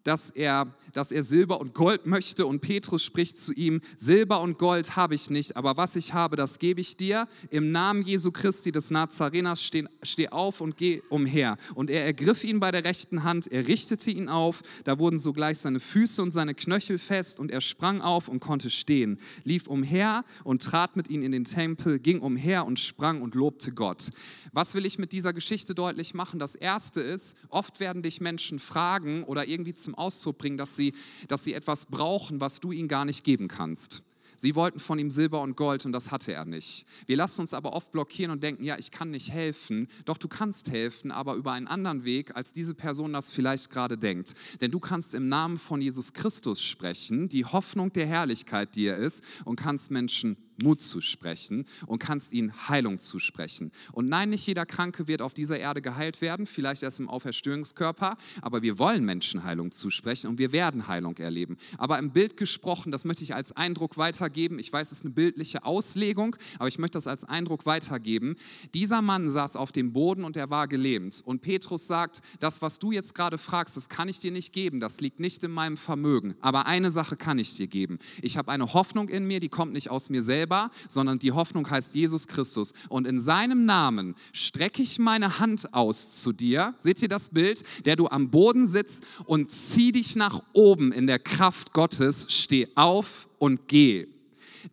dass 0.04 0.30
er, 0.30 0.74
dass 0.94 1.12
er 1.12 1.24
Silber 1.24 1.60
und 1.60 1.74
Gold 1.74 2.06
möchte 2.06 2.46
und 2.46 2.62
Petrus 2.62 3.04
spricht 3.04 3.38
zu 3.38 3.54
ihm, 3.54 3.82
Silber 3.98 4.42
und 4.42 4.58
Gold 4.58 4.96
habe 4.96 5.16
ich 5.16 5.30
nicht, 5.30 5.58
aber 5.58 5.78
was 5.78 5.96
ich 5.96 6.14
habe, 6.14 6.36
das 6.36 6.60
gebe 6.60 6.82
ich 6.82 6.98
dir. 6.98 7.28
Im 7.50 7.72
Namen 7.72 8.04
Jesu 8.04 8.32
Christi 8.32 8.72
des 8.72 8.92
Nazareners 8.92 9.62
steh, 9.64 9.86
steh 10.04 10.30
auf 10.30 10.62
und 10.62 10.78
geh 10.78 11.02
umher. 11.10 11.58
Und 11.76 11.90
er 11.90 12.06
ergriff 12.06 12.44
ihn 12.44 12.60
bei 12.60 12.72
der 12.72 12.84
rechten 12.84 13.24
Hand, 13.24 13.52
er 13.52 13.68
richtete 13.68 14.12
ihn 14.12 14.30
auf, 14.30 14.62
da 14.84 15.00
wurden 15.00 15.20
sogleich 15.20 15.60
seine 15.60 15.80
Füße 15.80 16.22
und 16.22 16.32
seine 16.32 16.56
Knöchel 16.56 16.98
fest 16.98 17.40
und 17.40 17.52
er 17.52 17.62
sprang 17.62 18.02
auf 18.02 18.28
und 18.28 18.40
konnte 18.40 18.70
stehen, 18.70 19.20
lief 19.44 19.68
umher 19.68 20.24
und 20.44 20.64
trat 20.64 20.96
mit 20.96 21.10
ihnen 21.10 21.24
in 21.24 21.32
den 21.32 21.46
Tempel, 21.46 22.00
ging 22.00 22.20
umher 22.20 22.66
und 22.66 22.80
sprang 22.80 23.22
und 23.22 23.36
lobte 23.36 23.72
Gott. 23.72 24.10
Was 24.52 24.74
will 24.74 24.86
ich 24.86 24.98
mit 24.98 25.12
dieser 25.12 25.34
Geschichte 25.34 25.76
deutlich 25.76 26.14
machen? 26.14 26.40
Das 26.40 26.56
erste 26.56 27.02
ist, 27.02 27.36
oft 27.50 27.80
werden 27.80 28.02
dich 28.02 28.22
Menschen 28.22 28.60
fragen 28.60 29.24
oder 29.24 29.48
irgendwie 29.48 29.74
zum 29.74 29.89
Ausdruck 29.96 30.38
bringen, 30.38 30.58
dass 30.58 30.76
sie, 30.76 30.94
dass 31.28 31.44
sie 31.44 31.54
etwas 31.54 31.86
brauchen, 31.86 32.42
was 32.42 32.60
du 32.60 32.72
ihnen 32.72 32.88
gar 32.88 33.06
nicht 33.06 33.24
geben 33.24 33.48
kannst. 33.48 34.04
Sie 34.40 34.56
wollten 34.56 34.80
von 34.80 34.98
ihm 35.00 35.10
Silber 35.10 35.42
und 35.42 35.58
Gold 35.58 35.86
und 35.86 35.92
das 35.92 36.12
hatte 36.12 36.32
er 36.32 36.46
nicht. 36.46 36.86
Wir 37.08 37.18
lassen 37.18 37.42
uns 37.42 37.54
aber 37.54 37.74
oft 37.74 37.92
blockieren 37.92 38.32
und 38.32 38.42
denken, 38.42 38.64
ja, 38.64 38.78
ich 38.78 38.90
kann 38.90 39.12
nicht 39.12 39.32
helfen. 39.32 39.90
Doch 40.06 40.18
du 40.18 40.30
kannst 40.30 40.72
helfen, 40.72 41.12
aber 41.12 41.36
über 41.36 41.52
einen 41.52 41.68
anderen 41.68 42.06
Weg, 42.06 42.38
als 42.38 42.54
diese 42.54 42.74
Person 42.74 43.12
das 43.12 43.30
vielleicht 43.30 43.70
gerade 43.70 43.98
denkt. 43.98 44.36
Denn 44.62 44.72
du 44.72 44.80
kannst 44.80 45.14
im 45.14 45.28
Namen 45.28 45.58
von 45.58 45.82
Jesus 45.82 46.14
Christus 46.14 46.62
sprechen, 46.62 47.28
die 47.28 47.44
Hoffnung 47.44 47.92
der 47.92 48.08
Herrlichkeit, 48.08 48.76
die 48.76 48.86
er 48.86 48.96
ist, 48.96 49.26
und 49.44 49.58
kannst 49.58 49.92
Menschen 49.92 50.38
Mut 50.64 50.82
zusprechen 50.82 51.66
und 51.88 52.00
kannst 52.00 52.34
ihnen 52.34 52.70
Heilung 52.70 52.98
zusprechen. 52.98 53.72
Und 53.92 54.10
nein, 54.10 54.30
nicht 54.30 54.46
jeder 54.48 54.66
Kranke 54.66 55.08
wird 55.08 55.22
auf 55.22 55.34
dieser 55.34 55.60
Erde 55.60 55.82
geheilt 55.82 56.22
werden, 56.22 56.46
vielleicht 56.46 56.84
erst 56.84 57.00
im 57.00 57.10
Auferstehungskörper, 57.10 58.18
aber 58.42 58.62
wir 58.62 58.80
wollen 58.80 59.06
Menschen 59.06 59.44
Heilung 59.44 59.72
zusprechen 59.72 60.28
und 60.28 60.38
wir 60.38 60.52
werden 60.52 60.88
Heilung 60.88 61.18
erleben. 61.18 61.58
Aber 61.78 62.00
im 62.00 62.12
Bild 62.12 62.38
gesprochen, 62.38 62.92
das 62.92 63.06
möchte 63.06 63.24
ich 63.24 63.36
als 63.36 63.52
Eindruck 63.52 63.98
weitergeben. 63.98 64.60
Ich 64.60 64.72
weiß, 64.72 64.92
es 64.92 65.00
ist 65.00 65.06
eine 65.06 65.14
bildliche 65.14 65.66
Auslegung, 65.66 66.36
aber 66.58 66.68
ich 66.68 66.80
möchte 66.80 66.98
das 66.98 67.08
als 67.08 67.24
Eindruck 67.24 67.66
weitergeben. 67.66 68.36
Dieser 68.74 69.02
Mann 69.02 69.30
saß 69.30 69.56
auf 69.56 69.72
dem 69.72 69.94
Boden 69.94 70.24
und 70.24 70.38
er 70.38 70.50
war 70.50 70.68
gelähmt. 70.68 71.22
Und 71.26 71.42
Petrus 71.42 71.88
sagt, 71.88 72.22
das, 72.40 72.62
was 72.62 72.80
du 72.80 72.92
jetzt 72.92 73.16
gerade 73.16 73.38
fragst, 73.38 73.78
das 73.78 73.90
kann 73.90 74.10
ich 74.10 74.20
dir 74.20 74.32
nicht 74.32 74.54
geben, 74.54 74.80
das 74.80 75.02
liegt 75.02 75.20
nicht 75.20 75.44
in 75.44 75.52
meinem 75.52 75.78
Vermögen. 75.78 76.36
Aber 76.42 76.66
eine 76.66 76.92
Sache 76.92 77.18
kann 77.18 77.40
ich 77.40 77.56
dir 77.56 77.68
geben. 77.68 78.00
Ich 78.22 78.38
habe 78.38 78.52
eine 78.52 78.74
Hoffnung 78.74 79.10
in 79.10 79.26
mir, 79.26 79.40
die 79.40 79.50
kommt 79.50 79.74
nicht 79.74 79.90
aus 79.90 80.10
mir 80.10 80.22
selber, 80.22 80.49
sondern 80.88 81.20
die 81.20 81.32
Hoffnung 81.32 81.70
heißt 81.70 81.96
Jesus 81.96 82.28
Christus. 82.28 82.74
Und 82.90 83.08
in 83.08 83.20
seinem 83.20 83.66
Namen 83.66 84.16
strecke 84.34 84.82
ich 84.82 85.00
meine 85.00 85.40
Hand 85.40 85.74
aus 85.74 86.22
zu 86.22 86.32
dir. 86.32 86.74
Seht 86.78 87.02
ihr 87.02 87.08
das 87.08 87.30
Bild? 87.30 87.64
Der 87.86 87.96
du 87.96 88.08
am 88.08 88.30
Boden 88.30 88.68
sitzt 88.68 89.04
und 89.26 89.50
zieh 89.50 89.92
dich 89.92 90.16
nach 90.16 90.42
oben 90.54 90.92
in 90.92 91.08
der 91.08 91.20
Kraft 91.20 91.74
Gottes. 91.74 92.28
Steh 92.30 92.68
auf 92.76 93.30
und 93.38 93.68
geh. 93.68 94.08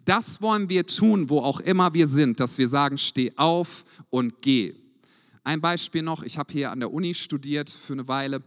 Das 0.04 0.42
wollen 0.42 0.68
wir 0.68 0.86
tun, 0.86 1.30
wo 1.30 1.40
auch 1.40 1.60
immer 1.60 1.94
wir 1.94 2.06
sind, 2.06 2.40
dass 2.40 2.58
wir 2.58 2.68
sagen, 2.68 2.98
steh 2.98 3.32
auf 3.36 3.84
und 4.10 4.42
geh. 4.42 4.74
Ein 5.44 5.60
Beispiel 5.60 6.02
noch, 6.02 6.22
ich 6.22 6.38
habe 6.38 6.52
hier 6.52 6.72
an 6.72 6.80
der 6.80 6.92
Uni 6.92 7.14
studiert 7.14 7.70
für 7.70 7.92
eine 7.92 8.08
Weile 8.08 8.42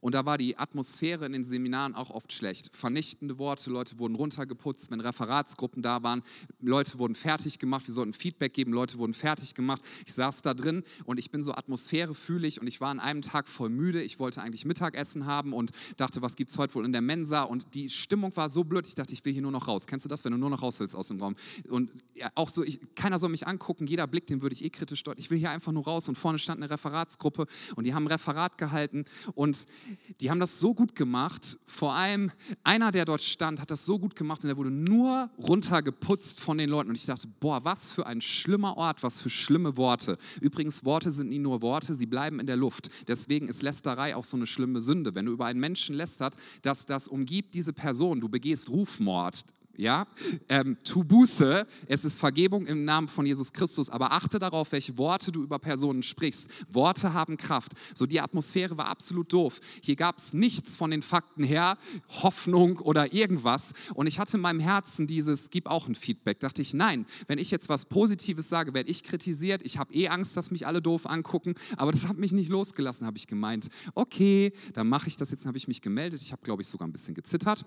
und 0.00 0.14
da 0.14 0.26
war 0.26 0.38
die 0.38 0.56
Atmosphäre 0.56 1.26
in 1.26 1.32
den 1.32 1.44
Seminaren 1.44 1.94
auch 1.94 2.10
oft 2.10 2.32
schlecht. 2.32 2.74
Vernichtende 2.74 3.38
Worte, 3.38 3.70
Leute 3.70 3.98
wurden 3.98 4.14
runtergeputzt, 4.14 4.90
wenn 4.90 5.00
Referatsgruppen 5.00 5.82
da 5.82 6.02
waren, 6.02 6.22
Leute 6.60 6.98
wurden 6.98 7.14
fertig 7.14 7.58
gemacht, 7.58 7.86
wir 7.86 7.94
sollten 7.94 8.12
Feedback 8.12 8.54
geben, 8.54 8.72
Leute 8.72 8.98
wurden 8.98 9.14
fertig 9.14 9.54
gemacht. 9.54 9.82
Ich 10.06 10.14
saß 10.14 10.42
da 10.42 10.54
drin 10.54 10.82
und 11.04 11.18
ich 11.18 11.30
bin 11.30 11.42
so 11.42 11.52
atmosphärefühlig 11.52 12.60
und 12.60 12.66
ich 12.66 12.80
war 12.80 12.90
an 12.90 13.00
einem 13.00 13.22
Tag 13.22 13.48
voll 13.48 13.70
müde. 13.70 14.02
Ich 14.02 14.18
wollte 14.18 14.42
eigentlich 14.42 14.64
Mittagessen 14.64 15.26
haben 15.26 15.52
und 15.52 15.70
dachte, 15.96 16.22
was 16.22 16.36
gibt 16.36 16.50
es 16.50 16.58
heute 16.58 16.74
wohl 16.74 16.84
in 16.84 16.92
der 16.92 17.00
Mensa? 17.00 17.42
Und 17.42 17.74
die 17.74 17.90
Stimmung 17.90 18.36
war 18.36 18.48
so 18.48 18.64
blöd, 18.64 18.86
ich 18.86 18.94
dachte, 18.94 19.12
ich 19.12 19.24
will 19.24 19.32
hier 19.32 19.42
nur 19.42 19.50
noch 19.50 19.68
raus. 19.68 19.86
Kennst 19.86 20.04
du 20.04 20.08
das, 20.08 20.24
wenn 20.24 20.32
du 20.32 20.38
nur 20.38 20.50
noch 20.50 20.62
raus 20.62 20.80
willst 20.80 20.96
aus 20.96 21.08
dem 21.08 21.20
Raum? 21.20 21.36
Und 21.68 21.90
ja, 22.14 22.30
auch 22.34 22.48
so, 22.48 22.62
ich, 22.62 22.80
keiner 22.94 23.18
soll 23.18 23.30
mich 23.30 23.46
angucken, 23.46 23.86
jeder 23.86 24.06
Blick, 24.06 24.26
den 24.26 24.42
würde 24.42 24.54
ich 24.54 24.64
eh 24.64 24.70
kritisch 24.70 25.02
deuten. 25.02 25.20
Ich 25.20 25.30
will 25.30 25.38
hier 25.38 25.50
einfach 25.50 25.72
nur 25.72 25.84
raus 25.84 26.08
und 26.08 26.16
vorne 26.16 26.38
stand 26.38 26.62
eine 26.62 26.70
Referatsgruppe 26.70 27.46
und 27.76 27.84
die 27.84 27.94
haben 27.94 28.04
ein 28.04 28.12
Referat 28.12 28.58
gehalten 28.58 29.04
und 29.34 29.64
die 30.20 30.30
haben 30.30 30.40
das 30.40 30.60
so 30.60 30.74
gut 30.74 30.94
gemacht. 30.94 31.58
Vor 31.66 31.94
allem 31.94 32.30
einer, 32.62 32.92
der 32.92 33.04
dort 33.04 33.22
stand, 33.22 33.60
hat 33.60 33.70
das 33.70 33.84
so 33.84 33.98
gut 33.98 34.16
gemacht 34.16 34.42
und 34.42 34.48
der 34.48 34.56
wurde 34.56 34.70
nur 34.70 35.30
runtergeputzt 35.38 36.40
von 36.40 36.58
den 36.58 36.68
Leuten. 36.68 36.90
Und 36.90 36.96
ich 36.96 37.06
dachte, 37.06 37.28
boah, 37.40 37.64
was 37.64 37.92
für 37.92 38.06
ein 38.06 38.20
schlimmer 38.20 38.76
Ort, 38.76 39.02
was 39.02 39.20
für 39.20 39.30
schlimme 39.30 39.76
Worte. 39.76 40.18
Übrigens, 40.40 40.84
Worte 40.84 41.10
sind 41.10 41.30
nie 41.30 41.38
nur 41.38 41.62
Worte, 41.62 41.94
sie 41.94 42.06
bleiben 42.06 42.40
in 42.40 42.46
der 42.46 42.56
Luft. 42.56 42.90
Deswegen 43.08 43.48
ist 43.48 43.62
Lästerei 43.62 44.16
auch 44.16 44.24
so 44.24 44.36
eine 44.36 44.46
schlimme 44.46 44.80
Sünde. 44.80 45.14
Wenn 45.14 45.26
du 45.26 45.32
über 45.32 45.46
einen 45.46 45.60
Menschen 45.60 45.96
lästert, 45.96 46.36
dass 46.62 46.86
das 46.86 47.08
umgibt 47.08 47.54
diese 47.54 47.72
Person, 47.72 48.20
du 48.20 48.28
begehst 48.28 48.70
Rufmord, 48.70 49.44
ja, 49.76 50.06
ähm, 50.48 50.76
tu 50.84 51.04
Buße, 51.04 51.66
es 51.86 52.04
ist 52.04 52.18
Vergebung 52.18 52.66
im 52.66 52.84
Namen 52.84 53.08
von 53.08 53.26
Jesus 53.26 53.52
Christus, 53.52 53.90
aber 53.90 54.12
achte 54.12 54.38
darauf, 54.38 54.72
welche 54.72 54.96
Worte 54.98 55.32
du 55.32 55.42
über 55.42 55.58
Personen 55.58 56.02
sprichst. 56.02 56.48
Worte 56.72 57.12
haben 57.12 57.36
Kraft. 57.36 57.72
So 57.94 58.06
die 58.06 58.20
Atmosphäre 58.20 58.76
war 58.76 58.86
absolut 58.86 59.32
doof. 59.32 59.60
Hier 59.82 59.96
gab 59.96 60.18
es 60.18 60.32
nichts 60.32 60.76
von 60.76 60.90
den 60.90 61.02
Fakten 61.02 61.44
her, 61.44 61.76
Hoffnung 62.22 62.78
oder 62.78 63.12
irgendwas. 63.12 63.72
Und 63.94 64.06
ich 64.06 64.18
hatte 64.18 64.36
in 64.36 64.40
meinem 64.40 64.60
Herzen 64.60 65.06
dieses, 65.06 65.50
gib 65.50 65.66
auch 65.66 65.88
ein 65.88 65.94
Feedback. 65.94 66.40
Dachte 66.40 66.62
ich, 66.62 66.74
nein, 66.74 67.06
wenn 67.26 67.38
ich 67.38 67.50
jetzt 67.50 67.68
was 67.68 67.86
Positives 67.86 68.48
sage, 68.48 68.74
werde 68.74 68.90
ich 68.90 69.02
kritisiert. 69.02 69.62
Ich 69.64 69.78
habe 69.78 69.94
eh 69.94 70.08
Angst, 70.08 70.36
dass 70.36 70.50
mich 70.50 70.66
alle 70.66 70.82
doof 70.82 71.06
angucken, 71.06 71.54
aber 71.76 71.92
das 71.92 72.08
hat 72.08 72.16
mich 72.16 72.32
nicht 72.32 72.48
losgelassen, 72.48 73.06
habe 73.06 73.16
ich 73.16 73.26
gemeint. 73.26 73.68
Okay, 73.94 74.52
dann 74.72 74.88
mache 74.88 75.08
ich 75.08 75.16
das 75.16 75.30
jetzt, 75.30 75.46
habe 75.46 75.58
ich 75.58 75.68
mich 75.68 75.82
gemeldet. 75.82 76.22
Ich 76.22 76.32
habe, 76.32 76.42
glaube 76.42 76.62
ich, 76.62 76.68
sogar 76.68 76.88
ein 76.88 76.92
bisschen 76.92 77.14
gezittert. 77.14 77.66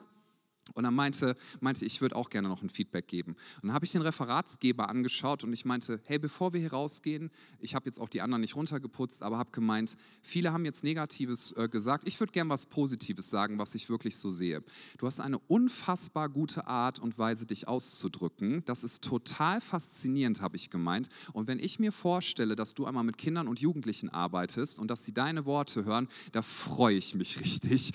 Und 0.74 0.86
er 0.86 0.92
meinte, 0.92 1.36
meinte 1.60 1.86
ich 1.86 2.02
würde 2.02 2.16
auch 2.16 2.30
gerne 2.30 2.48
noch 2.48 2.62
ein 2.62 2.70
Feedback 2.70 3.08
geben. 3.08 3.36
Und 3.62 3.68
dann 3.68 3.74
habe 3.74 3.86
ich 3.86 3.92
den 3.92 4.02
Referatsgeber 4.02 4.90
angeschaut 4.90 5.44
und 5.44 5.54
ich 5.54 5.66
meinte, 5.66 6.00
hey, 6.06 6.20
bevor 6.20 6.54
wir 6.54 6.60
hier 6.60 6.74
rausgehen, 6.74 7.32
ich 7.60 7.76
habe 7.76 7.86
jetzt 7.86 8.00
auch 8.00 8.10
die 8.10 8.22
anderen 8.22 8.42
nicht 8.42 8.56
runtergeputzt, 8.56 9.24
aber 9.24 9.38
habe 9.38 9.52
gemeint, 9.52 9.98
viele 10.22 10.52
haben 10.52 10.66
jetzt 10.66 10.84
Negatives 10.84 11.54
äh, 11.54 11.68
gesagt. 11.70 12.08
Ich 12.08 12.20
würde 12.20 12.32
gerne 12.32 12.50
was 12.50 12.66
Positives 12.66 13.30
sagen, 13.30 13.60
was 13.60 13.76
ich 13.76 13.90
wirklich 13.90 14.18
so 14.18 14.30
sehe. 14.30 14.64
Du 14.98 15.06
hast 15.06 15.20
eine 15.20 15.40
unfassbar 15.40 16.30
gute 16.30 16.68
Art 16.68 17.00
und 17.00 17.18
Weise, 17.18 17.46
dich 17.46 17.68
auszudrücken. 17.68 18.64
Das 18.66 18.84
ist 18.84 19.04
total 19.04 19.62
faszinierend, 19.62 20.42
habe 20.42 20.56
ich 20.56 20.70
gemeint. 20.70 21.10
Und 21.34 21.48
wenn 21.48 21.60
ich 21.60 21.80
mir 21.80 21.92
vorstelle, 21.92 22.56
dass 22.56 22.74
du 22.74 22.86
einmal 22.86 23.04
mit 23.04 23.18
Kindern 23.18 23.48
und 23.48 23.60
Jugendlichen 23.60 24.10
arbeitest 24.10 24.80
und 24.80 24.90
dass 24.90 25.04
sie 25.04 25.14
deine 25.14 25.46
Worte 25.46 25.86
hören, 25.86 26.08
da 26.32 26.42
freue 26.42 26.96
ich 26.96 27.16
mich 27.16 27.40
richtig 27.42 27.94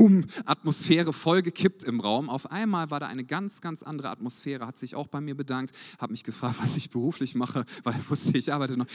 Pum, 0.00 0.24
Atmosphäre 0.46 1.12
vollgekippt 1.12 1.84
im 1.84 2.00
Raum. 2.00 2.30
Auf 2.30 2.50
einmal 2.50 2.90
war 2.90 3.00
da 3.00 3.06
eine 3.06 3.22
ganz, 3.22 3.60
ganz 3.60 3.82
andere 3.82 4.08
Atmosphäre, 4.08 4.66
hat 4.66 4.78
sich 4.78 4.94
auch 4.94 5.08
bei 5.08 5.20
mir 5.20 5.34
bedankt, 5.34 5.76
hat 5.98 6.10
mich 6.10 6.24
gefragt, 6.24 6.56
was 6.58 6.74
ich 6.78 6.88
beruflich 6.88 7.34
mache, 7.34 7.66
weil 7.82 7.92
er 7.92 8.08
wusste, 8.08 8.38
ich 8.38 8.50
arbeite 8.50 8.78
noch. 8.78 8.86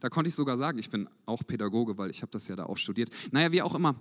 Da 0.00 0.08
konnte 0.08 0.28
ich 0.28 0.34
sogar 0.34 0.56
sagen, 0.56 0.78
ich 0.78 0.88
bin 0.88 1.10
auch 1.26 1.42
Pädagoge, 1.46 1.98
weil 1.98 2.08
ich 2.08 2.22
habe 2.22 2.32
das 2.32 2.48
ja 2.48 2.56
da 2.56 2.64
auch 2.64 2.78
studiert. 2.78 3.10
Naja, 3.30 3.52
wie 3.52 3.60
auch 3.60 3.74
immer, 3.74 3.96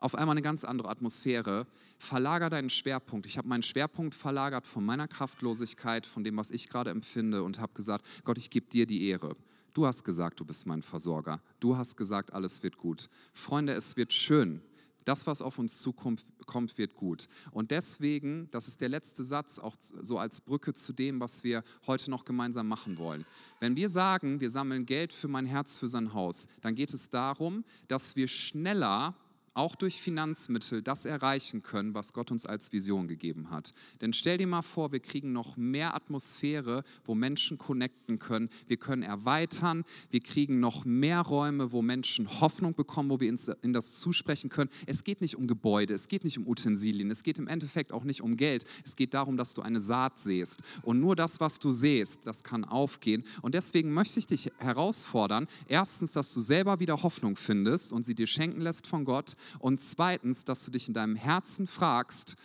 auf 0.00 0.14
einmal 0.14 0.34
eine 0.34 0.42
ganz 0.42 0.64
andere 0.64 0.88
Atmosphäre. 0.88 1.66
Verlager 1.98 2.50
deinen 2.50 2.70
Schwerpunkt. 2.70 3.26
Ich 3.26 3.38
habe 3.38 3.48
meinen 3.48 3.62
Schwerpunkt 3.62 4.14
verlagert 4.14 4.66
von 4.66 4.84
meiner 4.84 5.08
Kraftlosigkeit, 5.08 6.06
von 6.06 6.24
dem, 6.24 6.36
was 6.36 6.50
ich 6.50 6.68
gerade 6.68 6.90
empfinde 6.90 7.42
und 7.42 7.60
habe 7.60 7.72
gesagt, 7.74 8.04
Gott, 8.24 8.38
ich 8.38 8.50
gebe 8.50 8.66
dir 8.66 8.86
die 8.86 9.08
Ehre. 9.08 9.36
Du 9.72 9.86
hast 9.86 10.04
gesagt, 10.04 10.40
du 10.40 10.44
bist 10.44 10.66
mein 10.66 10.82
Versorger. 10.82 11.40
Du 11.60 11.76
hast 11.76 11.96
gesagt, 11.96 12.32
alles 12.32 12.62
wird 12.62 12.78
gut. 12.78 13.08
Freunde, 13.34 13.74
es 13.74 13.96
wird 13.96 14.12
schön. 14.12 14.62
Das, 15.04 15.26
was 15.26 15.40
auf 15.40 15.58
uns 15.58 15.82
zukommt, 15.82 16.26
kommt, 16.46 16.78
wird 16.78 16.96
gut. 16.96 17.28
Und 17.52 17.70
deswegen, 17.70 18.48
das 18.50 18.66
ist 18.66 18.80
der 18.80 18.88
letzte 18.88 19.22
Satz, 19.22 19.60
auch 19.60 19.76
so 19.78 20.18
als 20.18 20.40
Brücke 20.40 20.72
zu 20.72 20.92
dem, 20.92 21.20
was 21.20 21.44
wir 21.44 21.62
heute 21.86 22.10
noch 22.10 22.24
gemeinsam 22.24 22.66
machen 22.66 22.98
wollen. 22.98 23.24
Wenn 23.60 23.76
wir 23.76 23.88
sagen, 23.88 24.40
wir 24.40 24.50
sammeln 24.50 24.84
Geld 24.84 25.12
für 25.12 25.28
mein 25.28 25.46
Herz, 25.46 25.76
für 25.76 25.86
sein 25.86 26.12
Haus, 26.12 26.48
dann 26.60 26.74
geht 26.74 26.92
es 26.92 27.08
darum, 27.08 27.64
dass 27.86 28.16
wir 28.16 28.26
schneller 28.26 29.14
auch 29.56 29.74
durch 29.74 30.00
Finanzmittel 30.00 30.82
das 30.82 31.04
erreichen 31.04 31.62
können, 31.62 31.94
was 31.94 32.12
Gott 32.12 32.30
uns 32.30 32.46
als 32.46 32.72
Vision 32.72 33.08
gegeben 33.08 33.50
hat. 33.50 33.72
Denn 34.00 34.12
stell 34.12 34.38
dir 34.38 34.46
mal 34.46 34.62
vor, 34.62 34.92
wir 34.92 35.00
kriegen 35.00 35.32
noch 35.32 35.56
mehr 35.56 35.94
Atmosphäre, 35.94 36.84
wo 37.04 37.14
Menschen 37.14 37.56
connecten 37.56 38.18
können. 38.18 38.50
Wir 38.66 38.76
können 38.76 39.02
erweitern, 39.02 39.84
wir 40.10 40.20
kriegen 40.20 40.60
noch 40.60 40.84
mehr 40.84 41.20
Räume, 41.22 41.72
wo 41.72 41.82
Menschen 41.82 42.40
Hoffnung 42.40 42.74
bekommen, 42.74 43.10
wo 43.10 43.20
wir 43.20 43.34
in 43.62 43.72
das 43.72 43.98
zusprechen 43.98 44.50
können. 44.50 44.70
Es 44.84 45.04
geht 45.04 45.20
nicht 45.20 45.36
um 45.36 45.46
Gebäude, 45.46 45.94
es 45.94 46.08
geht 46.08 46.24
nicht 46.24 46.38
um 46.38 46.46
Utensilien, 46.46 47.10
es 47.10 47.22
geht 47.22 47.38
im 47.38 47.48
Endeffekt 47.48 47.92
auch 47.92 48.04
nicht 48.04 48.20
um 48.20 48.36
Geld. 48.36 48.64
Es 48.84 48.94
geht 48.94 49.14
darum, 49.14 49.36
dass 49.36 49.54
du 49.54 49.62
eine 49.62 49.80
Saat 49.80 50.18
säst. 50.18 50.62
Und 50.82 51.00
nur 51.00 51.16
das, 51.16 51.40
was 51.40 51.58
du 51.58 51.70
säst, 51.70 52.26
das 52.26 52.44
kann 52.44 52.64
aufgehen. 52.64 53.24
Und 53.42 53.54
deswegen 53.54 53.92
möchte 53.92 54.18
ich 54.18 54.26
dich 54.26 54.50
herausfordern, 54.58 55.46
erstens, 55.66 56.12
dass 56.12 56.34
du 56.34 56.40
selber 56.40 56.78
wieder 56.78 57.02
Hoffnung 57.02 57.36
findest 57.36 57.92
und 57.92 58.02
sie 58.02 58.14
dir 58.14 58.26
schenken 58.26 58.60
lässt 58.60 58.86
von 58.86 59.04
Gott 59.04 59.34
und 59.58 59.80
zweitens, 59.80 60.44
dass 60.44 60.64
du 60.64 60.70
dich 60.70 60.88
in 60.88 60.94
deinem 60.94 61.16
Herzen 61.16 61.66
fragst, 61.66 62.36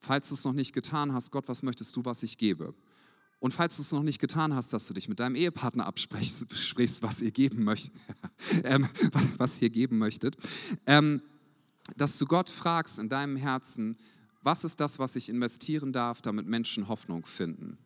falls 0.00 0.28
du 0.28 0.34
es 0.34 0.44
noch 0.44 0.52
nicht 0.52 0.72
getan 0.72 1.12
hast, 1.12 1.30
Gott, 1.30 1.48
was 1.48 1.62
möchtest 1.62 1.94
du, 1.96 2.04
was 2.04 2.22
ich 2.22 2.38
gebe? 2.38 2.74
Und 3.40 3.52
falls 3.52 3.76
du 3.76 3.82
es 3.82 3.92
noch 3.92 4.02
nicht 4.02 4.20
getan 4.20 4.54
hast, 4.54 4.72
dass 4.72 4.88
du 4.88 4.94
dich 4.94 5.08
mit 5.08 5.20
deinem 5.20 5.36
Ehepartner 5.36 5.86
absprichst, 5.86 7.02
was 7.02 7.22
ihr 7.22 7.30
geben 7.30 7.62
möchtet, 7.62 7.94
ähm, 8.64 8.88
was 9.36 9.62
ihr 9.62 9.70
geben 9.70 9.98
möchtet, 9.98 10.36
ähm, 10.86 11.22
dass 11.96 12.18
du 12.18 12.26
Gott 12.26 12.50
fragst 12.50 12.98
in 12.98 13.08
deinem 13.08 13.36
Herzen, 13.36 13.96
was 14.42 14.64
ist 14.64 14.80
das, 14.80 14.98
was 14.98 15.16
ich 15.16 15.28
investieren 15.28 15.92
darf, 15.92 16.20
damit 16.20 16.46
Menschen 16.46 16.88
Hoffnung 16.88 17.26
finden? 17.26 17.78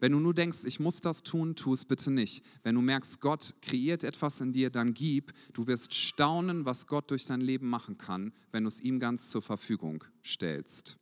Wenn 0.00 0.12
du 0.12 0.18
nur 0.18 0.34
denkst, 0.34 0.64
ich 0.64 0.80
muss 0.80 1.00
das 1.00 1.22
tun, 1.22 1.54
tu 1.54 1.72
es 1.74 1.84
bitte 1.84 2.10
nicht. 2.10 2.44
Wenn 2.62 2.74
du 2.74 2.80
merkst, 2.80 3.20
Gott 3.20 3.54
kreiert 3.62 4.02
etwas 4.02 4.40
in 4.40 4.52
dir, 4.52 4.70
dann 4.70 4.94
gib. 4.94 5.32
Du 5.52 5.66
wirst 5.66 5.94
staunen, 5.94 6.64
was 6.64 6.86
Gott 6.86 7.10
durch 7.10 7.26
dein 7.26 7.42
Leben 7.42 7.68
machen 7.68 7.98
kann, 7.98 8.32
wenn 8.50 8.64
du 8.64 8.68
es 8.68 8.80
ihm 8.80 8.98
ganz 8.98 9.30
zur 9.30 9.42
Verfügung 9.42 10.02
stellst. 10.24 10.96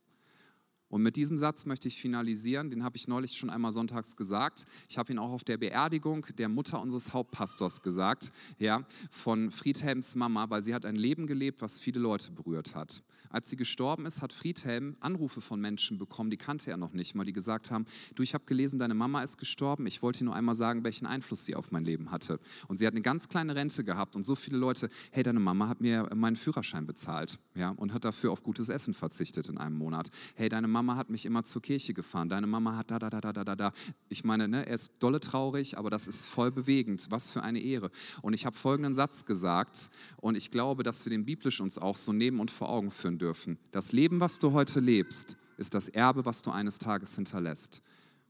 Und 0.89 1.03
mit 1.03 1.15
diesem 1.15 1.37
Satz 1.37 1.67
möchte 1.67 1.87
ich 1.87 2.01
finalisieren, 2.01 2.71
den 2.71 2.83
habe 2.83 2.97
ich 2.97 3.07
neulich 3.07 3.37
schon 3.37 3.51
einmal 3.51 3.71
sonntags 3.71 4.15
gesagt. 4.15 4.65
Ich 4.89 4.97
habe 4.97 5.13
ihn 5.13 5.19
auch 5.19 5.31
auf 5.31 5.43
der 5.43 5.57
Beerdigung 5.57 6.25
der 6.37 6.49
Mutter 6.49 6.81
unseres 6.81 7.13
Hauptpastors 7.13 7.83
gesagt, 7.83 8.31
ja, 8.57 8.83
von 9.11 9.51
Friedhelms 9.51 10.15
Mama, 10.15 10.49
weil 10.49 10.63
sie 10.63 10.73
hat 10.73 10.87
ein 10.87 10.95
Leben 10.95 11.27
gelebt, 11.27 11.61
was 11.61 11.79
viele 11.79 11.99
Leute 11.99 12.31
berührt 12.31 12.73
hat. 12.73 13.03
Als 13.29 13.49
sie 13.49 13.55
gestorben 13.55 14.05
ist, 14.05 14.21
hat 14.21 14.33
Friedhelm 14.33 14.95
Anrufe 14.99 15.41
von 15.41 15.61
Menschen 15.61 15.97
bekommen, 15.97 16.29
die 16.29 16.37
kannte 16.37 16.71
er 16.71 16.77
noch 16.77 16.93
nicht 16.93 17.15
mal, 17.15 17.25
die 17.25 17.33
gesagt 17.33 17.69
haben, 17.71 17.85
du, 18.15 18.23
ich 18.23 18.33
habe 18.33 18.45
gelesen, 18.45 18.79
deine 18.79 18.95
Mama 18.95 19.21
ist 19.21 19.37
gestorben, 19.37 19.85
ich 19.85 20.01
wollte 20.01 20.19
dir 20.19 20.25
nur 20.25 20.35
einmal 20.35 20.55
sagen, 20.55 20.83
welchen 20.83 21.05
Einfluss 21.05 21.45
sie 21.45 21.55
auf 21.55 21.71
mein 21.71 21.85
Leben 21.85 22.11
hatte. 22.11 22.39
Und 22.67 22.77
sie 22.77 22.87
hat 22.87 22.93
eine 22.93 23.01
ganz 23.01 23.29
kleine 23.29 23.55
Rente 23.55 23.83
gehabt 23.83 24.15
und 24.15 24.23
so 24.23 24.35
viele 24.35 24.57
Leute, 24.57 24.89
hey, 25.11 25.23
deine 25.23 25.39
Mama 25.39 25.67
hat 25.67 25.81
mir 25.81 26.09
meinen 26.15 26.35
Führerschein 26.35 26.87
bezahlt 26.87 27.37
ja, 27.55 27.69
und 27.69 27.93
hat 27.93 28.05
dafür 28.05 28.31
auf 28.31 28.41
gutes 28.41 28.69
Essen 28.69 28.93
verzichtet 28.93 29.47
in 29.47 29.57
einem 29.57 29.77
Monat. 29.77 30.09
Hey, 30.35 30.49
deine 30.49 30.67
Mama 30.67 30.95
hat 30.95 31.09
mich 31.09 31.25
immer 31.25 31.43
zur 31.43 31.61
Kirche 31.61 31.93
gefahren, 31.93 32.29
deine 32.29 32.47
Mama 32.47 32.75
hat 32.75 32.89
da, 32.89 32.97
da, 32.97 33.09
da, 33.09 33.21
da, 33.21 33.31
da, 33.31 33.55
da. 33.55 33.73
Ich 34.07 34.23
meine, 34.23 34.47
ne, 34.47 34.65
er 34.65 34.73
ist 34.73 34.93
dolle 34.99 35.19
traurig, 35.19 35.77
aber 35.77 35.89
das 35.89 36.07
ist 36.07 36.25
voll 36.25 36.51
bewegend. 36.51 37.07
Was 37.09 37.31
für 37.31 37.43
eine 37.43 37.59
Ehre. 37.59 37.91
Und 38.21 38.33
ich 38.33 38.45
habe 38.45 38.57
folgenden 38.57 38.95
Satz 38.95 39.25
gesagt 39.25 39.89
und 40.17 40.35
ich 40.35 40.49
glaube, 40.49 40.83
dass 40.83 41.05
wir 41.05 41.11
den 41.11 41.25
biblisch 41.25 41.61
uns 41.61 41.77
auch 41.77 41.95
so 41.95 42.11
neben 42.11 42.39
und 42.39 42.49
vor 42.49 42.69
Augen 42.69 42.89
führen 42.89 43.18
dürfen. 43.19 43.59
Das 43.71 43.91
Leben, 43.91 44.19
was 44.19 44.39
du 44.39 44.53
heute 44.53 44.79
lebst, 44.79 45.37
ist 45.57 45.75
das 45.75 45.89
Erbe, 45.89 46.25
was 46.25 46.41
du 46.41 46.49
eines 46.49 46.79
Tages 46.79 47.15
hinterlässt 47.15 47.83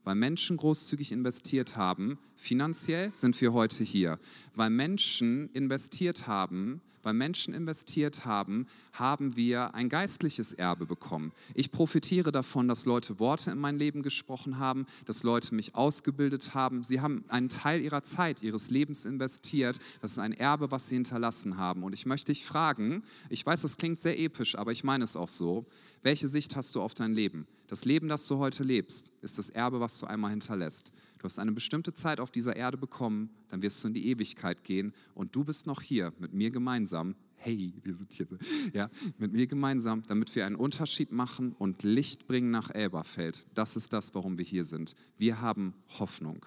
weil 0.04 0.14
Menschen 0.14 0.56
großzügig 0.56 1.12
investiert 1.12 1.76
haben, 1.76 2.18
finanziell 2.36 3.10
sind 3.14 3.40
wir 3.40 3.52
heute 3.52 3.84
hier. 3.84 4.18
Weil 4.54 4.70
Menschen 4.70 5.50
investiert 5.52 6.26
haben, 6.26 6.80
weil 7.02 7.14
Menschen 7.14 7.54
investiert 7.54 8.24
haben, 8.24 8.66
haben 8.92 9.36
wir 9.36 9.74
ein 9.74 9.88
geistliches 9.88 10.52
Erbe 10.52 10.86
bekommen. 10.86 11.32
Ich 11.54 11.72
profitiere 11.72 12.32
davon, 12.32 12.68
dass 12.68 12.84
Leute 12.84 13.18
Worte 13.18 13.50
in 13.50 13.58
mein 13.58 13.78
Leben 13.78 14.02
gesprochen 14.02 14.58
haben, 14.58 14.86
dass 15.06 15.22
Leute 15.22 15.54
mich 15.54 15.74
ausgebildet 15.74 16.54
haben. 16.54 16.82
Sie 16.84 17.00
haben 17.00 17.24
einen 17.28 17.48
Teil 17.48 17.80
ihrer 17.80 18.02
Zeit, 18.02 18.42
ihres 18.42 18.70
Lebens 18.70 19.04
investiert. 19.04 19.78
Das 20.00 20.12
ist 20.12 20.18
ein 20.18 20.32
Erbe, 20.32 20.70
was 20.70 20.88
sie 20.88 20.96
hinterlassen 20.96 21.56
haben. 21.56 21.82
Und 21.82 21.92
ich 21.92 22.06
möchte 22.06 22.32
dich 22.32 22.44
fragen, 22.44 23.02
ich 23.28 23.44
weiß, 23.44 23.62
das 23.62 23.76
klingt 23.76 23.98
sehr 23.98 24.18
episch, 24.18 24.56
aber 24.56 24.72
ich 24.72 24.84
meine 24.84 25.04
es 25.04 25.16
auch 25.16 25.28
so. 25.28 25.66
Welche 26.02 26.28
Sicht 26.28 26.56
hast 26.56 26.74
du 26.74 26.80
auf 26.80 26.94
dein 26.94 27.14
Leben? 27.14 27.46
Das 27.68 27.84
Leben, 27.84 28.08
das 28.08 28.26
du 28.26 28.38
heute 28.38 28.64
lebst, 28.64 29.12
ist 29.22 29.38
das 29.38 29.50
Erbe, 29.50 29.80
was 29.80 29.98
du 29.98 30.06
einmal 30.06 30.30
hinterlässt. 30.30 30.92
Du 31.20 31.26
hast 31.26 31.38
eine 31.38 31.52
bestimmte 31.52 31.92
Zeit 31.92 32.18
auf 32.18 32.30
dieser 32.30 32.56
Erde 32.56 32.78
bekommen, 32.78 33.28
dann 33.48 33.60
wirst 33.60 33.84
du 33.84 33.88
in 33.88 33.94
die 33.94 34.06
Ewigkeit 34.06 34.64
gehen 34.64 34.94
und 35.14 35.36
du 35.36 35.44
bist 35.44 35.66
noch 35.66 35.82
hier 35.82 36.14
mit 36.18 36.32
mir 36.32 36.50
gemeinsam. 36.50 37.14
Hey, 37.36 37.74
wir 37.82 37.94
sind 37.94 38.10
hier. 38.10 38.26
Ja, 38.72 38.88
mit 39.18 39.30
mir 39.30 39.46
gemeinsam, 39.46 40.02
damit 40.04 40.34
wir 40.34 40.46
einen 40.46 40.56
Unterschied 40.56 41.12
machen 41.12 41.52
und 41.58 41.82
Licht 41.82 42.26
bringen 42.26 42.50
nach 42.50 42.70
Elberfeld. 42.70 43.46
Das 43.52 43.76
ist 43.76 43.92
das, 43.92 44.14
warum 44.14 44.38
wir 44.38 44.46
hier 44.46 44.64
sind. 44.64 44.94
Wir 45.18 45.42
haben 45.42 45.74
Hoffnung. 45.98 46.46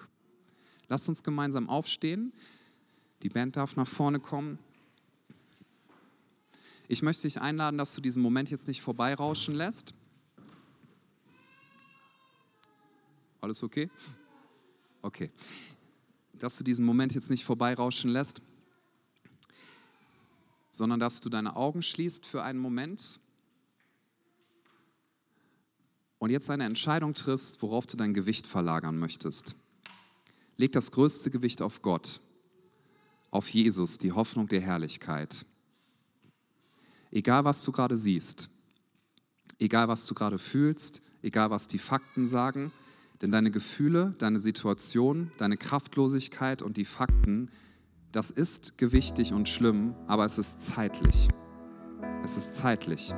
Lasst 0.88 1.08
uns 1.08 1.22
gemeinsam 1.22 1.68
aufstehen. 1.68 2.32
Die 3.22 3.28
Band 3.28 3.54
darf 3.54 3.76
nach 3.76 3.86
vorne 3.86 4.18
kommen. 4.18 4.58
Ich 6.88 7.00
möchte 7.02 7.22
dich 7.22 7.40
einladen, 7.40 7.78
dass 7.78 7.94
du 7.94 8.00
diesen 8.00 8.22
Moment 8.22 8.50
jetzt 8.50 8.66
nicht 8.66 8.82
vorbeirauschen 8.82 9.54
lässt. 9.54 9.94
Alles 13.40 13.62
okay? 13.62 13.88
Okay. 15.04 15.30
Dass 16.32 16.56
du 16.56 16.64
diesen 16.64 16.82
Moment 16.86 17.14
jetzt 17.14 17.28
nicht 17.28 17.44
vorbeirauschen 17.44 18.10
lässt, 18.10 18.40
sondern 20.70 20.98
dass 20.98 21.20
du 21.20 21.28
deine 21.28 21.56
Augen 21.56 21.82
schließt 21.82 22.24
für 22.24 22.42
einen 22.42 22.58
Moment 22.58 23.20
und 26.18 26.30
jetzt 26.30 26.48
eine 26.48 26.64
Entscheidung 26.64 27.12
triffst, 27.12 27.60
worauf 27.60 27.84
du 27.84 27.98
dein 27.98 28.14
Gewicht 28.14 28.46
verlagern 28.46 28.98
möchtest. 28.98 29.56
Leg 30.56 30.72
das 30.72 30.90
größte 30.90 31.30
Gewicht 31.30 31.60
auf 31.60 31.82
Gott, 31.82 32.22
auf 33.30 33.50
Jesus, 33.50 33.98
die 33.98 34.12
Hoffnung 34.12 34.48
der 34.48 34.62
Herrlichkeit. 34.62 35.44
Egal, 37.10 37.44
was 37.44 37.62
du 37.62 37.72
gerade 37.72 37.98
siehst, 37.98 38.48
egal, 39.58 39.86
was 39.86 40.06
du 40.06 40.14
gerade 40.14 40.38
fühlst, 40.38 41.02
egal, 41.20 41.50
was 41.50 41.68
die 41.68 41.78
Fakten 41.78 42.26
sagen, 42.26 42.72
denn 43.22 43.30
deine 43.30 43.50
Gefühle, 43.50 44.14
deine 44.18 44.38
Situation, 44.38 45.30
deine 45.38 45.56
Kraftlosigkeit 45.56 46.62
und 46.62 46.76
die 46.76 46.84
Fakten, 46.84 47.50
das 48.12 48.30
ist 48.30 48.78
gewichtig 48.78 49.32
und 49.32 49.48
schlimm, 49.48 49.94
aber 50.06 50.24
es 50.24 50.38
ist 50.38 50.62
zeitlich. 50.62 51.28
Es 52.22 52.36
ist 52.36 52.56
zeitlich. 52.56 53.14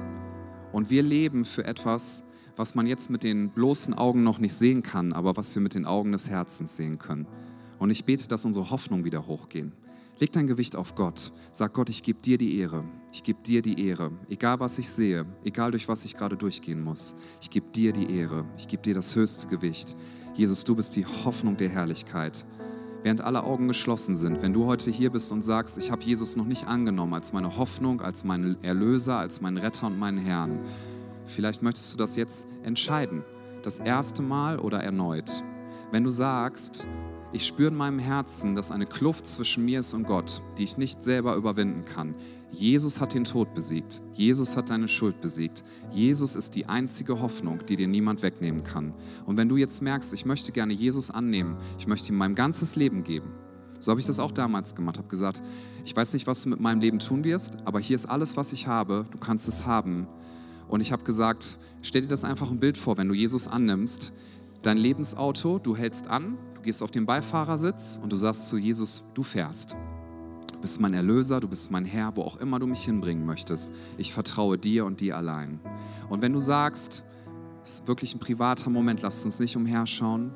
Und 0.72 0.90
wir 0.90 1.02
leben 1.02 1.44
für 1.44 1.64
etwas, 1.64 2.24
was 2.56 2.74
man 2.74 2.86
jetzt 2.86 3.10
mit 3.10 3.22
den 3.22 3.50
bloßen 3.50 3.94
Augen 3.94 4.22
noch 4.22 4.38
nicht 4.38 4.54
sehen 4.54 4.82
kann, 4.82 5.12
aber 5.12 5.36
was 5.36 5.54
wir 5.54 5.62
mit 5.62 5.74
den 5.74 5.84
Augen 5.84 6.12
des 6.12 6.30
Herzens 6.30 6.76
sehen 6.76 6.98
können. 6.98 7.26
Und 7.78 7.90
ich 7.90 8.04
bete, 8.04 8.28
dass 8.28 8.44
unsere 8.44 8.70
Hoffnung 8.70 9.04
wieder 9.04 9.26
hochgehen. 9.26 9.72
Leg 10.18 10.32
dein 10.32 10.46
Gewicht 10.46 10.76
auf 10.76 10.94
Gott. 10.94 11.30
Sag 11.52 11.74
Gott, 11.74 11.90
ich 11.90 12.02
gebe 12.02 12.20
dir 12.20 12.38
die 12.38 12.58
Ehre. 12.58 12.84
Ich 13.12 13.22
gebe 13.22 13.42
dir 13.42 13.60
die 13.60 13.86
Ehre. 13.86 14.12
Egal 14.30 14.60
was 14.60 14.78
ich 14.78 14.88
sehe, 14.88 15.26
egal 15.44 15.72
durch 15.72 15.88
was 15.88 16.06
ich 16.06 16.16
gerade 16.16 16.38
durchgehen 16.38 16.82
muss. 16.82 17.16
Ich 17.42 17.50
gebe 17.50 17.66
dir 17.70 17.92
die 17.92 18.10
Ehre. 18.10 18.46
Ich 18.56 18.66
gebe 18.66 18.82
dir 18.82 18.94
das 18.94 19.14
höchste 19.14 19.46
Gewicht. 19.48 19.94
Jesus, 20.32 20.64
du 20.64 20.74
bist 20.74 20.96
die 20.96 21.04
Hoffnung 21.04 21.58
der 21.58 21.68
Herrlichkeit. 21.68 22.46
Während 23.02 23.20
alle 23.20 23.44
Augen 23.44 23.68
geschlossen 23.68 24.16
sind, 24.16 24.40
wenn 24.40 24.54
du 24.54 24.64
heute 24.64 24.90
hier 24.90 25.10
bist 25.10 25.30
und 25.32 25.42
sagst, 25.42 25.76
ich 25.76 25.90
habe 25.90 26.02
Jesus 26.02 26.34
noch 26.34 26.46
nicht 26.46 26.66
angenommen 26.66 27.12
als 27.12 27.34
meine 27.34 27.58
Hoffnung, 27.58 28.00
als 28.00 28.24
meinen 28.24 28.62
Erlöser, 28.64 29.18
als 29.18 29.42
meinen 29.42 29.58
Retter 29.58 29.86
und 29.86 29.98
meinen 29.98 30.18
Herrn, 30.18 30.58
vielleicht 31.26 31.62
möchtest 31.62 31.92
du 31.92 31.98
das 31.98 32.16
jetzt 32.16 32.48
entscheiden. 32.62 33.22
Das 33.62 33.80
erste 33.80 34.22
Mal 34.22 34.58
oder 34.58 34.82
erneut. 34.82 35.42
Wenn 35.92 36.04
du 36.04 36.10
sagst, 36.10 36.88
ich 37.36 37.46
spüre 37.46 37.68
in 37.68 37.76
meinem 37.76 37.98
Herzen, 37.98 38.54
dass 38.54 38.70
eine 38.70 38.86
Kluft 38.86 39.26
zwischen 39.26 39.66
mir 39.66 39.80
ist 39.80 39.92
und 39.92 40.04
Gott, 40.04 40.40
die 40.56 40.64
ich 40.64 40.78
nicht 40.78 41.02
selber 41.02 41.36
überwinden 41.36 41.84
kann. 41.84 42.14
Jesus 42.50 42.98
hat 42.98 43.12
den 43.12 43.24
Tod 43.24 43.54
besiegt. 43.54 44.00
Jesus 44.14 44.56
hat 44.56 44.70
deine 44.70 44.88
Schuld 44.88 45.20
besiegt. 45.20 45.62
Jesus 45.90 46.34
ist 46.34 46.54
die 46.54 46.64
einzige 46.64 47.20
Hoffnung, 47.20 47.60
die 47.68 47.76
dir 47.76 47.88
niemand 47.88 48.22
wegnehmen 48.22 48.64
kann. 48.64 48.94
Und 49.26 49.36
wenn 49.36 49.50
du 49.50 49.58
jetzt 49.58 49.82
merkst, 49.82 50.14
ich 50.14 50.24
möchte 50.24 50.50
gerne 50.50 50.72
Jesus 50.72 51.10
annehmen, 51.10 51.58
ich 51.78 51.86
möchte 51.86 52.10
ihm 52.10 52.16
mein 52.16 52.34
ganzes 52.34 52.74
Leben 52.74 53.04
geben, 53.04 53.32
so 53.80 53.90
habe 53.90 54.00
ich 54.00 54.06
das 54.06 54.18
auch 54.18 54.32
damals 54.32 54.74
gemacht, 54.74 54.96
habe 54.96 55.08
gesagt, 55.08 55.42
ich 55.84 55.94
weiß 55.94 56.14
nicht, 56.14 56.26
was 56.26 56.42
du 56.42 56.48
mit 56.48 56.60
meinem 56.60 56.80
Leben 56.80 57.00
tun 57.00 57.22
wirst, 57.22 57.58
aber 57.66 57.80
hier 57.80 57.96
ist 57.96 58.06
alles, 58.06 58.38
was 58.38 58.54
ich 58.54 58.66
habe, 58.66 59.04
du 59.10 59.18
kannst 59.18 59.46
es 59.46 59.66
haben. 59.66 60.06
Und 60.68 60.80
ich 60.80 60.90
habe 60.90 61.04
gesagt, 61.04 61.58
stell 61.82 62.00
dir 62.00 62.08
das 62.08 62.24
einfach 62.24 62.50
ein 62.50 62.60
Bild 62.60 62.78
vor, 62.78 62.96
wenn 62.96 63.08
du 63.08 63.14
Jesus 63.14 63.46
annimmst, 63.46 64.14
dein 64.62 64.78
Lebensauto, 64.78 65.58
du 65.58 65.76
hältst 65.76 66.08
an, 66.08 66.38
gehst 66.66 66.82
auf 66.82 66.90
den 66.90 67.06
Beifahrersitz 67.06 68.00
und 68.02 68.12
du 68.12 68.16
sagst 68.16 68.48
zu 68.48 68.58
Jesus, 68.58 69.04
du 69.14 69.22
fährst. 69.22 69.76
Du 70.52 70.58
bist 70.58 70.80
mein 70.80 70.94
Erlöser, 70.94 71.38
du 71.38 71.46
bist 71.46 71.70
mein 71.70 71.84
Herr, 71.84 72.16
wo 72.16 72.22
auch 72.22 72.38
immer 72.38 72.58
du 72.58 72.66
mich 72.66 72.84
hinbringen 72.84 73.24
möchtest. 73.24 73.72
Ich 73.98 74.12
vertraue 74.12 74.58
dir 74.58 74.84
und 74.84 75.00
dir 75.00 75.16
allein. 75.16 75.60
Und 76.08 76.22
wenn 76.22 76.32
du 76.32 76.40
sagst, 76.40 77.04
es 77.62 77.74
ist 77.74 77.86
wirklich 77.86 78.16
ein 78.16 78.18
privater 78.18 78.68
Moment, 78.68 79.00
lass 79.02 79.24
uns 79.24 79.38
nicht 79.38 79.56
umherschauen, 79.56 80.32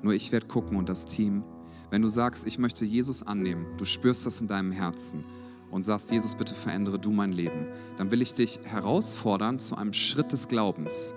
nur 0.00 0.14
ich 0.14 0.32
werde 0.32 0.46
gucken 0.46 0.78
und 0.78 0.88
das 0.88 1.04
Team. 1.04 1.44
Wenn 1.90 2.00
du 2.00 2.08
sagst, 2.08 2.46
ich 2.46 2.58
möchte 2.58 2.86
Jesus 2.86 3.22
annehmen, 3.22 3.66
du 3.76 3.84
spürst 3.84 4.24
das 4.24 4.40
in 4.40 4.48
deinem 4.48 4.72
Herzen 4.72 5.22
und 5.70 5.82
sagst, 5.82 6.10
Jesus, 6.10 6.34
bitte 6.34 6.54
verändere 6.54 6.98
du 6.98 7.10
mein 7.10 7.32
Leben, 7.32 7.66
dann 7.98 8.10
will 8.10 8.22
ich 8.22 8.32
dich 8.32 8.58
herausfordern 8.64 9.58
zu 9.58 9.76
einem 9.76 9.92
Schritt 9.92 10.32
des 10.32 10.48
Glaubens. 10.48 11.12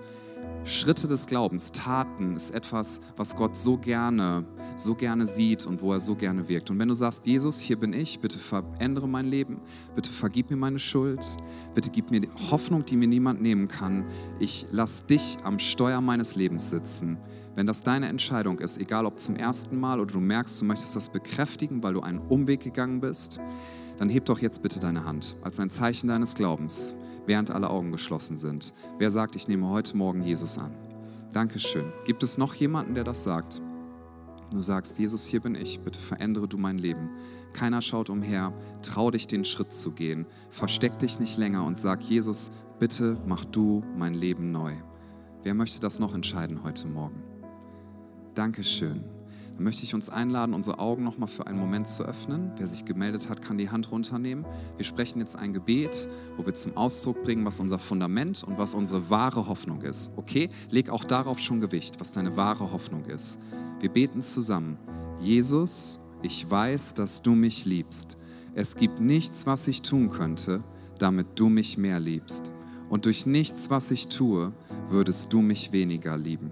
Schritte 0.68 1.08
des 1.08 1.28
Glaubens, 1.28 1.72
Taten 1.72 2.36
ist 2.36 2.52
etwas, 2.52 3.00
was 3.16 3.38
Gott 3.38 3.56
so 3.56 3.78
gerne, 3.78 4.44
so 4.76 4.96
gerne 4.96 5.26
sieht 5.26 5.66
und 5.66 5.82
wo 5.82 5.94
er 5.94 6.02
so 6.02 6.14
gerne 6.14 6.50
wirkt. 6.50 6.70
Und 6.70 6.78
wenn 6.78 6.90
du 6.90 6.94
sagst, 6.94 7.26
Jesus, 7.26 7.62
hier 7.62 7.78
bin 7.78 7.94
ich, 7.94 8.20
bitte 8.20 8.38
verändere 8.38 9.08
mein 9.08 9.28
Leben, 9.28 9.62
bitte 9.96 10.10
vergib 10.10 10.50
mir 10.50 10.58
meine 10.58 10.78
Schuld, 10.78 11.26
bitte 11.74 11.90
gib 11.90 12.12
mir 12.12 12.20
die 12.20 12.30
Hoffnung, 12.52 12.84
die 12.84 12.98
mir 12.98 13.08
niemand 13.08 13.42
nehmen 13.42 13.70
kann. 13.70 14.04
Ich 14.40 14.66
lass 14.70 15.06
dich 15.06 15.38
am 15.44 15.58
Steuer 15.58 16.02
meines 16.02 16.36
Lebens 16.36 16.70
sitzen. 16.70 17.18
Wenn 17.56 17.66
das 17.66 17.84
deine 17.84 18.10
Entscheidung 18.10 18.60
ist, 18.60 18.78
egal 18.78 19.06
ob 19.06 19.22
zum 19.22 19.38
ersten 19.38 19.80
Mal 19.80 20.02
oder 20.02 20.12
du 20.12 20.20
merkst, 20.20 20.60
du 20.60 20.66
möchtest 20.66 20.98
das 20.98 21.08
bekräftigen, 21.08 21.82
weil 21.82 21.94
du 21.94 22.02
einen 22.02 22.20
Umweg 22.20 22.60
gegangen 22.60 23.00
bist, 23.00 23.40
dann 24.00 24.10
heb 24.10 24.26
doch 24.26 24.40
jetzt 24.40 24.62
bitte 24.64 24.82
deine 24.82 25.06
Hand 25.06 25.38
als 25.44 25.62
ein 25.62 25.70
Zeichen 25.70 26.10
deines 26.10 26.36
Glaubens 26.36 26.94
während 27.28 27.52
alle 27.52 27.70
Augen 27.70 27.92
geschlossen 27.92 28.38
sind. 28.38 28.74
Wer 28.98 29.12
sagt, 29.12 29.36
ich 29.36 29.48
nehme 29.48 29.70
heute 29.70 29.96
Morgen 29.96 30.24
Jesus 30.24 30.58
an? 30.58 30.72
Dankeschön. 31.34 31.94
Gibt 32.06 32.24
es 32.24 32.38
noch 32.38 32.56
jemanden, 32.56 32.96
der 32.96 33.04
das 33.04 33.24
sagt? 33.24 33.62
Du 34.52 34.62
sagst, 34.62 34.98
Jesus, 34.98 35.26
hier 35.26 35.42
bin 35.42 35.56
ich, 35.56 35.82
bitte 35.82 36.00
verändere 36.00 36.48
du 36.48 36.58
mein 36.58 36.78
Leben. 36.78 37.10
Keiner 37.54 37.82
schaut 37.82 38.10
umher, 38.10 38.54
trau 38.82 39.12
dich 39.12 39.28
den 39.28 39.44
Schritt 39.44 39.74
zu 39.74 39.92
gehen. 39.92 40.26
Versteck 40.50 40.98
dich 41.00 41.20
nicht 41.20 41.38
länger 41.38 41.66
und 41.66 41.78
sag, 41.78 42.02
Jesus, 42.02 42.50
bitte 42.80 43.18
mach 43.28 43.44
du 43.44 43.84
mein 43.98 44.14
Leben 44.14 44.52
neu. 44.52 44.74
Wer 45.44 45.54
möchte 45.54 45.82
das 45.82 46.00
noch 46.00 46.16
entscheiden 46.16 46.64
heute 46.64 46.88
Morgen? 46.88 47.22
Dankeschön 48.36 49.17
möchte 49.60 49.84
ich 49.84 49.94
uns 49.94 50.10
einladen, 50.10 50.54
unsere 50.54 50.80
Augen 50.80 51.04
nochmal 51.04 51.28
für 51.28 51.48
einen 51.48 51.60
Moment 51.60 51.88
zu 51.88 52.04
öffnen. 52.04 52.52
Wer 52.58 52.68
sich 52.68 52.86
gemeldet 52.86 53.30
hat, 53.30 53.42
kann 53.42 53.58
die 53.58 53.70
Hand 53.70 53.92
runternehmen. 53.92 54.46
Wir 54.76 54.86
sprechen 54.86 55.20
jetzt 55.20 55.36
ein 55.36 55.54
Gebet, 55.54 56.08
wo 56.38 56.46
wir 56.46 56.54
zum 56.54 56.76
Ausdruck 56.78 57.24
bringen, 57.24 57.46
was 57.46 57.60
unser 57.60 57.80
Fundament 57.80 58.44
und 58.44 58.58
was 58.58 58.74
unsere 58.74 59.10
wahre 59.10 59.48
Hoffnung 59.48 59.82
ist. 59.82 60.18
Okay? 60.18 60.50
Leg 60.70 60.90
auch 60.90 61.04
darauf 61.04 61.40
schon 61.40 61.60
Gewicht, 61.60 62.00
was 62.00 62.12
deine 62.12 62.38
wahre 62.38 62.72
Hoffnung 62.72 63.06
ist. 63.06 63.40
Wir 63.80 63.90
beten 63.90 64.22
zusammen. 64.22 64.78
Jesus, 65.20 66.00
ich 66.22 66.50
weiß, 66.50 66.94
dass 66.94 67.22
du 67.22 67.32
mich 67.32 67.66
liebst. 67.66 68.18
Es 68.56 68.76
gibt 68.76 69.00
nichts, 69.00 69.46
was 69.46 69.68
ich 69.68 69.82
tun 69.82 70.10
könnte, 70.10 70.64
damit 71.00 71.28
du 71.36 71.50
mich 71.50 71.78
mehr 71.78 72.00
liebst. 72.00 72.52
Und 72.90 73.06
durch 73.06 73.26
nichts, 73.26 73.70
was 73.70 73.92
ich 73.92 74.08
tue, 74.08 74.54
würdest 74.90 75.34
du 75.34 75.42
mich 75.42 75.72
weniger 75.72 76.18
lieben. 76.18 76.52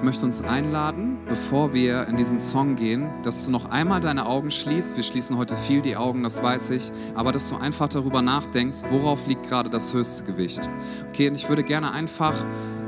Ich 0.00 0.04
möchte 0.04 0.24
uns 0.24 0.40
einladen, 0.40 1.18
bevor 1.28 1.74
wir 1.74 2.08
in 2.08 2.16
diesen 2.16 2.38
Song 2.38 2.74
gehen, 2.74 3.10
dass 3.22 3.44
du 3.44 3.52
noch 3.52 3.70
einmal 3.70 4.00
deine 4.00 4.24
Augen 4.24 4.50
schließt. 4.50 4.96
Wir 4.96 5.04
schließen 5.04 5.36
heute 5.36 5.54
viel 5.54 5.82
die 5.82 5.94
Augen, 5.94 6.22
das 6.22 6.42
weiß 6.42 6.70
ich, 6.70 6.90
aber 7.14 7.32
dass 7.32 7.50
du 7.50 7.56
einfach 7.56 7.86
darüber 7.86 8.22
nachdenkst, 8.22 8.84
worauf 8.88 9.26
liegt 9.26 9.46
gerade 9.46 9.68
das 9.68 9.92
höchste 9.92 10.24
Gewicht. 10.24 10.70
Okay, 11.10 11.28
und 11.28 11.34
ich 11.34 11.50
würde 11.50 11.62
gerne 11.62 11.92
einfach, 11.92 12.46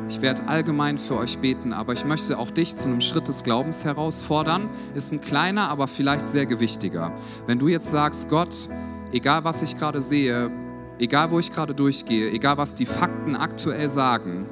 ich 0.08 0.22
werde 0.22 0.48
allgemein 0.48 0.96
für 0.96 1.18
euch 1.18 1.36
beten, 1.36 1.74
aber 1.74 1.92
ich 1.92 2.06
möchte 2.06 2.38
auch 2.38 2.50
dich 2.50 2.76
zu 2.76 2.88
einem 2.88 3.02
Schritt 3.02 3.28
des 3.28 3.42
Glaubens 3.42 3.84
herausfordern. 3.84 4.70
Ist 4.94 5.12
ein 5.12 5.20
kleiner, 5.20 5.68
aber 5.68 5.88
vielleicht 5.88 6.26
sehr 6.26 6.46
gewichtiger. 6.46 7.12
Wenn 7.46 7.58
du 7.58 7.68
jetzt 7.68 7.90
sagst, 7.90 8.30
Gott, 8.30 8.70
egal 9.12 9.44
was 9.44 9.62
ich 9.62 9.76
gerade 9.76 10.00
sehe, 10.00 10.50
egal 10.98 11.30
wo 11.30 11.38
ich 11.38 11.52
gerade 11.52 11.74
durchgehe, 11.74 12.30
egal 12.30 12.56
was 12.56 12.74
die 12.74 12.86
Fakten 12.86 13.36
aktuell 13.36 13.90
sagen, 13.90 14.46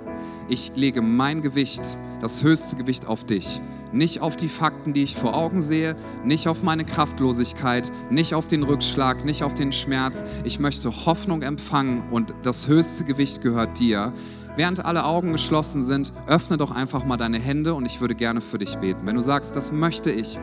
ich 0.51 0.73
lege 0.75 1.01
mein 1.01 1.43
Gewicht, 1.43 1.97
das 2.21 2.43
höchste 2.43 2.77
Gewicht 2.77 3.07
auf 3.07 3.25
dich. 3.25 3.61
Nicht 3.93 4.21
auf 4.21 4.37
die 4.37 4.49
Fakten, 4.49 4.93
die 4.93 5.05
ich 5.05 5.17
vor 5.17 5.37
Augen 5.37 5.61
sehe, 5.61 5.97
nicht 6.25 6.49
auf 6.49 6.63
meine 6.63 6.85
Kraftlosigkeit, 6.85 7.91
nicht 8.11 8.35
auf 8.35 8.47
den 8.47 8.65
Rückschlag, 8.65 9.25
nicht 9.25 9.43
auf 9.43 9.55
den 9.55 9.73
Schmerz. 9.73 10.25
Ich 10.45 10.59
möchte 10.59 11.07
Hoffnung 11.07 11.43
empfangen 11.43 12.03
und 12.11 12.35
das 12.43 12.67
höchste 12.67 13.05
Gewicht 13.05 13.43
gehört 13.43 13.79
dir. 13.79 14.13
Während 14.57 14.85
alle 14.85 15.05
Augen 15.05 15.33
geschlossen 15.33 15.83
sind, 15.83 16.13
öffne 16.27 16.57
doch 16.57 16.73
einfach 16.73 17.05
mal 17.05 17.17
deine 17.17 17.39
Hände 17.39 17.75
und 17.75 17.87
ich 17.87 18.01
würde 18.01 18.17
gerne 18.17 18.41
für 18.41 18.59
dich 18.59 18.77
beten. 18.77 19.07
Wenn 19.07 19.15
du 19.15 19.23
sagst, 19.23 19.55
das 19.55 19.71
möchte 19.71 20.11
ich, 20.11 20.39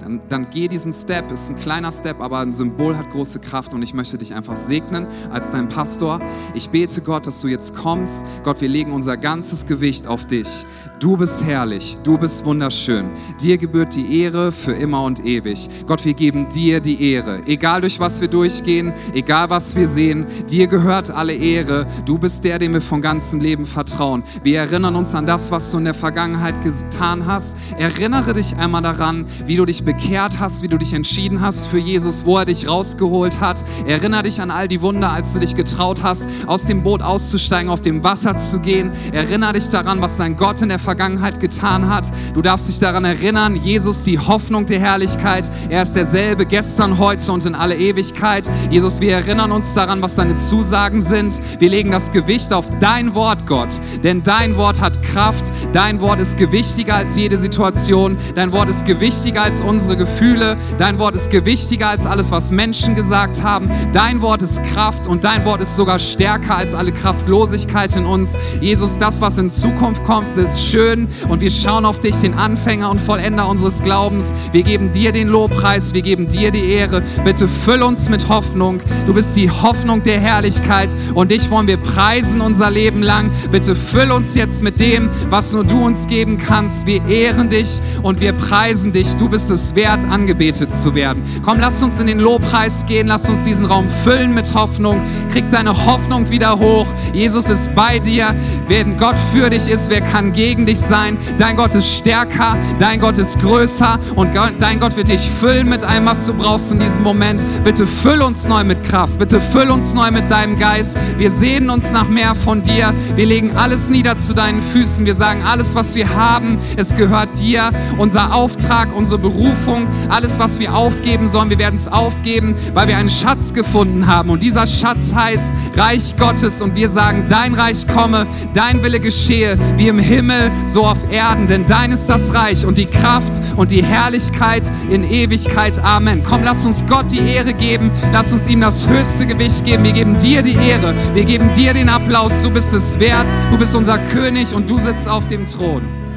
dann, 0.00 0.20
dann 0.28 0.50
geh 0.50 0.68
diesen 0.68 0.92
Step. 0.92 1.30
Ist 1.30 1.48
ein 1.48 1.56
kleiner 1.56 1.92
Step, 1.92 2.20
aber 2.20 2.38
ein 2.40 2.52
Symbol 2.52 2.96
hat 2.96 3.10
große 3.10 3.40
Kraft 3.40 3.74
und 3.74 3.82
ich 3.82 3.94
möchte 3.94 4.18
dich 4.18 4.34
einfach 4.34 4.56
segnen 4.56 5.06
als 5.30 5.50
dein 5.50 5.68
Pastor. 5.68 6.20
Ich 6.54 6.70
bete 6.70 7.00
Gott, 7.02 7.26
dass 7.26 7.40
du 7.40 7.48
jetzt 7.48 7.74
kommst. 7.74 8.24
Gott, 8.44 8.60
wir 8.60 8.68
legen 8.68 8.92
unser 8.92 9.16
ganzes 9.16 9.66
Gewicht 9.66 10.06
auf 10.06 10.26
dich. 10.26 10.64
Du 11.00 11.16
bist 11.16 11.44
herrlich, 11.44 11.96
du 12.02 12.18
bist 12.18 12.44
wunderschön. 12.44 13.10
Dir 13.40 13.56
gebührt 13.56 13.94
die 13.94 14.20
Ehre 14.20 14.50
für 14.50 14.72
immer 14.72 15.04
und 15.04 15.24
ewig. 15.24 15.68
Gott, 15.86 16.04
wir 16.04 16.12
geben 16.12 16.48
dir 16.48 16.80
die 16.80 17.12
Ehre. 17.12 17.40
Egal 17.46 17.82
durch 17.82 18.00
was 18.00 18.20
wir 18.20 18.26
durchgehen, 18.26 18.92
egal 19.14 19.48
was 19.48 19.76
wir 19.76 19.86
sehen, 19.86 20.26
dir 20.50 20.66
gehört 20.66 21.12
alle 21.12 21.34
Ehre. 21.34 21.86
Du 22.04 22.18
bist 22.18 22.42
der, 22.42 22.58
dem 22.58 22.72
wir 22.72 22.82
von 22.82 23.00
ganzem 23.00 23.38
Leben 23.38 23.64
vertrauen. 23.64 24.24
Wir 24.42 24.58
erinnern 24.58 24.96
uns 24.96 25.14
an 25.14 25.24
das, 25.24 25.52
was 25.52 25.70
du 25.70 25.78
in 25.78 25.84
der 25.84 25.94
Vergangenheit 25.94 26.62
getan 26.62 27.26
hast. 27.26 27.56
Erinnere 27.76 28.34
dich 28.34 28.56
einmal 28.56 28.82
daran, 28.82 29.26
wie 29.46 29.54
du 29.54 29.66
dich 29.66 29.84
bekehrt 29.84 30.40
hast, 30.40 30.62
wie 30.62 30.68
du 30.68 30.78
dich 30.78 30.94
entschieden 30.94 31.40
hast 31.40 31.68
für 31.68 31.78
Jesus, 31.78 32.26
wo 32.26 32.38
er 32.38 32.44
dich 32.44 32.66
rausgeholt 32.66 33.40
hat. 33.40 33.64
Erinnere 33.86 34.24
dich 34.24 34.40
an 34.40 34.50
all 34.50 34.66
die 34.66 34.82
Wunder, 34.82 35.12
als 35.12 35.32
du 35.32 35.38
dich 35.38 35.54
getraut 35.54 36.02
hast, 36.02 36.28
aus 36.48 36.64
dem 36.64 36.82
Boot 36.82 37.02
auszusteigen, 37.02 37.70
auf 37.70 37.82
dem 37.82 38.02
Wasser 38.02 38.36
zu 38.36 38.58
gehen. 38.58 38.90
Erinnere 39.12 39.52
dich 39.52 39.68
daran, 39.68 40.02
was 40.02 40.16
dein 40.16 40.36
Gott 40.36 40.60
in 40.60 40.70
der 40.70 40.87
Vergangenheit 40.88 41.38
getan 41.38 41.90
hat. 41.90 42.06
Du 42.32 42.40
darfst 42.40 42.66
dich 42.66 42.80
daran 42.80 43.04
erinnern, 43.04 43.56
Jesus, 43.56 44.04
die 44.04 44.18
Hoffnung 44.18 44.64
der 44.64 44.80
Herrlichkeit. 44.80 45.50
Er 45.68 45.82
ist 45.82 45.92
derselbe 45.92 46.46
gestern, 46.46 46.96
heute 46.96 47.30
und 47.30 47.44
in 47.44 47.54
alle 47.54 47.76
Ewigkeit. 47.76 48.50
Jesus, 48.70 48.98
wir 49.02 49.12
erinnern 49.12 49.52
uns 49.52 49.74
daran, 49.74 50.00
was 50.00 50.14
deine 50.14 50.34
Zusagen 50.34 51.02
sind. 51.02 51.42
Wir 51.58 51.68
legen 51.68 51.90
das 51.90 52.10
Gewicht 52.10 52.54
auf 52.54 52.64
dein 52.80 53.14
Wort, 53.14 53.46
Gott. 53.46 53.74
Denn 54.02 54.22
dein 54.22 54.56
Wort 54.56 54.80
hat 54.80 55.02
Kraft. 55.02 55.52
Dein 55.74 56.00
Wort 56.00 56.20
ist 56.22 56.38
gewichtiger 56.38 56.94
als 56.94 57.18
jede 57.18 57.36
Situation. 57.36 58.16
Dein 58.34 58.50
Wort 58.52 58.70
ist 58.70 58.86
gewichtiger 58.86 59.42
als 59.42 59.60
unsere 59.60 59.98
Gefühle. 59.98 60.56
Dein 60.78 60.98
Wort 60.98 61.16
ist 61.16 61.30
gewichtiger 61.30 61.88
als 61.88 62.06
alles, 62.06 62.30
was 62.30 62.50
Menschen 62.50 62.94
gesagt 62.94 63.42
haben. 63.42 63.70
Dein 63.92 64.22
Wort 64.22 64.40
ist 64.40 64.62
Kraft 64.62 65.06
und 65.06 65.22
dein 65.22 65.44
Wort 65.44 65.60
ist 65.60 65.76
sogar 65.76 65.98
stärker 65.98 66.56
als 66.56 66.72
alle 66.72 66.92
Kraftlosigkeit 66.92 67.94
in 67.94 68.06
uns. 68.06 68.38
Jesus, 68.62 68.96
das, 68.96 69.20
was 69.20 69.36
in 69.36 69.50
Zukunft 69.50 70.02
kommt, 70.04 70.34
ist 70.34 70.64
schön 70.64 70.77
und 70.78 71.40
wir 71.40 71.50
schauen 71.50 71.84
auf 71.84 71.98
dich, 71.98 72.14
den 72.20 72.34
Anfänger 72.34 72.88
und 72.90 73.00
Vollender 73.00 73.48
unseres 73.48 73.82
Glaubens. 73.82 74.32
Wir 74.52 74.62
geben 74.62 74.92
dir 74.92 75.10
den 75.10 75.26
Lobpreis, 75.26 75.92
wir 75.92 76.02
geben 76.02 76.28
dir 76.28 76.52
die 76.52 76.70
Ehre. 76.70 77.02
Bitte 77.24 77.48
füll 77.48 77.82
uns 77.82 78.08
mit 78.08 78.28
Hoffnung. 78.28 78.80
Du 79.04 79.12
bist 79.12 79.34
die 79.34 79.50
Hoffnung 79.50 80.04
der 80.04 80.20
Herrlichkeit 80.20 80.94
und 81.14 81.32
dich 81.32 81.50
wollen 81.50 81.66
wir 81.66 81.78
preisen 81.78 82.40
unser 82.40 82.70
Leben 82.70 83.02
lang. 83.02 83.32
Bitte 83.50 83.74
füll 83.74 84.12
uns 84.12 84.36
jetzt 84.36 84.62
mit 84.62 84.78
dem, 84.78 85.10
was 85.30 85.52
nur 85.52 85.64
du 85.64 85.84
uns 85.84 86.06
geben 86.06 86.38
kannst. 86.38 86.86
Wir 86.86 87.04
ehren 87.06 87.48
dich 87.48 87.80
und 88.02 88.20
wir 88.20 88.32
preisen 88.32 88.92
dich. 88.92 89.16
Du 89.16 89.28
bist 89.28 89.50
es 89.50 89.74
wert, 89.74 90.04
angebetet 90.04 90.72
zu 90.72 90.94
werden. 90.94 91.24
Komm, 91.42 91.58
lass 91.58 91.82
uns 91.82 91.98
in 91.98 92.06
den 92.06 92.20
Lobpreis 92.20 92.86
gehen, 92.86 93.08
lass 93.08 93.28
uns 93.28 93.42
diesen 93.42 93.66
Raum 93.66 93.88
füllen 94.04 94.32
mit 94.32 94.54
Hoffnung. 94.54 95.02
Krieg 95.28 95.50
deine 95.50 95.86
Hoffnung 95.86 96.30
wieder 96.30 96.56
hoch. 96.56 96.86
Jesus 97.12 97.48
ist 97.48 97.74
bei 97.74 97.98
dir. 97.98 98.32
Wenn 98.68 98.96
Gott 98.96 99.16
für 99.32 99.50
dich 99.50 99.66
ist, 99.66 99.90
wer 99.90 100.02
kann 100.02 100.32
gegen 100.32 100.66
dich 100.66 100.67
sein? 100.76 101.16
Dein 101.38 101.56
Gott 101.56 101.74
ist 101.74 101.96
stärker, 101.96 102.56
dein 102.80 102.98
Gott 103.00 103.16
ist 103.16 103.40
größer 103.40 103.98
und 104.16 104.30
dein 104.58 104.80
Gott 104.80 104.96
wird 104.96 105.08
dich 105.08 105.30
füllen 105.30 105.68
mit 105.68 105.84
allem, 105.84 106.06
was 106.06 106.26
du 106.26 106.34
brauchst 106.34 106.72
in 106.72 106.80
diesem 106.80 107.04
Moment. 107.04 107.44
Bitte 107.62 107.86
füll 107.86 108.20
uns 108.20 108.48
neu 108.48 108.64
mit 108.64 108.82
Kraft, 108.82 109.18
bitte 109.18 109.40
füll 109.40 109.70
uns 109.70 109.94
neu 109.94 110.10
mit 110.10 110.28
deinem 110.30 110.58
Geist. 110.58 110.98
Wir 111.16 111.30
sehnen 111.30 111.70
uns 111.70 111.92
nach 111.92 112.08
mehr 112.08 112.34
von 112.34 112.62
dir. 112.62 112.92
Wir 113.14 113.26
legen 113.26 113.56
alles 113.56 113.88
nieder 113.88 114.16
zu 114.16 114.34
deinen 114.34 114.60
Füßen. 114.60 115.06
Wir 115.06 115.14
sagen, 115.14 115.42
alles, 115.42 115.74
was 115.74 115.94
wir 115.94 116.14
haben, 116.14 116.58
es 116.76 116.94
gehört 116.94 117.38
dir. 117.38 117.70
Unser 117.96 118.34
Auftrag, 118.34 118.88
unsere 118.94 119.20
Berufung, 119.20 119.86
alles, 120.08 120.38
was 120.38 120.58
wir 120.58 120.74
aufgeben 120.74 121.28
sollen, 121.28 121.50
wir 121.50 121.58
werden 121.58 121.76
es 121.76 121.88
aufgeben, 121.88 122.54
weil 122.74 122.88
wir 122.88 122.96
einen 122.96 123.10
Schatz 123.10 123.54
gefunden 123.54 124.06
haben. 124.06 124.30
Und 124.30 124.42
dieser 124.42 124.66
Schatz 124.66 125.14
heißt 125.14 125.52
Reich 125.76 126.16
Gottes. 126.16 126.60
Und 126.60 126.74
wir 126.74 126.90
sagen, 126.90 127.26
dein 127.28 127.54
Reich 127.54 127.86
komme, 127.86 128.26
dein 128.54 128.82
Wille 128.82 129.00
geschehe, 129.00 129.56
wie 129.76 129.88
im 129.88 129.98
Himmel, 129.98 130.50
so 130.64 130.84
auf 130.84 131.10
Erden. 131.10 131.46
Denn 131.46 131.66
dein 131.66 131.92
ist 131.92 132.06
das 132.06 132.34
Reich 132.34 132.66
und 132.66 132.78
die 132.78 132.86
Kraft 132.86 133.40
und 133.56 133.70
die 133.70 133.84
Herrlichkeit 133.84 134.64
in 134.90 135.04
Ewigkeit. 135.04 135.78
Amen. 135.78 136.22
Komm, 136.22 136.42
lass 136.44 136.64
uns 136.66 136.84
Gott 136.86 137.10
die 137.10 137.20
Ehre 137.20 137.54
geben. 137.54 137.90
Lass 138.12 138.32
uns 138.32 138.48
ihm 138.48 138.60
das 138.60 138.88
höchste 138.88 139.26
Gewicht 139.26 139.64
geben. 139.64 139.84
Wir 139.84 139.92
geben 139.92 140.18
dir 140.18 140.42
die 140.42 140.56
Ehre. 140.56 140.94
Wir 141.14 141.24
geben 141.24 141.52
dir 141.54 141.74
den 141.74 141.88
Applaus. 141.88 142.42
Du 142.42 142.50
bist 142.50 142.72
es 142.72 142.98
wert. 142.98 143.32
Du 143.50 143.58
bist 143.58 143.74
unser 143.74 143.98
König 143.98 144.54
und 144.54 144.68
du 144.68 144.78
sitzt 144.78 145.08
auf 145.08 145.26
dem 145.26 145.46
Thron. 145.46 146.07